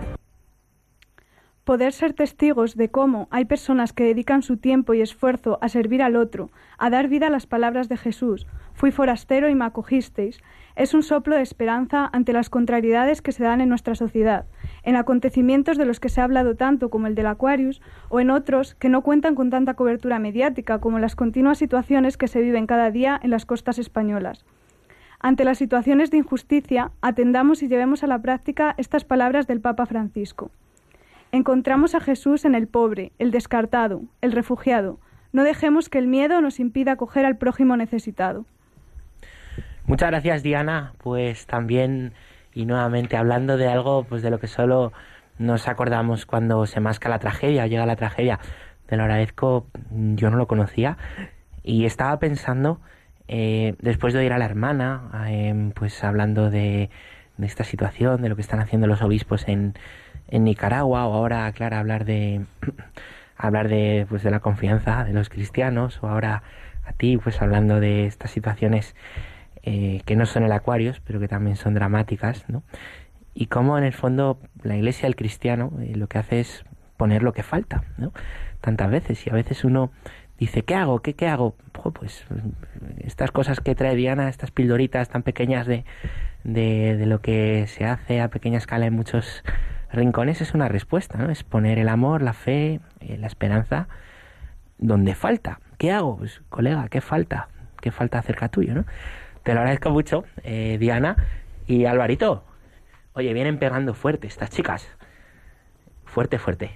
poder 1.64 1.92
ser 1.92 2.12
testigos 2.12 2.76
de 2.76 2.90
cómo 2.90 3.26
hay 3.30 3.46
personas 3.46 3.94
que 3.94 4.04
dedican 4.04 4.42
su 4.42 4.58
tiempo 4.58 4.92
y 4.92 5.00
esfuerzo 5.00 5.58
a 5.62 5.70
servir 5.70 6.02
al 6.02 6.14
otro, 6.14 6.50
a 6.76 6.90
dar 6.90 7.08
vida 7.08 7.28
a 7.28 7.30
las 7.30 7.46
palabras 7.46 7.88
de 7.88 7.96
Jesús, 7.96 8.46
fui 8.74 8.90
forastero 8.90 9.48
y 9.48 9.54
me 9.54 9.64
acogisteis, 9.64 10.40
es 10.76 10.92
un 10.92 11.02
soplo 11.02 11.36
de 11.36 11.42
esperanza 11.42 12.10
ante 12.12 12.34
las 12.34 12.50
contrariedades 12.50 13.22
que 13.22 13.32
se 13.32 13.44
dan 13.44 13.62
en 13.62 13.70
nuestra 13.70 13.94
sociedad, 13.94 14.44
en 14.82 14.96
acontecimientos 14.96 15.78
de 15.78 15.86
los 15.86 16.00
que 16.00 16.10
se 16.10 16.20
ha 16.20 16.24
hablado 16.24 16.54
tanto 16.54 16.90
como 16.90 17.06
el 17.06 17.14
del 17.14 17.26
Aquarius, 17.26 17.80
o 18.10 18.20
en 18.20 18.30
otros 18.30 18.74
que 18.74 18.90
no 18.90 19.02
cuentan 19.02 19.34
con 19.34 19.48
tanta 19.48 19.74
cobertura 19.74 20.18
mediática 20.18 20.80
como 20.80 20.98
las 20.98 21.16
continuas 21.16 21.58
situaciones 21.58 22.18
que 22.18 22.28
se 22.28 22.42
viven 22.42 22.66
cada 22.66 22.90
día 22.90 23.18
en 23.22 23.30
las 23.30 23.46
costas 23.46 23.78
españolas. 23.78 24.44
Ante 25.18 25.44
las 25.44 25.56
situaciones 25.56 26.10
de 26.10 26.18
injusticia, 26.18 26.90
atendamos 27.00 27.62
y 27.62 27.68
llevemos 27.68 28.02
a 28.02 28.06
la 28.06 28.20
práctica 28.20 28.74
estas 28.76 29.04
palabras 29.04 29.46
del 29.46 29.62
Papa 29.62 29.86
Francisco. 29.86 30.50
Encontramos 31.34 31.96
a 31.96 32.00
Jesús 32.00 32.44
en 32.44 32.54
el 32.54 32.68
pobre, 32.68 33.10
el 33.18 33.32
descartado, 33.32 34.02
el 34.20 34.30
refugiado. 34.30 35.00
No 35.32 35.42
dejemos 35.42 35.88
que 35.88 35.98
el 35.98 36.06
miedo 36.06 36.40
nos 36.40 36.60
impida 36.60 36.92
acoger 36.92 37.26
al 37.26 37.38
prójimo 37.38 37.76
necesitado. 37.76 38.46
Muchas 39.84 40.10
gracias 40.12 40.44
Diana, 40.44 40.92
pues 40.98 41.48
también 41.48 42.12
y 42.54 42.66
nuevamente 42.66 43.16
hablando 43.16 43.56
de 43.56 43.66
algo 43.66 44.04
pues 44.04 44.22
de 44.22 44.30
lo 44.30 44.38
que 44.38 44.46
solo 44.46 44.92
nos 45.36 45.66
acordamos 45.66 46.24
cuando 46.24 46.66
se 46.66 46.78
masca 46.78 47.08
la 47.08 47.18
tragedia, 47.18 47.66
llega 47.66 47.84
la 47.84 47.96
tragedia. 47.96 48.38
Te 48.86 48.96
lo 48.96 49.02
agradezco, 49.02 49.66
yo 49.90 50.30
no 50.30 50.36
lo 50.36 50.46
conocía 50.46 50.98
y 51.64 51.84
estaba 51.84 52.16
pensando 52.20 52.80
eh, 53.26 53.74
después 53.80 54.14
de 54.14 54.20
oír 54.20 54.32
a 54.32 54.38
la 54.38 54.44
hermana, 54.44 55.10
eh, 55.26 55.72
pues 55.74 56.04
hablando 56.04 56.50
de 56.50 56.90
esta 57.42 57.64
situación, 57.64 58.22
de 58.22 58.28
lo 58.28 58.36
que 58.36 58.42
están 58.42 58.60
haciendo 58.60 58.86
los 58.86 59.02
obispos 59.02 59.48
en, 59.48 59.74
en 60.28 60.44
Nicaragua 60.44 61.06
o 61.06 61.14
ahora, 61.14 61.50
Clara, 61.52 61.78
hablar 61.78 62.04
de 62.04 62.44
hablar 63.36 63.68
de, 63.68 64.06
pues, 64.08 64.22
de 64.22 64.30
la 64.30 64.40
confianza 64.40 65.04
de 65.04 65.12
los 65.12 65.28
cristianos 65.28 66.02
o 66.02 66.08
ahora 66.08 66.42
a 66.84 66.92
ti, 66.92 67.16
pues 67.16 67.40
hablando 67.40 67.80
de 67.80 68.06
estas 68.06 68.30
situaciones 68.30 68.94
eh, 69.62 70.02
que 70.04 70.16
no 70.16 70.26
son 70.26 70.44
el 70.44 70.52
Aquarius, 70.52 71.00
pero 71.00 71.20
que 71.20 71.28
también 71.28 71.56
son 71.56 71.74
dramáticas, 71.74 72.44
¿no? 72.48 72.62
Y 73.32 73.46
cómo 73.46 73.78
en 73.78 73.84
el 73.84 73.94
fondo 73.94 74.38
la 74.62 74.76
iglesia, 74.76 75.06
el 75.06 75.16
cristiano, 75.16 75.72
eh, 75.80 75.96
lo 75.96 76.06
que 76.06 76.18
hace 76.18 76.40
es 76.40 76.64
poner 76.96 77.22
lo 77.22 77.32
que 77.32 77.42
falta, 77.42 77.84
¿no? 77.96 78.12
Tantas 78.60 78.90
veces 78.90 79.26
y 79.26 79.30
a 79.30 79.32
veces 79.32 79.64
uno 79.64 79.90
dice, 80.38 80.62
¿qué 80.62 80.74
hago? 80.74 81.00
¿Qué, 81.00 81.14
qué 81.14 81.28
hago? 81.28 81.56
Pues 81.94 82.24
estas 82.98 83.30
cosas 83.30 83.60
que 83.60 83.74
trae 83.74 83.96
Diana, 83.96 84.28
estas 84.28 84.50
pildoritas 84.50 85.08
tan 85.08 85.22
pequeñas 85.22 85.66
de, 85.66 85.84
de, 86.44 86.96
de 86.96 87.06
lo 87.06 87.20
que 87.20 87.66
se 87.66 87.84
hace 87.84 88.20
a 88.20 88.28
pequeña 88.28 88.58
escala 88.58 88.86
en 88.86 88.94
muchos 88.94 89.42
rincones 89.94 90.40
es 90.40 90.54
una 90.54 90.68
respuesta, 90.68 91.18
¿no? 91.18 91.30
Es 91.30 91.44
poner 91.44 91.78
el 91.78 91.88
amor, 91.88 92.22
la 92.22 92.32
fe, 92.32 92.80
eh, 93.00 93.16
la 93.18 93.26
esperanza 93.26 93.88
donde 94.78 95.14
falta. 95.14 95.60
¿Qué 95.78 95.92
hago? 95.92 96.18
Pues, 96.18 96.42
colega, 96.48 96.88
¿qué 96.88 97.00
falta? 97.00 97.48
¿Qué 97.80 97.90
falta 97.90 98.20
cerca 98.22 98.48
tuyo, 98.48 98.74
no? 98.74 98.84
Te 99.42 99.52
lo 99.52 99.60
agradezco 99.60 99.90
mucho, 99.90 100.24
eh, 100.42 100.76
Diana 100.78 101.16
y 101.66 101.84
Alvarito. 101.84 102.44
Oye, 103.12 103.32
vienen 103.32 103.58
pegando 103.58 103.94
fuerte 103.94 104.26
estas 104.26 104.50
chicas. 104.50 104.88
Fuerte, 106.04 106.38
fuerte. 106.38 106.70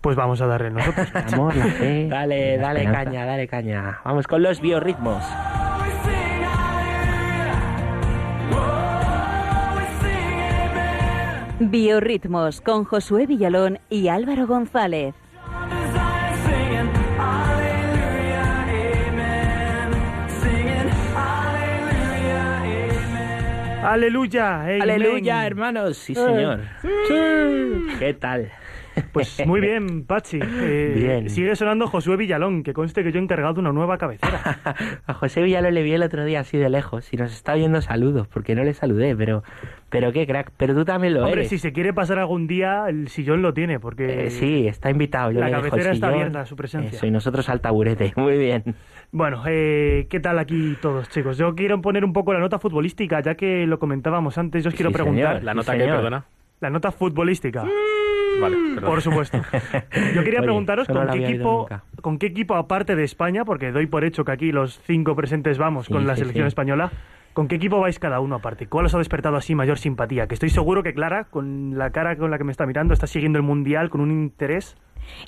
Pues 0.00 0.16
vamos 0.16 0.40
a 0.40 0.46
darle 0.46 0.70
nosotros. 0.70 1.08
El 1.14 1.34
amor, 1.34 1.56
la 1.56 1.66
fe. 1.66 2.08
Dale, 2.08 2.56
la 2.56 2.62
dale 2.62 2.80
esperanza. 2.80 3.10
caña, 3.10 3.26
dale 3.26 3.48
caña. 3.48 4.00
Vamos 4.04 4.26
con 4.26 4.42
los 4.42 4.60
biorritmos. 4.60 5.24
Biorritmos 11.60 12.60
con 12.60 12.84
Josué 12.84 13.26
Villalón 13.26 13.80
y 13.90 14.06
Álvaro 14.06 14.46
González. 14.46 15.12
Aleluya, 23.82 24.62
amen. 24.62 24.82
Aleluya, 24.82 25.46
hermanos. 25.46 25.96
Sí, 25.96 26.14
señor. 26.14 26.60
¿Qué 27.98 28.14
tal? 28.14 28.52
Pues 29.12 29.44
muy 29.46 29.60
bien, 29.60 30.04
Pachi. 30.04 30.40
Eh, 30.60 30.92
Bien. 30.96 31.30
Sigue 31.30 31.54
sonando 31.56 31.86
Josué 31.86 32.16
Villalón, 32.16 32.62
que 32.62 32.72
conste 32.72 33.02
que 33.02 33.12
yo 33.12 33.18
he 33.18 33.22
encargado 33.22 33.60
una 33.60 33.72
nueva 33.72 33.96
cabecera. 33.96 34.60
A 35.06 35.14
José 35.14 35.42
Villalón 35.42 35.74
le 35.74 35.82
vi 35.82 35.92
el 35.92 36.02
otro 36.02 36.24
día 36.24 36.40
así 36.40 36.58
de 36.58 36.68
lejos 36.68 37.12
y 37.12 37.16
nos 37.16 37.32
está 37.32 37.54
viendo 37.54 37.80
saludos, 37.80 38.26
porque 38.28 38.54
no 38.54 38.64
le 38.64 38.74
saludé, 38.74 39.14
pero, 39.16 39.42
pero 39.90 40.12
qué 40.12 40.26
crack. 40.26 40.50
Pero 40.56 40.74
tú 40.74 40.84
también 40.84 41.14
lo 41.14 41.20
Hombre, 41.24 41.40
eres. 41.40 41.48
si 41.48 41.58
se 41.58 41.72
quiere 41.72 41.92
pasar 41.92 42.18
algún 42.18 42.46
día, 42.46 42.86
el 42.88 43.08
sillón 43.08 43.42
lo 43.42 43.54
tiene, 43.54 43.80
porque 43.80 44.26
Eh, 44.26 44.30
sí, 44.30 44.66
está 44.68 44.90
invitado. 44.90 45.30
Yo 45.32 45.40
la 45.40 45.46
le 45.46 45.52
dejo 45.52 45.64
el 45.66 45.70
cabecera 45.70 45.94
está 45.94 46.06
sillón. 46.08 46.20
abierta 46.20 46.40
a 46.40 46.46
su 46.46 46.56
presencia. 46.56 46.96
Eso, 46.96 47.06
y 47.06 47.10
nosotros 47.10 47.48
al 47.48 47.60
taburete. 47.60 48.12
Muy 48.16 48.36
bien. 48.38 48.62
Bueno, 49.10 49.42
eh, 49.46 50.06
¿qué 50.10 50.20
tal 50.20 50.38
aquí 50.38 50.76
todos, 50.82 51.08
chicos? 51.08 51.38
Yo 51.38 51.54
quiero 51.54 51.80
poner 51.80 52.04
un 52.04 52.12
poco 52.12 52.32
la 52.34 52.40
nota 52.40 52.58
futbolística, 52.58 53.20
ya 53.22 53.34
que 53.34 53.66
lo 53.66 53.78
comentábamos 53.78 54.36
antes. 54.38 54.64
Yo 54.64 54.68
os 54.68 54.74
quiero 54.74 54.90
Sí, 54.90 54.94
preguntar. 54.94 55.26
señor. 55.28 55.44
¿La 55.44 55.54
nota 55.54 55.72
qué, 55.76 55.84
perdona? 55.84 56.24
La 56.60 56.70
nota 56.70 56.90
futbolística. 56.92 57.64
Vale, 58.40 58.56
perdón. 58.74 58.90
Por 58.90 59.02
supuesto. 59.02 59.38
Yo 60.14 60.22
quería 60.22 60.40
Oye, 60.40 60.42
preguntaros 60.46 60.86
con 60.86 61.08
qué 61.08 61.24
equipo, 61.26 61.68
con 62.02 62.18
qué 62.18 62.26
equipo 62.26 62.54
aparte 62.54 62.94
de 62.94 63.02
España, 63.04 63.44
porque 63.44 63.72
doy 63.72 63.86
por 63.86 64.04
hecho 64.04 64.24
que 64.24 64.32
aquí 64.32 64.52
los 64.52 64.80
cinco 64.86 65.16
presentes 65.16 65.58
vamos 65.58 65.86
Sí, 65.86 65.92
con 65.92 66.06
la 66.06 66.14
sí, 66.14 66.20
selección 66.20 66.44
sí. 66.44 66.48
española. 66.48 66.92
¿Con 67.32 67.46
qué 67.46 67.56
equipo 67.56 67.78
vais 67.80 67.98
cada 67.98 68.20
uno 68.20 68.36
aparte? 68.36 68.66
¿Cuál 68.66 68.86
os 68.86 68.94
ha 68.94 68.98
despertado 68.98 69.36
así 69.36 69.54
mayor 69.54 69.78
simpatía? 69.78 70.26
Que 70.26 70.34
estoy 70.34 70.50
seguro 70.50 70.82
que 70.82 70.92
Clara, 70.92 71.24
con 71.24 71.78
la 71.78 71.90
cara 71.90 72.16
con 72.16 72.30
la 72.30 72.38
que 72.38 72.44
me 72.44 72.50
está 72.52 72.66
mirando, 72.66 72.94
está 72.94 73.06
siguiendo 73.06 73.38
el 73.38 73.44
mundial 73.44 73.90
con 73.90 74.00
un 74.00 74.10
interés. 74.10 74.76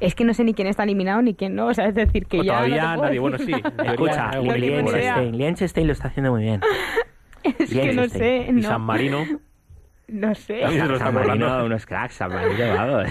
Es 0.00 0.14
que 0.14 0.24
no 0.24 0.34
sé 0.34 0.42
ni 0.44 0.52
quién 0.52 0.66
está 0.66 0.82
eliminado 0.82 1.22
ni 1.22 1.34
quién 1.34 1.54
no, 1.54 1.66
o 1.68 1.74
sea, 1.74 1.86
es 1.86 1.94
decir, 1.94 2.26
que 2.26 2.40
O 2.40 2.42
ya... 2.42 2.54
todavía 2.54 2.96
nadie, 2.96 3.18
bueno, 3.20 3.38
sí. 3.38 3.52
Escucha, 3.84 4.30
no. 4.32 4.42
Liechtenstein. 4.56 5.36
Liechtenstein 5.36 5.86
lo 5.86 5.92
está 5.92 6.08
haciendo 6.08 6.32
muy 6.32 6.42
bien. 6.42 6.60
Es 7.58 7.70
que 7.72 7.92
no 7.94 8.08
sé, 8.08 8.46
Y 8.48 8.52
no, 8.52 8.62
San 8.68 8.82
Marino. 8.82 9.24
no 10.08 10.34
sé. 10.34 10.60
Lo 10.62 10.68
San 10.70 10.92
están 10.92 11.14
Marino, 11.14 11.64
unos 11.64 11.86
cracks, 11.86 12.14
San 12.14 12.30
Marino, 12.32 12.74
vamos. 12.74 13.08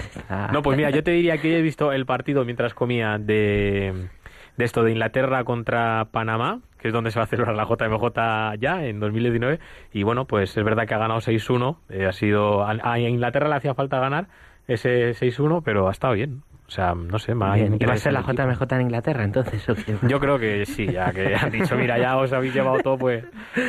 No, 0.52 0.62
pues 0.62 0.76
mira, 0.76 0.90
yo 0.90 1.02
te 1.02 1.10
diría 1.12 1.38
que 1.38 1.58
he 1.58 1.62
visto 1.62 1.90
el 1.92 2.06
partido 2.06 2.44
mientras 2.44 2.74
comía 2.74 3.18
de, 3.18 4.08
de 4.56 4.64
esto 4.64 4.84
de 4.84 4.92
Inglaterra 4.92 5.42
contra 5.44 6.08
Panamá, 6.12 6.60
que 6.80 6.88
es 6.88 6.94
donde 6.94 7.10
se 7.10 7.18
va 7.18 7.24
a 7.24 7.28
celebrar 7.28 7.54
la 7.54 7.64
JMJ 7.66 8.58
ya 8.60 8.84
en 8.84 8.98
2019. 9.00 9.60
Y 9.92 10.02
bueno, 10.02 10.24
pues 10.26 10.56
es 10.56 10.64
verdad 10.64 10.86
que 10.86 10.94
ha 10.94 10.98
ganado 10.98 11.20
6-1. 11.20 11.76
eh, 11.90 12.06
ha 12.06 12.12
sido 12.12 12.64
a, 12.64 12.74
a 12.82 12.98
Inglaterra 12.98 13.48
le 13.48 13.54
hacía 13.56 13.74
falta 13.74 13.98
ganar 14.00 14.26
ese 14.66 15.10
6-1, 15.10 15.62
pero 15.64 15.88
ha 15.88 15.92
estado 15.92 16.14
bien. 16.14 16.42
O 16.66 16.70
sea, 16.72 16.94
no 16.94 17.18
sé, 17.18 17.34
más 17.34 17.56
Bien, 17.56 17.76
¿y 17.80 17.84
va 17.84 17.94
a 17.94 17.96
ser 17.96 18.12
la 18.12 18.22
JMJ 18.22 18.62
en 18.74 18.80
Inglaterra 18.82 19.24
entonces? 19.24 19.68
¿o 19.68 19.74
qué? 19.74 19.96
Yo 20.06 20.20
creo 20.20 20.38
que 20.38 20.64
sí, 20.66 20.86
ya 20.86 21.10
que 21.12 21.34
han 21.40 21.50
dicho, 21.50 21.76
mira, 21.76 21.98
ya 21.98 22.16
os 22.16 22.32
habéis 22.32 22.54
llevado 22.54 22.78
todo, 22.78 22.96
pues 22.96 23.24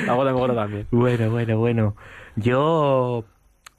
la 0.05 0.15
JMJ 0.15 0.53
también. 0.55 0.87
Bueno, 0.91 1.31
bueno, 1.31 1.57
bueno. 1.57 1.95
Yo 2.35 3.25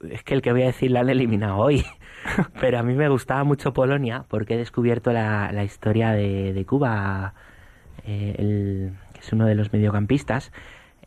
es 0.09 0.23
que 0.23 0.33
el 0.33 0.41
que 0.41 0.51
voy 0.51 0.63
a 0.63 0.67
decir 0.67 0.91
la 0.91 0.99
han 0.99 1.09
eliminado 1.09 1.55
hoy. 1.57 1.85
Pero 2.59 2.79
a 2.79 2.83
mí 2.83 2.93
me 2.95 3.07
gustaba 3.09 3.43
mucho 3.45 3.71
Polonia 3.73 4.25
porque 4.27 4.55
he 4.55 4.57
descubierto 4.57 5.11
la, 5.13 5.51
la 5.53 5.63
historia 5.63 6.11
de, 6.11 6.51
de 6.53 6.65
Cuba, 6.65 7.33
eh, 8.05 8.35
el- 8.37 8.93
es 9.23 9.33
uno 9.33 9.45
de 9.45 9.55
los 9.55 9.73
mediocampistas. 9.73 10.51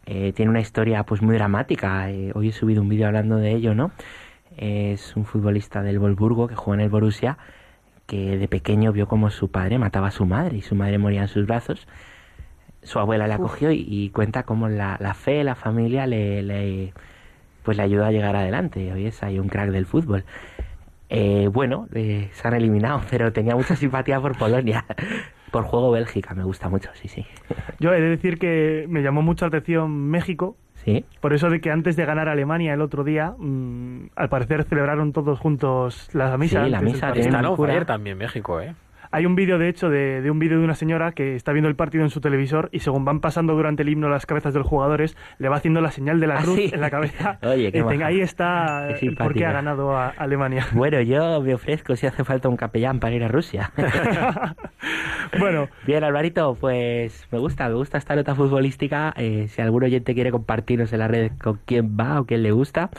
Eh, 0.06 0.32
tiene 0.34 0.50
una 0.50 0.60
historia 0.60 1.04
pues 1.04 1.22
muy 1.22 1.34
dramática. 1.36 2.10
eh, 2.10 2.32
hoy 2.34 2.48
he 2.50 2.52
subido 2.52 2.82
un 2.82 2.88
vídeo 2.88 3.06
hablando 3.08 3.36
de 3.36 3.52
ello, 3.52 3.74
¿no? 3.74 3.92
Es 4.56 5.16
un 5.16 5.24
futbolista 5.26 5.82
del 5.82 5.98
Wolfsburgo 5.98 6.48
que 6.48 6.54
juega 6.56 6.80
en 6.82 6.84
el 6.86 6.90
Borussia 6.90 7.38
que 8.06 8.38
de 8.38 8.48
pequeño 8.48 8.92
vio 8.92 9.08
como 9.08 9.30
su 9.30 9.50
padre 9.50 9.78
mataba 9.78 10.08
a 10.08 10.10
su 10.12 10.26
madre 10.26 10.58
y 10.58 10.62
su 10.62 10.74
madre 10.76 10.98
moría 10.98 11.22
en 11.22 11.28
sus 11.28 11.46
brazos. 11.46 11.86
Su 12.82 12.98
abuela 13.00 13.26
le 13.26 13.34
acogió 13.34 13.70
y, 13.72 13.84
y 13.88 14.10
cuenta 14.10 14.44
cómo 14.44 14.68
la, 14.68 14.96
la 15.00 15.14
fe, 15.14 15.42
la 15.44 15.54
familia 15.56 16.06
le, 16.06 16.42
le- 16.42 16.94
pues 17.64 17.76
le 17.76 17.82
ayudó 17.84 18.04
a 18.06 18.12
llegar 18.12 18.36
adelante. 18.36 18.92
Hoy 18.92 19.06
es 19.06 19.22
ahí 19.22 19.38
un 19.38 19.48
crack 19.48 19.70
del 19.70 19.86
fútbol. 19.86 20.24
Eh, 21.10 21.48
bueno, 21.52 21.88
eh, 21.94 22.30
se 22.32 22.48
han 22.48 22.54
eliminado, 22.54 23.02
pero 23.10 23.32
tenía 23.32 23.56
mucha 23.56 23.76
simpatía 23.76 24.20
por 24.20 24.36
Polonia. 24.38 24.84
Por 25.57 25.64
juego 25.64 25.90
Bélgica, 25.90 26.34
me 26.34 26.44
gusta 26.44 26.68
mucho, 26.68 26.90
sí, 26.92 27.09
sí. 27.09 27.24
Yo 27.80 27.94
he 27.94 28.00
de 28.00 28.11
decir 28.11 28.38
que 28.38 28.84
me 28.90 29.02
llamó 29.02 29.22
mucho 29.22 29.46
la 29.46 29.48
atención 29.48 29.90
México, 29.90 30.57
Sí, 30.84 31.04
por 31.20 31.32
eso 31.32 31.48
de 31.48 31.61
que 31.62 31.70
antes 31.70 31.96
de 31.96 32.04
ganar 32.04 32.28
Alemania 32.28 32.74
el 32.74 32.82
otro 32.82 33.02
día, 33.02 33.34
mm, 33.38 34.11
al 34.14 34.28
parecer 34.28 34.64
celebraron 34.64 35.12
todos 35.12 35.40
juntos 35.40 36.11
la 36.12 36.36
misa. 36.36 36.64
Sí, 36.64 36.70
la 36.70 36.80
misa, 36.82 37.11
Está 37.11 37.40
no 37.40 37.57
también 37.86 38.18
México, 38.18 38.61
¿eh? 38.61 38.74
Hay 39.16 39.24
un 39.24 39.34
vídeo, 39.34 39.56
de 39.56 39.70
hecho, 39.70 39.88
de, 39.88 40.20
de 40.20 40.30
un 40.30 40.38
vídeo 40.38 40.58
de 40.58 40.64
una 40.66 40.74
señora 40.74 41.12
que 41.12 41.36
está 41.36 41.52
viendo 41.52 41.70
el 41.70 41.74
partido 41.74 42.04
en 42.04 42.10
su 42.10 42.20
televisor 42.20 42.68
y 42.70 42.80
según 42.80 43.06
van 43.06 43.20
pasando 43.20 43.54
durante 43.54 43.82
el 43.82 43.88
himno 43.88 44.10
las 44.10 44.26
cabezas 44.26 44.52
de 44.52 44.58
los 44.58 44.68
jugadores, 44.68 45.16
le 45.38 45.48
va 45.48 45.56
haciendo 45.56 45.80
la 45.80 45.90
señal 45.90 46.20
de 46.20 46.26
la 46.26 46.36
¿Ah, 46.36 46.42
cruz 46.42 46.56
sí? 46.56 46.70
en 46.70 46.82
la 46.82 46.90
cabeza. 46.90 47.38
Oye, 47.42 47.72
qué 47.72 47.78
Y 47.78 48.02
ahí 48.02 48.20
está 48.20 48.88
Qué 49.00 49.06
el 49.06 49.16
por 49.16 49.32
qué 49.32 49.46
ha 49.46 49.52
ganado 49.52 49.96
a 49.96 50.08
Alemania. 50.08 50.66
Bueno, 50.74 51.00
yo 51.00 51.40
me 51.40 51.54
ofrezco 51.54 51.96
si 51.96 52.06
hace 52.06 52.24
falta 52.24 52.50
un 52.50 52.58
capellán 52.58 53.00
para 53.00 53.14
ir 53.14 53.24
a 53.24 53.28
Rusia. 53.28 53.72
bueno, 55.38 55.70
Bien, 55.86 56.04
Alvarito, 56.04 56.54
pues 56.60 57.26
me 57.32 57.38
gusta, 57.38 57.70
me 57.70 57.74
gusta 57.76 57.96
esta 57.96 58.16
nota 58.16 58.34
futbolística. 58.34 59.14
Eh, 59.16 59.46
si 59.48 59.62
algún 59.62 59.84
oyente 59.84 60.12
quiere 60.12 60.30
compartirnos 60.30 60.92
en 60.92 60.98
las 60.98 61.10
redes 61.10 61.32
con 61.42 61.58
quién 61.64 61.96
va 61.98 62.20
o 62.20 62.26
quién 62.26 62.42
le 62.42 62.52
gusta, 62.52 62.90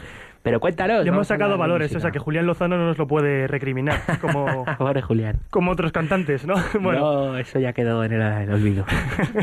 pero 0.43 0.59
cuéntanos. 0.59 1.03
le 1.03 1.09
hemos 1.09 1.27
sacado 1.27 1.57
valores, 1.57 1.95
o 1.95 1.99
sea 1.99 2.11
que 2.11 2.19
Julián 2.19 2.45
Lozano 2.45 2.77
no 2.77 2.85
nos 2.85 2.97
lo 2.97 3.07
puede 3.07 3.47
recriminar, 3.47 3.99
como, 4.21 4.65
Pobre 4.77 5.01
Julián. 5.01 5.39
como 5.49 5.71
otros 5.71 5.91
cantantes, 5.91 6.45
¿no? 6.45 6.55
Bueno, 6.79 6.99
No, 7.31 7.37
eso 7.37 7.59
ya 7.59 7.73
quedó 7.73 8.03
en 8.03 8.13
el, 8.13 8.51
olvido. 8.51 8.85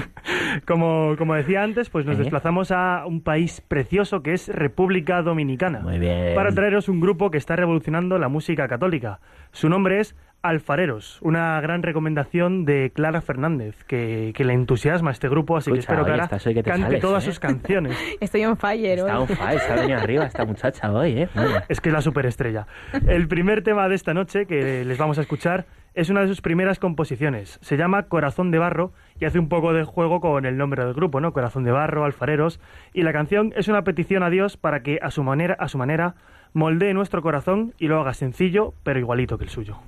como, 0.67 1.17
como 1.17 1.35
decía 1.35 1.63
antes, 1.63 1.91
pues 1.91 2.07
nos 2.07 2.17
¿Eh? 2.17 2.21
desplazamos 2.21 2.71
a 2.71 3.05
un 3.07 3.21
país 3.21 3.61
precioso 3.61 4.23
que 4.23 4.33
es 4.33 4.49
República 4.49 5.23
Dominicana. 5.23 5.81
Muy 5.81 5.99
bien. 5.99 6.35
para 6.35 6.53
traeros 6.53 6.89
un 6.89 7.01
grupo 7.01 7.31
que 7.31 7.39
está 7.39 7.57
revolucionando 7.57 8.19
la 8.19 8.29
música 8.29 8.69
católica. 8.69 9.21
Su 9.53 9.69
nombre 9.69 10.01
es 10.01 10.17
Alfareros, 10.45 11.19
una 11.23 11.59
gran 11.63 11.83
recomendación 11.83 12.67
de 12.67 12.93
Clara 12.95 13.23
Fernández, 13.23 13.83
que, 13.85 14.33
que 14.37 14.45
le 14.45 14.53
entusiasma 14.53 15.11
este 15.11 15.31
grupo, 15.31 15.57
así 15.57 15.73
que 15.73 15.79
espero 15.79 16.05
Clara 16.05 16.29
que 16.29 16.39
te 16.39 16.63
cante 16.63 16.83
sales, 16.83 17.01
todas 17.01 17.25
¿eh? 17.25 17.27
sus 17.29 17.41
canciones. 17.41 17.97
Estoy 18.21 18.45
on 18.45 18.59
fire 18.59 18.99
Está 18.99 19.19
hoy. 19.21 19.27
un 19.31 19.37
fire, 19.37 19.63
ha 19.71 19.75
venido 19.77 19.99
arriba 19.99 20.27
esta 20.27 20.45
muchacha 20.45 20.93
hoy, 20.93 21.23
¿eh? 21.23 21.29
Bueno. 21.35 21.63
Es 21.71 21.81
que 21.81 21.89
es 21.89 21.95
la 21.95 22.03
superestrella. 22.03 22.67
El 23.07 23.27
primer 23.27 23.63
tema 23.63 23.89
de 23.89 23.95
esta 23.95 24.13
noche 24.13 24.45
que 24.45 24.85
les 24.85 24.99
vamos 24.99 25.17
a 25.17 25.23
escuchar 25.23 25.65
es 25.95 26.11
una 26.11 26.21
de 26.21 26.29
sus 26.29 26.43
primeras 26.43 26.79
composiciones. 26.79 27.59
Se 27.63 27.79
llama 27.79 28.03
Corazón 28.03 28.51
de 28.51 28.59
Barro 28.59 28.93
y 29.19 29.25
hace 29.25 29.39
un 29.39 29.49
poco 29.49 29.73
de 29.73 29.85
juego 29.85 30.21
con 30.21 30.45
el 30.45 30.59
nombre 30.59 30.85
del 30.85 30.93
grupo, 30.93 31.23
¿no? 31.23 31.33
Corazón 31.33 31.65
de 31.65 31.71
Barro, 31.71 32.05
Alfareros. 32.05 32.61
Y 32.93 33.03
la 33.03 33.15
canción 33.15 33.55
es 33.57 33.69
una 33.69 33.83
petición 33.83 34.23
a 34.23 34.29
Dios 34.29 34.59
para 34.59 34.83
que 34.83 34.99
a 35.01 35.11
su 35.11 35.23
manera, 35.23 35.57
a 35.59 35.69
su 35.69 35.79
manera, 35.79 36.17
moldee 36.53 36.93
nuestro 36.93 37.23
corazón 37.23 37.73
y 37.79 37.89
lo 37.89 37.99
haga 37.99 38.13
sencillo, 38.13 38.75
pero 38.83 38.99
igualito 38.99 39.39
que 39.39 39.45
el 39.45 39.51
suyo. 39.51 39.79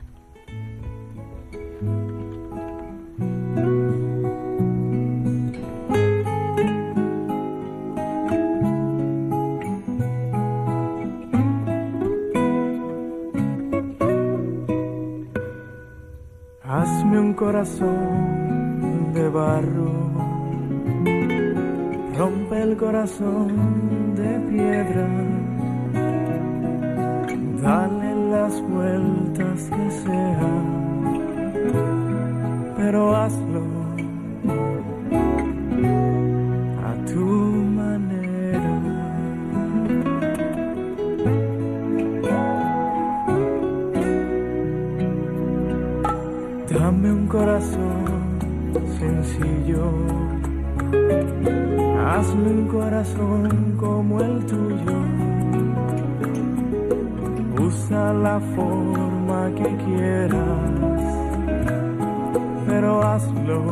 Corazón 17.36 19.12
de 19.14 19.28
barro, 19.28 19.92
rompe 22.18 22.60
el 22.60 22.76
corazón 22.76 24.14
de 24.16 24.40
piedra, 24.50 25.08
dale 27.62 28.30
las 28.30 28.60
vueltas 28.62 29.70
que 29.70 29.90
sea, 30.02 30.50
pero 32.76 33.14
hazlo 33.14 33.62
a 36.84 37.06
tu 37.06 37.45
Dame 46.86 47.10
un 47.10 47.26
corazón 47.26 48.04
sencillo, 49.00 49.90
hazme 52.06 52.48
un 52.58 52.68
corazón 52.68 53.74
como 53.76 54.20
el 54.20 54.46
tuyo. 54.46 54.98
Usa 57.60 58.12
la 58.12 58.38
forma 58.54 59.50
que 59.56 59.76
quieras, 59.84 61.02
pero 62.68 63.02
hazlo 63.02 63.62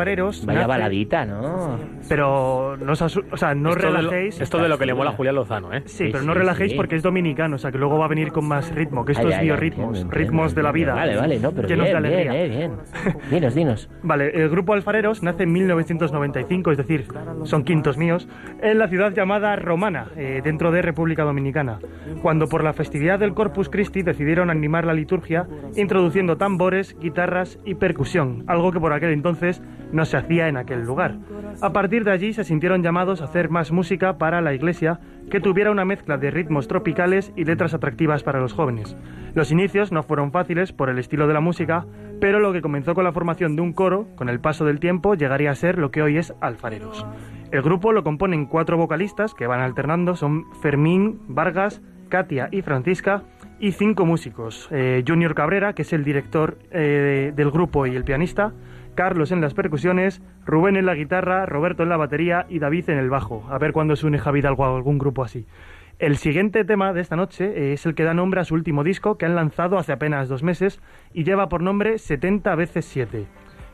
Alfareros. 0.00 0.46
Vaya 0.46 0.60
nace- 0.60 0.68
baladita, 0.68 1.24
¿no? 1.26 1.78
Pero 2.08 2.69
no 2.84 2.92
os 2.92 3.02
asu- 3.02 3.24
o 3.30 3.36
sea, 3.36 3.54
no 3.54 3.70
Esto 3.70 3.86
de 3.86 3.90
lo- 3.92 3.96
relajéis. 3.98 4.40
esto 4.40 4.58
de 4.58 4.68
lo 4.68 4.78
que 4.78 4.86
le 4.86 4.94
mola 4.94 5.10
a 5.10 5.12
Julián 5.14 5.34
Lozano, 5.34 5.72
¿eh? 5.72 5.82
Sí, 5.86 6.06
Sí, 6.06 6.08
pero 6.12 6.24
no 6.24 6.34
relajéis 6.34 6.72
sí. 6.72 6.76
porque 6.76 6.96
es 6.96 7.02
dominicano, 7.02 7.56
o 7.56 7.58
sea 7.58 7.70
que 7.70 7.78
luego 7.78 7.98
va 7.98 8.06
a 8.06 8.08
venir 8.08 8.32
con 8.32 8.46
más 8.48 8.74
ritmo, 8.74 9.04
que 9.04 9.12
esto 9.12 9.26
Ay, 9.26 9.32
es 9.32 9.38
ay, 9.38 9.44
biorritmos, 9.46 9.86
entiendo, 9.86 10.00
entiendo, 10.00 10.18
ritmos 10.30 10.54
de 10.54 10.62
la 10.62 10.72
vida. 10.72 10.94
Vale, 10.94 11.16
vale, 11.16 11.38
no, 11.38 11.52
pero 11.52 11.68
de 11.68 11.74
bien, 11.76 12.02
bien, 12.02 12.32
eh, 12.32 12.48
bien. 12.48 12.72
Dinos, 13.30 13.54
dinos. 13.54 13.90
Vale, 14.02 14.30
el 14.30 14.48
grupo 14.48 14.72
Alfareros 14.74 15.22
nace 15.22 15.42
en 15.44 15.52
1995, 15.52 16.70
es 16.72 16.78
decir, 16.78 17.04
son 17.44 17.64
quintos 17.64 17.96
míos, 17.98 18.28
en 18.62 18.78
la 18.78 18.88
ciudad 18.88 19.12
llamada 19.12 19.56
Romana, 19.56 20.06
eh, 20.16 20.40
dentro 20.42 20.70
de 20.70 20.82
República 20.82 21.24
Dominicana, 21.24 21.78
cuando 22.22 22.46
por 22.48 22.62
la 22.64 22.72
festividad 22.72 23.18
del 23.18 23.34
Corpus 23.34 23.68
Christi 23.68 24.02
decidieron 24.02 24.50
animar 24.50 24.84
la 24.84 24.94
liturgia 24.94 25.46
introduciendo 25.76 26.36
tambores, 26.36 26.96
guitarras 27.00 27.58
y 27.64 27.74
percusión, 27.74 28.44
algo 28.46 28.72
que 28.72 28.80
por 28.80 28.92
aquel 28.92 29.10
entonces 29.12 29.62
no 29.92 30.04
se 30.04 30.16
hacía 30.16 30.48
en 30.48 30.56
aquel 30.56 30.82
lugar. 30.84 31.16
A 31.60 31.72
partir 31.72 32.04
de 32.04 32.12
allí 32.12 32.32
se 32.32 32.44
sintieron 32.44 32.69
llamados 32.78 33.20
a 33.20 33.24
hacer 33.24 33.50
más 33.50 33.72
música 33.72 34.16
para 34.16 34.40
la 34.40 34.54
iglesia 34.54 35.00
que 35.30 35.40
tuviera 35.40 35.70
una 35.70 35.84
mezcla 35.84 36.16
de 36.16 36.30
ritmos 36.30 36.68
tropicales 36.68 37.32
y 37.36 37.44
letras 37.44 37.74
atractivas 37.74 38.22
para 38.22 38.40
los 38.40 38.52
jóvenes. 38.52 38.96
Los 39.34 39.50
inicios 39.50 39.92
no 39.92 40.02
fueron 40.02 40.32
fáciles 40.32 40.72
por 40.72 40.88
el 40.88 40.98
estilo 40.98 41.26
de 41.26 41.34
la 41.34 41.40
música, 41.40 41.86
pero 42.20 42.40
lo 42.40 42.52
que 42.52 42.62
comenzó 42.62 42.94
con 42.94 43.04
la 43.04 43.12
formación 43.12 43.56
de 43.56 43.62
un 43.62 43.72
coro, 43.72 44.06
con 44.16 44.28
el 44.28 44.40
paso 44.40 44.64
del 44.64 44.80
tiempo 44.80 45.14
llegaría 45.14 45.50
a 45.50 45.54
ser 45.54 45.78
lo 45.78 45.90
que 45.90 46.02
hoy 46.02 46.16
es 46.16 46.34
Alfareros. 46.40 47.04
El 47.52 47.62
grupo 47.62 47.92
lo 47.92 48.04
componen 48.04 48.46
cuatro 48.46 48.76
vocalistas 48.76 49.34
que 49.34 49.46
van 49.46 49.60
alternando, 49.60 50.14
son 50.14 50.44
Fermín, 50.62 51.20
Vargas, 51.26 51.82
Katia 52.08 52.48
y 52.50 52.62
Francisca, 52.62 53.24
y 53.60 53.72
cinco 53.72 54.06
músicos. 54.06 54.68
Eh, 54.70 55.04
Junior 55.06 55.34
Cabrera, 55.34 55.74
que 55.74 55.82
es 55.82 55.92
el 55.92 56.02
director 56.02 56.58
eh, 56.70 57.32
del 57.36 57.50
grupo 57.50 57.86
y 57.86 57.94
el 57.94 58.04
pianista, 58.04 58.52
Carlos 58.94 59.32
en 59.32 59.40
las 59.40 59.54
percusiones, 59.54 60.22
Rubén 60.44 60.76
en 60.76 60.86
la 60.86 60.94
guitarra, 60.94 61.46
Roberto 61.46 61.82
en 61.82 61.88
la 61.88 61.96
batería 61.96 62.46
y 62.48 62.58
David 62.58 62.90
en 62.90 62.98
el 62.98 63.10
bajo. 63.10 63.46
A 63.50 63.58
ver 63.58 63.72
cuándo 63.72 63.96
se 63.96 64.06
une 64.06 64.18
Javi 64.18 64.40
a 64.44 64.48
algún 64.48 64.98
grupo 64.98 65.22
así. 65.22 65.46
El 65.98 66.16
siguiente 66.16 66.64
tema 66.64 66.94
de 66.94 67.02
esta 67.02 67.14
noche 67.14 67.44
eh, 67.44 67.72
es 67.74 67.84
el 67.84 67.94
que 67.94 68.04
da 68.04 68.14
nombre 68.14 68.40
a 68.40 68.44
su 68.44 68.54
último 68.54 68.84
disco 68.84 69.18
que 69.18 69.26
han 69.26 69.34
lanzado 69.34 69.76
hace 69.76 69.92
apenas 69.92 70.28
dos 70.28 70.42
meses 70.42 70.80
y 71.12 71.24
lleva 71.24 71.50
por 71.50 71.62
nombre 71.62 71.98
70 71.98 72.54
veces 72.54 72.86
7. 72.86 73.26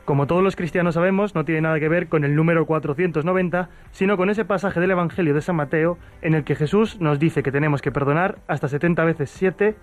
Como 0.04 0.26
todos 0.26 0.42
los 0.42 0.56
cristianos 0.56 0.94
sabemos, 0.94 1.34
no 1.34 1.44
tiene 1.44 1.60
nada 1.60 1.80
que 1.80 1.88
ver 1.88 2.08
con 2.08 2.24
el 2.24 2.34
número 2.34 2.66
490, 2.66 3.68
sino 3.90 4.16
con 4.16 4.30
ese 4.30 4.44
pasaje 4.44 4.80
del 4.80 4.92
Evangelio 4.92 5.34
de 5.34 5.40
San 5.40 5.56
Mateo 5.56 5.98
en 6.22 6.34
el 6.34 6.44
que 6.44 6.54
Jesús 6.54 7.00
nos 7.00 7.18
dice 7.18 7.42
que 7.42 7.52
tenemos 7.52 7.82
que 7.82 7.92
perdonar 7.92 8.38
hasta 8.48 8.68
70 8.68 9.04
veces 9.04 9.30
7 9.30 9.74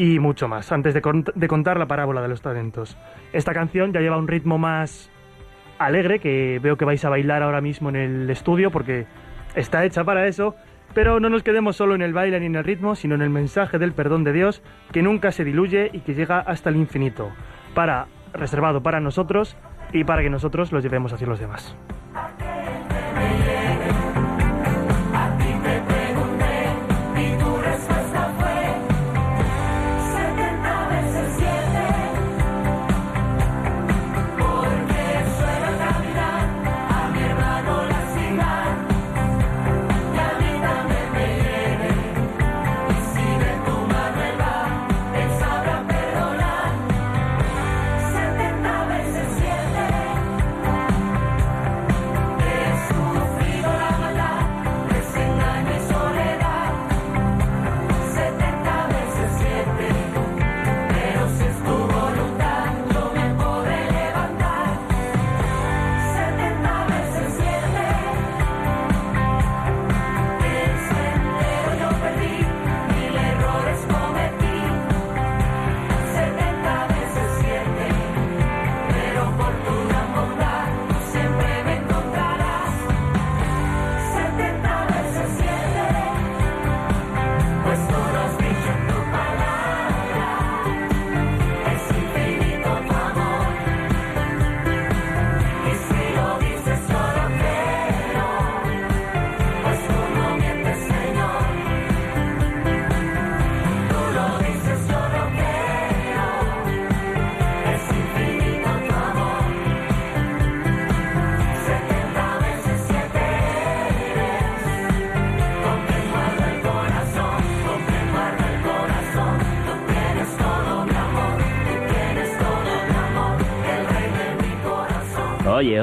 y 0.00 0.18
mucho 0.18 0.48
más, 0.48 0.72
antes 0.72 0.94
de, 0.94 1.02
cont- 1.02 1.30
de 1.34 1.46
contar 1.46 1.78
la 1.78 1.84
parábola 1.84 2.22
de 2.22 2.28
los 2.28 2.40
talentos. 2.40 2.96
Esta 3.34 3.52
canción 3.52 3.92
ya 3.92 4.00
lleva 4.00 4.16
un 4.16 4.28
ritmo 4.28 4.56
más 4.56 5.10
alegre, 5.78 6.20
que 6.20 6.58
veo 6.62 6.78
que 6.78 6.86
vais 6.86 7.04
a 7.04 7.10
bailar 7.10 7.42
ahora 7.42 7.60
mismo 7.60 7.90
en 7.90 7.96
el 7.96 8.30
estudio 8.30 8.70
porque 8.70 9.04
está 9.54 9.84
hecha 9.84 10.02
para 10.02 10.26
eso, 10.26 10.54
pero 10.94 11.20
no 11.20 11.28
nos 11.28 11.42
quedemos 11.42 11.76
solo 11.76 11.94
en 11.94 12.00
el 12.00 12.14
baile 12.14 12.40
ni 12.40 12.46
en 12.46 12.56
el 12.56 12.64
ritmo, 12.64 12.94
sino 12.94 13.14
en 13.14 13.20
el 13.20 13.28
mensaje 13.28 13.78
del 13.78 13.92
perdón 13.92 14.24
de 14.24 14.32
Dios 14.32 14.62
que 14.90 15.02
nunca 15.02 15.32
se 15.32 15.44
diluye 15.44 15.90
y 15.92 16.00
que 16.00 16.14
llega 16.14 16.38
hasta 16.40 16.70
el 16.70 16.76
infinito, 16.76 17.30
para 17.74 18.06
reservado 18.32 18.82
para 18.82 19.00
nosotros 19.00 19.54
y 19.92 20.04
para 20.04 20.22
que 20.22 20.30
nosotros 20.30 20.72
los 20.72 20.82
llevemos 20.82 21.12
hacia 21.12 21.26
los 21.26 21.40
demás. 21.40 21.76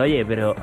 Oye, 0.08 0.26
pero 0.26 0.56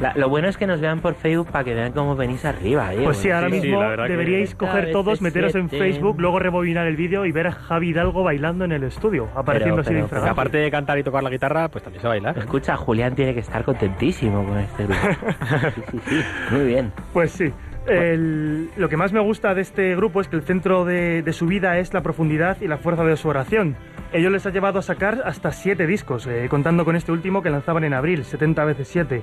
la- 0.00 0.12
lo 0.14 0.28
bueno 0.28 0.48
es 0.48 0.56
que 0.56 0.66
nos 0.66 0.80
vean 0.80 1.00
por 1.00 1.14
Facebook 1.14 1.48
para 1.50 1.64
que 1.64 1.74
vean 1.74 1.92
cómo 1.92 2.14
venís 2.16 2.44
arriba. 2.44 2.90
Diego. 2.90 3.04
Pues 3.06 3.16
sí, 3.18 3.30
ahora 3.30 3.48
mismo 3.48 3.80
la 3.82 3.88
verdad 3.88 4.04
que- 4.06 4.10
deberíais 4.12 4.54
coger 4.54 4.92
todos, 4.92 5.20
meteros 5.20 5.54
en. 5.54 5.68
Facebook, 5.68 6.20
luego 6.20 6.38
rebobinar 6.38 6.86
el 6.86 6.96
vídeo 6.96 7.24
y 7.26 7.32
ver 7.32 7.48
a 7.48 7.52
Javi 7.52 7.90
Hidalgo 7.90 8.22
bailando 8.22 8.64
en 8.64 8.72
el 8.72 8.84
estudio, 8.84 9.28
apareciendo 9.34 9.80
así 9.80 9.90
de 9.90 9.94
pero- 9.94 9.98
Que 10.00 10.04
infragante. 10.04 10.30
aparte 10.30 10.58
de 10.58 10.70
cantar 10.70 10.98
y 10.98 11.02
tocar 11.02 11.22
la 11.22 11.30
guitarra, 11.30 11.68
pues 11.68 11.82
también 11.84 12.00
se 12.02 12.08
baila. 12.08 12.30
Escucha, 12.30 12.76
Julián 12.76 13.14
tiene 13.14 13.34
que 13.34 13.40
estar 13.40 13.64
contentísimo 13.64 14.44
con 14.44 14.58
este 14.58 14.84
grupo. 14.84 15.00
Sí, 15.74 15.82
sí, 15.90 15.98
sí. 16.08 16.20
Muy 16.52 16.64
bien. 16.66 16.92
Pues 17.12 17.30
sí. 17.32 17.52
El- 17.88 18.70
lo 18.76 18.88
que 18.88 18.96
más 18.96 19.12
me 19.12 19.20
gusta 19.20 19.54
de 19.54 19.60
este 19.62 19.94
grupo 19.96 20.20
es 20.20 20.28
que 20.28 20.36
el 20.36 20.42
centro 20.42 20.84
de, 20.84 21.22
de 21.22 21.32
su 21.32 21.46
vida 21.46 21.78
es 21.78 21.92
la 21.94 22.02
profundidad 22.02 22.56
y 22.60 22.68
la 22.68 22.78
fuerza 22.78 23.04
de 23.04 23.16
su 23.16 23.28
oración. 23.28 23.76
Ello 24.12 24.30
les 24.30 24.46
ha 24.46 24.50
llevado 24.50 24.78
a 24.78 24.82
sacar 24.82 25.20
hasta 25.26 25.52
siete 25.52 25.86
discos, 25.86 26.26
eh, 26.26 26.46
contando 26.48 26.86
con 26.86 26.96
este 26.96 27.12
último 27.12 27.42
que 27.42 27.50
lanzaban 27.50 27.84
en 27.84 27.92
abril, 27.92 28.24
70 28.24 28.64
veces 28.64 28.88
7. 28.88 29.20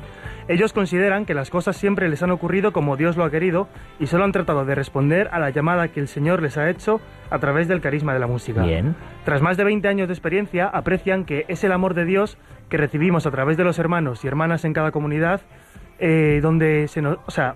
Ellos 0.47 0.73
consideran 0.73 1.25
que 1.25 1.33
las 1.33 1.49
cosas 1.49 1.75
siempre 1.75 2.07
les 2.07 2.21
han 2.21 2.29
ocurrido 2.29 2.71
como 2.71 2.95
Dios 2.95 3.17
lo 3.17 3.23
ha 3.23 3.31
querido 3.31 3.67
y 3.99 4.05
solo 4.05 4.25
han 4.25 4.31
tratado 4.31 4.63
de 4.63 4.75
responder 4.75 5.27
a 5.31 5.39
la 5.39 5.49
llamada 5.49 5.87
que 5.87 5.99
el 5.99 6.07
Señor 6.07 6.41
les 6.43 6.57
ha 6.57 6.69
hecho 6.69 7.01
a 7.31 7.39
través 7.39 7.67
del 7.67 7.81
carisma 7.81 8.13
de 8.13 8.19
la 8.19 8.27
música. 8.27 8.61
Bien. 8.63 8.95
Tras 9.23 9.41
más 9.41 9.57
de 9.57 9.63
20 9.63 9.87
años 9.87 10.07
de 10.07 10.13
experiencia, 10.13 10.67
aprecian 10.67 11.25
que 11.25 11.45
es 11.47 11.63
el 11.63 11.71
amor 11.71 11.95
de 11.95 12.05
Dios 12.05 12.37
que 12.69 12.77
recibimos 12.77 13.25
a 13.25 13.31
través 13.31 13.57
de 13.57 13.63
los 13.63 13.79
hermanos 13.79 14.23
y 14.23 14.27
hermanas 14.27 14.65
en 14.65 14.73
cada 14.73 14.91
comunidad, 14.91 15.41
eh, 15.97 16.39
donde 16.43 16.87
se 16.87 17.01
nos, 17.01 17.17
o 17.25 17.31
sea, 17.31 17.55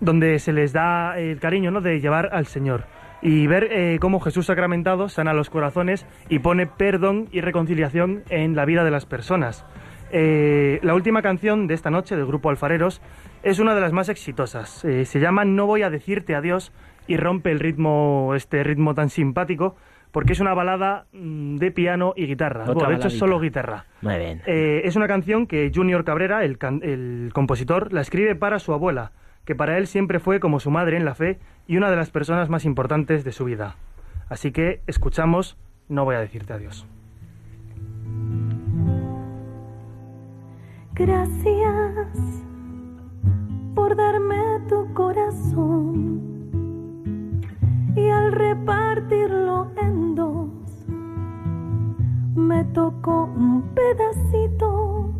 donde 0.00 0.38
se 0.38 0.52
les 0.52 0.72
da 0.72 1.18
el 1.18 1.40
cariño 1.40 1.70
¿no? 1.70 1.80
de 1.80 2.00
llevar 2.00 2.30
al 2.32 2.46
Señor 2.46 2.84
y 3.22 3.46
ver 3.46 3.68
eh, 3.70 3.98
cómo 4.00 4.20
Jesús 4.20 4.46
sacramentado 4.46 5.08
sana 5.08 5.32
los 5.32 5.50
corazones 5.50 6.06
y 6.28 6.40
pone 6.40 6.66
perdón 6.66 7.28
y 7.32 7.40
reconciliación 7.40 8.22
en 8.28 8.54
la 8.54 8.64
vida 8.64 8.84
de 8.84 8.90
las 8.90 9.06
personas. 9.06 9.64
Eh, 10.12 10.78
la 10.82 10.94
última 10.94 11.22
canción 11.22 11.66
de 11.66 11.74
esta 11.74 11.90
noche 11.90 12.14
del 12.14 12.26
grupo 12.26 12.50
Alfareros 12.50 13.02
es 13.42 13.58
una 13.58 13.74
de 13.74 13.80
las 13.80 13.92
más 13.92 14.08
exitosas. 14.08 14.84
Eh, 14.84 15.04
se 15.04 15.18
llama 15.18 15.44
No 15.44 15.66
voy 15.66 15.82
a 15.82 15.90
decirte 15.90 16.34
adiós 16.34 16.72
y 17.08 17.16
rompe 17.16 17.50
el 17.50 17.60
ritmo, 17.60 18.32
este 18.36 18.62
ritmo 18.62 18.94
tan 18.94 19.10
simpático, 19.10 19.76
porque 20.12 20.32
es 20.32 20.40
una 20.40 20.54
balada 20.54 21.06
mm, 21.12 21.56
de 21.56 21.70
piano 21.72 22.12
y 22.16 22.26
guitarra. 22.26 22.62
Otra 22.62 22.74
Bueno, 22.74 22.90
de 22.90 22.94
hecho, 22.96 23.08
es 23.08 23.18
solo 23.18 23.40
guitarra. 23.40 23.86
Muy 24.02 24.18
bien. 24.18 24.42
Es 24.46 24.94
una 24.94 25.08
canción 25.08 25.46
que 25.46 25.72
Junior 25.74 26.04
Cabrera, 26.04 26.44
el 26.44 27.30
compositor, 27.32 27.92
la 27.92 28.02
escribe 28.02 28.36
para 28.36 28.58
su 28.58 28.72
abuela, 28.72 29.12
que 29.46 29.54
para 29.54 29.78
él 29.78 29.86
siempre 29.86 30.20
fue 30.20 30.40
como 30.40 30.60
su 30.60 30.70
madre 30.70 30.98
en 30.98 31.06
la 31.06 31.14
fe 31.14 31.38
y 31.66 31.78
una 31.78 31.88
de 31.88 31.96
las 31.96 32.10
personas 32.10 32.50
más 32.50 32.66
importantes 32.66 33.24
de 33.24 33.32
su 33.32 33.46
vida. 33.46 33.76
Así 34.28 34.52
que 34.52 34.82
escuchamos 34.86 35.56
No 35.88 36.04
voy 36.04 36.16
a 36.16 36.20
decirte 36.20 36.52
adiós. 36.52 36.86
Gracias 40.94 42.42
por 43.74 43.96
darme 43.96 44.60
tu 44.68 44.92
corazón 44.94 46.36
y 47.94 48.08
al 48.08 48.32
repartirlo 48.32 49.70
en 49.80 50.14
dos 50.14 50.50
me 52.34 52.64
tocó 52.64 53.24
un 53.24 53.62
pedacito. 53.74 55.10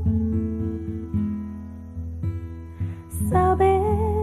Sabes, 3.28 4.15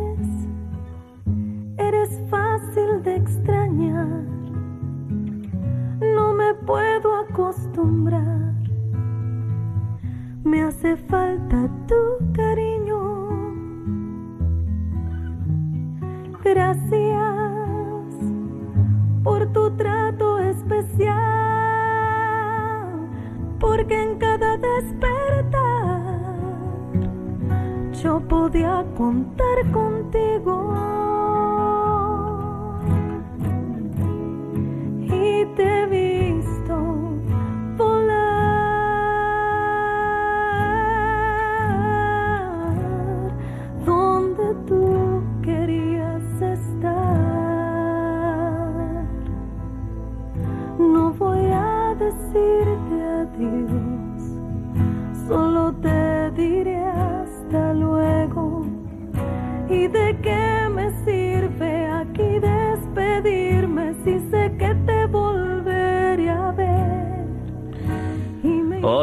eres 1.94 2.20
fácil 2.30 3.04
de 3.04 3.16
extrañar, 3.16 4.24
no 6.16 6.34
me 6.34 6.54
puedo 6.66 7.16
acostumbrar. 7.18 8.54
Me 10.44 10.64
hace 10.64 10.98
falta 10.98 11.70
tu 11.88 12.34
cariño. 12.34 13.00
Gracias 16.44 18.16
por 19.24 19.46
tu 19.54 19.72
trato 19.78 20.40
especial, 20.40 21.14
porque 23.60 24.04
en 24.04 24.18
cada 24.18 24.58
despertar 24.58 26.04
yo 27.94 28.20
podía 28.28 28.84
contar 28.98 29.72
contigo. 29.72 30.74
Y 35.56 36.03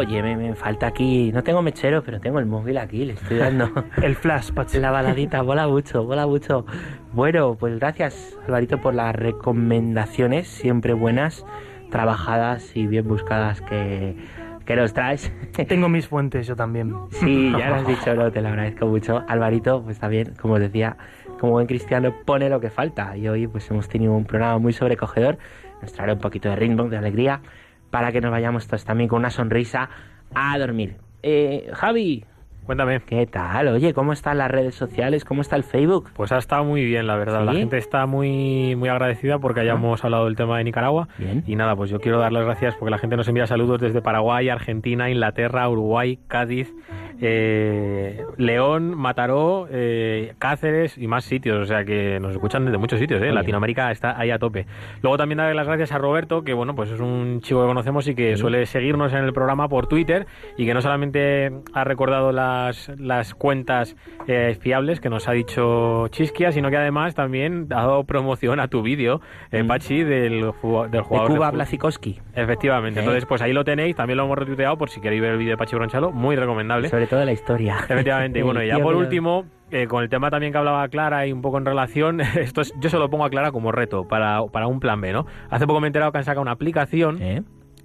Oye, 0.00 0.22
me, 0.22 0.34
me 0.34 0.54
falta 0.54 0.86
aquí. 0.86 1.30
No 1.30 1.42
tengo 1.42 1.60
mechero, 1.60 2.02
pero 2.02 2.20
tengo 2.20 2.38
el 2.38 2.46
móvil 2.46 2.78
aquí. 2.78 3.04
Le 3.04 3.12
estoy 3.12 3.36
dando. 3.36 3.70
El 4.02 4.16
flash, 4.16 4.50
Pachi. 4.50 4.78
La 4.78 4.90
baladita, 4.90 5.42
bola 5.42 5.68
mucho, 5.68 6.04
bola 6.04 6.26
mucho. 6.26 6.64
Bueno, 7.12 7.54
pues 7.60 7.78
gracias, 7.78 8.38
Alvarito, 8.46 8.80
por 8.80 8.94
las 8.94 9.14
recomendaciones, 9.14 10.48
siempre 10.48 10.94
buenas, 10.94 11.44
trabajadas 11.90 12.74
y 12.74 12.86
bien 12.86 13.06
buscadas 13.06 13.60
que, 13.60 14.16
que 14.64 14.74
nos 14.74 14.94
traes. 14.94 15.30
Tengo 15.68 15.90
mis 15.90 16.08
fuentes 16.08 16.46
yo 16.46 16.56
también. 16.56 16.94
Sí, 17.10 17.52
ya 17.58 17.68
lo 17.68 17.74
has 17.74 17.86
dicho, 17.86 18.14
no, 18.14 18.32
te 18.32 18.40
lo 18.40 18.48
agradezco 18.48 18.86
mucho. 18.86 19.22
Alvarito, 19.28 19.82
pues 19.82 19.98
también, 19.98 20.32
como 20.40 20.54
os 20.54 20.60
decía, 20.60 20.96
como 21.38 21.52
buen 21.52 21.66
cristiano, 21.66 22.14
pone 22.24 22.48
lo 22.48 22.58
que 22.58 22.70
falta. 22.70 23.18
Y 23.18 23.28
hoy 23.28 23.46
pues 23.46 23.70
hemos 23.70 23.86
tenido 23.86 24.14
un 24.14 24.24
programa 24.24 24.56
muy 24.56 24.72
sobrecogedor. 24.72 25.36
Nos 25.82 25.92
traerá 25.92 26.14
un 26.14 26.20
poquito 26.20 26.48
de 26.48 26.56
ritmo, 26.56 26.84
de 26.84 26.96
alegría, 26.96 27.42
para 27.90 28.12
que 28.12 28.20
nos 28.20 28.30
vayamos 28.30 28.66
todos 28.66 28.84
también 28.84 29.08
con 29.08 29.18
una 29.18 29.30
sonrisa 29.30 29.90
a 30.34 30.58
dormir. 30.58 30.96
Eh, 31.22 31.70
Javi. 31.72 32.24
Cuéntame. 32.70 33.00
¿Qué 33.00 33.26
tal? 33.26 33.66
Oye, 33.66 33.92
¿cómo 33.92 34.12
están 34.12 34.38
las 34.38 34.48
redes 34.48 34.76
sociales? 34.76 35.24
¿Cómo 35.24 35.42
está 35.42 35.56
el 35.56 35.64
Facebook? 35.64 36.10
Pues 36.14 36.30
ha 36.30 36.38
estado 36.38 36.62
muy 36.62 36.84
bien, 36.84 37.08
la 37.08 37.16
verdad. 37.16 37.40
¿Sí? 37.40 37.46
La 37.46 37.52
gente 37.54 37.78
está 37.78 38.06
muy, 38.06 38.76
muy 38.76 38.88
agradecida 38.88 39.40
porque 39.40 39.58
hayamos 39.58 40.04
hablado 40.04 40.26
del 40.26 40.36
tema 40.36 40.56
de 40.56 40.62
Nicaragua. 40.62 41.08
Bien. 41.18 41.42
Y 41.48 41.56
nada, 41.56 41.74
pues 41.74 41.90
yo 41.90 41.98
quiero 41.98 42.20
dar 42.20 42.30
las 42.30 42.44
gracias 42.44 42.76
porque 42.76 42.92
la 42.92 42.98
gente 42.98 43.16
nos 43.16 43.26
envía 43.26 43.48
saludos 43.48 43.80
desde 43.80 44.00
Paraguay, 44.02 44.50
Argentina, 44.50 45.10
Inglaterra, 45.10 45.68
Uruguay, 45.68 46.20
Cádiz, 46.28 46.72
eh, 47.20 48.24
León, 48.36 48.96
Mataró, 48.96 49.66
eh, 49.68 50.34
Cáceres 50.38 50.96
y 50.96 51.08
más 51.08 51.24
sitios. 51.24 51.58
O 51.58 51.64
sea 51.64 51.84
que 51.84 52.20
nos 52.20 52.30
escuchan 52.30 52.66
desde 52.66 52.78
muchos 52.78 53.00
sitios. 53.00 53.20
¿eh? 53.20 53.32
Latinoamérica 53.32 53.90
está 53.90 54.16
ahí 54.16 54.30
a 54.30 54.38
tope. 54.38 54.66
Luego 55.02 55.18
también 55.18 55.38
darle 55.38 55.54
las 55.54 55.66
gracias 55.66 55.90
a 55.90 55.98
Roberto, 55.98 56.44
que 56.44 56.52
bueno, 56.52 56.76
pues 56.76 56.92
es 56.92 57.00
un 57.00 57.40
chico 57.40 57.62
que 57.62 57.66
conocemos 57.66 58.06
y 58.06 58.14
que 58.14 58.36
suele 58.36 58.64
seguirnos 58.66 59.12
en 59.12 59.24
el 59.24 59.32
programa 59.32 59.68
por 59.68 59.88
Twitter 59.88 60.28
y 60.56 60.66
que 60.66 60.72
no 60.72 60.80
solamente 60.80 61.50
ha 61.74 61.82
recordado 61.82 62.30
las, 62.66 62.88
las 62.98 63.34
cuentas 63.34 63.96
eh, 64.26 64.56
fiables 64.60 65.00
que 65.00 65.08
nos 65.10 65.28
ha 65.28 65.32
dicho 65.32 66.08
Chisquia, 66.08 66.52
sino 66.52 66.70
que 66.70 66.76
además 66.76 67.14
también 67.14 67.66
ha 67.70 67.82
dado 67.82 68.04
promoción 68.04 68.60
a 68.60 68.68
tu 68.68 68.82
vídeo, 68.82 69.20
eh, 69.50 69.64
Pachi, 69.64 70.02
del, 70.04 70.40
del 70.40 70.90
De 70.90 71.00
jugador 71.00 71.28
Cuba 71.28 71.48
fut- 71.50 71.54
Blasikowski. 71.54 72.20
Efectivamente, 72.34 73.00
Sí. 73.00 73.04
entonces 73.04 73.26
pues 73.26 73.42
ahí 73.42 73.52
lo 73.52 73.64
tenéis, 73.64 73.96
también 73.96 74.16
lo 74.18 74.24
hemos 74.24 74.38
retuiteado 74.38 74.76
por 74.78 74.90
si 74.90 75.00
queréis 75.00 75.22
ver 75.22 75.32
el 75.32 75.38
vídeo 75.38 75.52
de 75.52 75.56
Pachi 75.56 75.74
Bronchalo, 75.76 76.10
muy 76.12 76.36
recomendable. 76.36 76.88
Sobre 76.88 77.06
todo 77.06 77.24
la 77.24 77.32
historia. 77.32 77.78
Efectivamente, 77.88 78.38
y 78.38 78.42
bueno, 78.50 78.62
y 78.62 78.68
ya 78.68 78.78
por 78.78 78.94
último, 78.96 79.44
eh, 79.70 79.86
con 79.86 80.02
el 80.02 80.08
tema 80.08 80.30
también 80.30 80.52
que 80.52 80.58
hablaba 80.58 80.86
Clara 80.88 81.26
y 81.26 81.32
un 81.32 81.42
poco 81.42 81.58
en 81.58 81.64
relación, 81.64 82.20
esto 82.36 82.60
es, 82.60 82.72
yo 82.80 82.88
se 82.90 82.98
lo 82.98 83.08
pongo 83.10 83.24
a 83.24 83.30
Clara 83.30 83.52
como 83.52 83.72
reto 83.72 84.06
para, 84.06 84.42
para 84.52 84.66
un 84.66 84.80
plan 84.80 85.00
B, 85.00 85.12
¿no? 85.12 85.26
Hace 85.50 85.66
poco 85.66 85.80
me 85.80 85.86
he 85.86 85.88
enterado 85.88 86.12
que 86.12 86.18
han 86.18 86.24
sacado 86.24 86.42
una 86.42 86.52
aplicación 86.52 87.18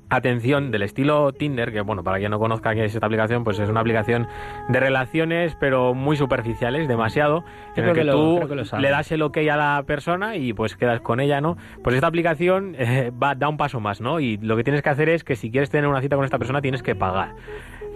atención 0.09 0.71
del 0.71 0.83
estilo 0.83 1.31
Tinder, 1.33 1.71
que 1.71 1.81
bueno, 1.81 2.03
para 2.03 2.19
quien 2.19 2.31
no 2.31 2.39
conozca 2.39 2.73
qué 2.75 2.85
es 2.85 2.93
esta 2.93 3.05
aplicación, 3.07 3.43
pues 3.43 3.59
es 3.59 3.69
una 3.69 3.79
aplicación 3.81 4.27
de 4.69 4.79
relaciones, 4.79 5.55
pero 5.59 5.93
muy 5.93 6.15
superficiales, 6.15 6.87
demasiado, 6.87 7.43
en 7.75 7.85
el 7.85 7.91
creo 7.91 7.93
que, 7.93 8.01
que 8.01 8.11
tú 8.11 8.39
que 8.47 8.81
le 8.81 8.89
das 8.91 9.11
el 9.11 9.21
ok 9.23 9.37
a 9.51 9.57
la 9.57 9.83
persona 9.85 10.35
y 10.35 10.53
pues 10.53 10.75
quedas 10.75 11.01
con 11.01 11.19
ella, 11.19 11.41
¿no? 11.41 11.57
Pues 11.83 11.95
esta 11.95 12.07
aplicación 12.07 12.75
eh, 12.79 13.11
va, 13.21 13.35
da 13.35 13.49
un 13.49 13.57
paso 13.57 13.79
más, 13.79 13.99
¿no? 14.01 14.19
Y 14.19 14.37
lo 14.37 14.55
que 14.55 14.63
tienes 14.63 14.81
que 14.81 14.89
hacer 14.89 15.09
es 15.09 15.23
que 15.23 15.35
si 15.35 15.49
quieres 15.51 15.69
tener 15.69 15.87
una 15.87 16.01
cita 16.01 16.15
con 16.15 16.25
esta 16.25 16.37
persona 16.37 16.61
tienes 16.61 16.83
que 16.83 16.95
pagar. 16.95 17.33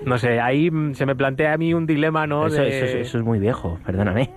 No 0.06 0.18
sé, 0.18 0.40
ahí 0.40 0.72
mm, 0.72 0.94
se 0.94 1.06
me 1.06 1.14
plantea 1.14 1.54
a 1.54 1.58
mí 1.58 1.74
un 1.74 1.86
dilema, 1.86 2.26
¿no? 2.26 2.48
Eso, 2.48 2.62
de- 2.62 2.70
eso- 2.86 2.98
eso 2.98 3.18
es 3.18 3.24
muy 3.24 3.38
viejo, 3.38 3.78
perdóname. 3.86 4.32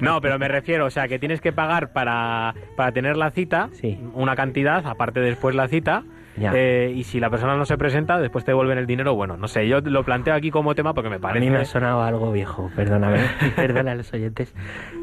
no, 0.00 0.20
pero 0.20 0.38
me 0.38 0.46
refiero, 0.46 0.84
o 0.86 0.90
sea, 0.90 1.08
que 1.08 1.18
tienes 1.18 1.40
que 1.40 1.52
pagar 1.52 1.92
para, 1.92 2.54
para 2.76 2.92
tener 2.92 3.16
la 3.16 3.30
cita, 3.30 3.70
una 4.14 4.36
cantidad, 4.36 4.86
aparte 4.86 5.20
después 5.20 5.54
la 5.54 5.68
cita. 5.68 6.04
Eh, 6.40 6.92
y 6.94 7.04
si 7.04 7.20
la 7.20 7.30
persona 7.30 7.56
no 7.56 7.64
se 7.64 7.76
presenta, 7.78 8.18
después 8.18 8.44
te 8.44 8.50
devuelven 8.50 8.78
el 8.78 8.86
dinero. 8.86 9.14
Bueno, 9.14 9.36
no 9.36 9.48
sé, 9.48 9.66
yo 9.68 9.80
lo 9.80 10.04
planteo 10.04 10.34
aquí 10.34 10.50
como 10.50 10.74
tema 10.74 10.94
porque 10.94 11.10
me 11.10 11.16
A 11.16 11.20
parece. 11.20 11.44
mí 11.44 11.50
me 11.50 11.58
ha 11.58 11.64
sonado 11.64 12.02
algo 12.02 12.32
viejo, 12.32 12.70
perdóname. 12.74 13.18
Perdona 13.56 13.92
a 13.92 13.94
los 13.94 14.12
oyentes. 14.12 14.54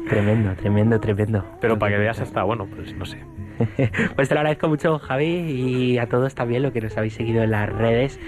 Tremendo, 0.08 0.54
tremendo, 0.54 1.00
tremendo. 1.00 1.44
Pero 1.60 1.78
para 1.78 1.92
que 1.92 1.98
veas 1.98 2.20
hasta, 2.20 2.42
bueno, 2.42 2.66
pues 2.74 2.94
no 2.96 3.04
sé. 3.06 3.18
Pues 4.16 4.28
te 4.28 4.34
lo 4.34 4.40
agradezco 4.40 4.68
mucho, 4.68 4.98
Javi, 4.98 5.26
y 5.26 5.98
a 5.98 6.06
todos 6.08 6.34
también 6.34 6.62
lo 6.62 6.72
que 6.72 6.80
nos 6.80 6.96
habéis 6.96 7.14
seguido 7.14 7.42
en 7.42 7.50
las 7.52 7.68
redes. 7.70 8.18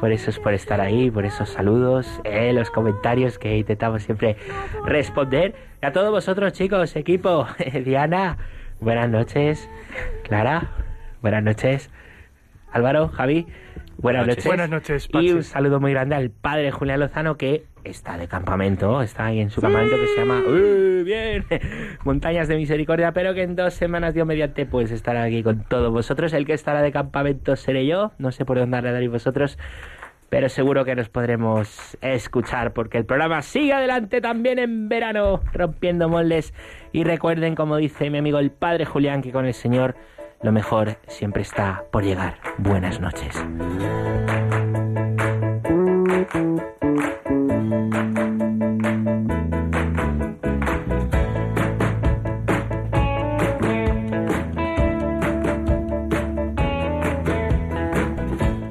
Por 0.00 0.10
eso 0.12 0.30
es 0.30 0.38
por 0.40 0.52
estar 0.52 0.80
ahí, 0.80 1.10
por 1.12 1.24
esos 1.24 1.48
saludos, 1.48 2.20
eh, 2.24 2.52
los 2.52 2.70
comentarios 2.70 3.38
que 3.38 3.56
intentamos 3.56 4.02
siempre 4.02 4.36
responder. 4.84 5.54
Y 5.80 5.86
a 5.86 5.92
todos 5.92 6.10
vosotros, 6.10 6.52
chicos, 6.52 6.96
equipo, 6.96 7.46
Diana, 7.84 8.36
buenas 8.80 9.08
noches. 9.08 9.70
Clara, 10.24 10.70
buenas 11.22 11.42
noches. 11.44 11.90
Álvaro, 12.72 13.08
Javi, 13.08 13.46
buenas 13.98 14.26
noches. 14.26 14.44
Buenas 14.44 14.70
noches, 14.70 15.06
Y 15.08 15.12
Pachi. 15.12 15.32
un 15.32 15.42
saludo 15.42 15.78
muy 15.80 15.92
grande 15.92 16.14
al 16.14 16.30
padre 16.30 16.70
Julián 16.70 17.00
Lozano 17.00 17.36
que 17.36 17.64
está 17.84 18.16
de 18.16 18.28
campamento, 18.28 19.02
está 19.02 19.26
ahí 19.26 19.40
en 19.40 19.50
su 19.50 19.60
campamento 19.60 19.96
que 19.96 20.06
se 20.06 20.16
llama 20.16 20.40
¡Uy, 20.46 21.02
bien! 21.02 21.44
Montañas 22.04 22.48
de 22.48 22.56
Misericordia, 22.56 23.12
pero 23.12 23.34
que 23.34 23.42
en 23.42 23.56
dos 23.56 23.74
semanas 23.74 24.14
Dios 24.14 24.26
mediante 24.26 24.66
pues 24.66 24.90
estará 24.90 25.24
aquí 25.24 25.42
con 25.42 25.64
todos 25.64 25.92
vosotros. 25.92 26.32
El 26.32 26.46
que 26.46 26.54
estará 26.54 26.80
de 26.80 26.92
campamento 26.92 27.56
seré 27.56 27.86
yo, 27.86 28.12
no 28.18 28.32
sé 28.32 28.44
por 28.44 28.58
dónde 28.58 28.76
andaréis 28.78 29.10
vosotros, 29.10 29.58
pero 30.30 30.48
seguro 30.48 30.84
que 30.86 30.94
nos 30.94 31.10
podremos 31.10 31.98
escuchar 32.00 32.72
porque 32.72 32.96
el 32.96 33.04
programa 33.04 33.42
sigue 33.42 33.74
adelante 33.74 34.22
también 34.22 34.58
en 34.58 34.88
verano, 34.88 35.42
rompiendo 35.52 36.08
moldes. 36.08 36.54
Y 36.92 37.04
recuerden, 37.04 37.54
como 37.54 37.76
dice 37.76 38.08
mi 38.08 38.18
amigo 38.18 38.38
el 38.38 38.50
padre 38.50 38.86
Julián, 38.86 39.20
que 39.20 39.32
con 39.32 39.44
el 39.44 39.54
Señor 39.54 39.94
lo 40.42 40.52
mejor 40.52 40.96
siempre 41.08 41.42
está 41.42 41.84
por 41.90 42.04
llegar. 42.04 42.36
Buenas 42.58 43.00
noches. 43.00 43.36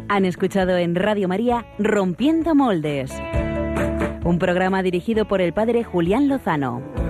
Han 0.10 0.26
escuchado 0.26 0.78
en 0.78 0.96
Radio 0.96 1.30
María 1.30 1.66
Rompiendo 1.80 2.54
Moldes, 2.54 3.14
un 4.26 4.40
programa 4.40 4.84
dirigido 4.84 5.26
por 5.26 5.40
el 5.40 5.54
padre 5.54 5.86
Julián 5.86 6.28
Lozano. 6.28 7.01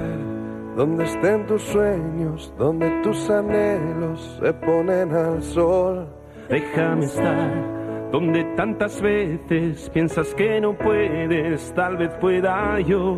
Donde 0.75 1.03
estén 1.03 1.45
tus 1.47 1.61
sueños, 1.63 2.53
donde 2.57 2.89
tus 3.03 3.29
anhelos 3.29 4.39
se 4.41 4.53
ponen 4.53 5.13
al 5.13 5.43
sol. 5.43 6.07
Déjame 6.49 7.05
estar 7.05 7.81
donde 8.11 8.43
tantas 8.57 9.01
veces 9.01 9.89
piensas 9.89 10.33
que 10.35 10.59
no 10.59 10.77
puedes, 10.77 11.73
tal 11.73 11.97
vez 11.97 12.09
pueda 12.19 12.79
yo. 12.81 13.17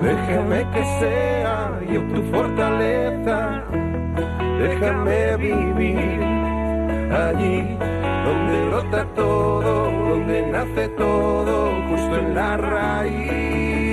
Déjame 0.00 0.66
que 0.72 0.84
sea 1.00 1.80
yo 1.92 2.00
tu 2.14 2.22
fortaleza. 2.34 3.64
Déjame 4.58 5.36
vivir 5.36 6.22
allí 7.12 7.78
donde 8.24 8.68
brota 8.68 9.06
todo, 9.14 9.90
donde 10.08 10.46
nace 10.50 10.88
todo, 10.88 11.70
justo 11.90 12.16
en 12.16 12.34
la 12.34 12.56
raíz. 12.56 13.85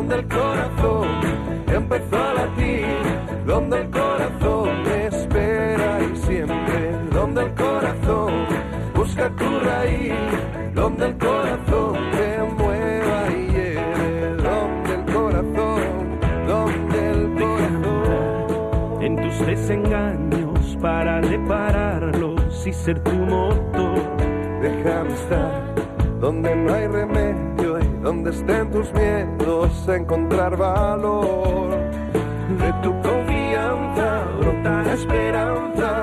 Donde 0.00 0.14
el 0.14 0.28
corazón 0.28 1.08
empezó 1.68 2.16
a 2.16 2.32
latir, 2.32 2.86
donde 3.46 3.80
el 3.82 3.90
corazón 3.90 4.82
me 4.82 5.06
espera 5.08 6.00
y 6.00 6.16
siempre, 6.16 6.92
donde 7.12 7.42
el 7.42 7.54
corazón 7.54 8.32
busca 8.94 9.28
tu 9.36 9.60
raíz, 9.60 10.14
donde 10.72 11.06
el 11.06 11.18
corazón 11.18 11.98
te 12.12 12.42
mueva 12.62 13.30
y 13.30 13.46
lleve, 13.52 14.36
donde 14.36 14.94
el 14.94 15.04
corazón, 15.12 15.82
donde 16.48 17.10
el 17.10 17.34
corazón. 17.34 19.02
En 19.02 19.16
tus 19.16 19.46
desengaños 19.46 20.78
para 20.80 21.20
repararlos 21.20 22.66
y 22.66 22.72
ser 22.72 23.00
tu 23.00 23.12
motor. 23.12 24.00
Déjame 24.62 25.12
estar 25.12 25.74
donde 26.20 26.56
no 26.56 26.72
hay 26.72 26.86
remedio 26.86 27.49
donde 28.02 28.30
estén 28.30 28.70
tus 28.70 28.92
miedos, 28.92 29.88
encontrar 29.88 30.56
valor. 30.56 31.70
De 32.58 32.72
tu 32.82 32.92
confianza 33.00 34.24
brota 34.40 34.82
la 34.82 34.92
esperanza 34.94 35.99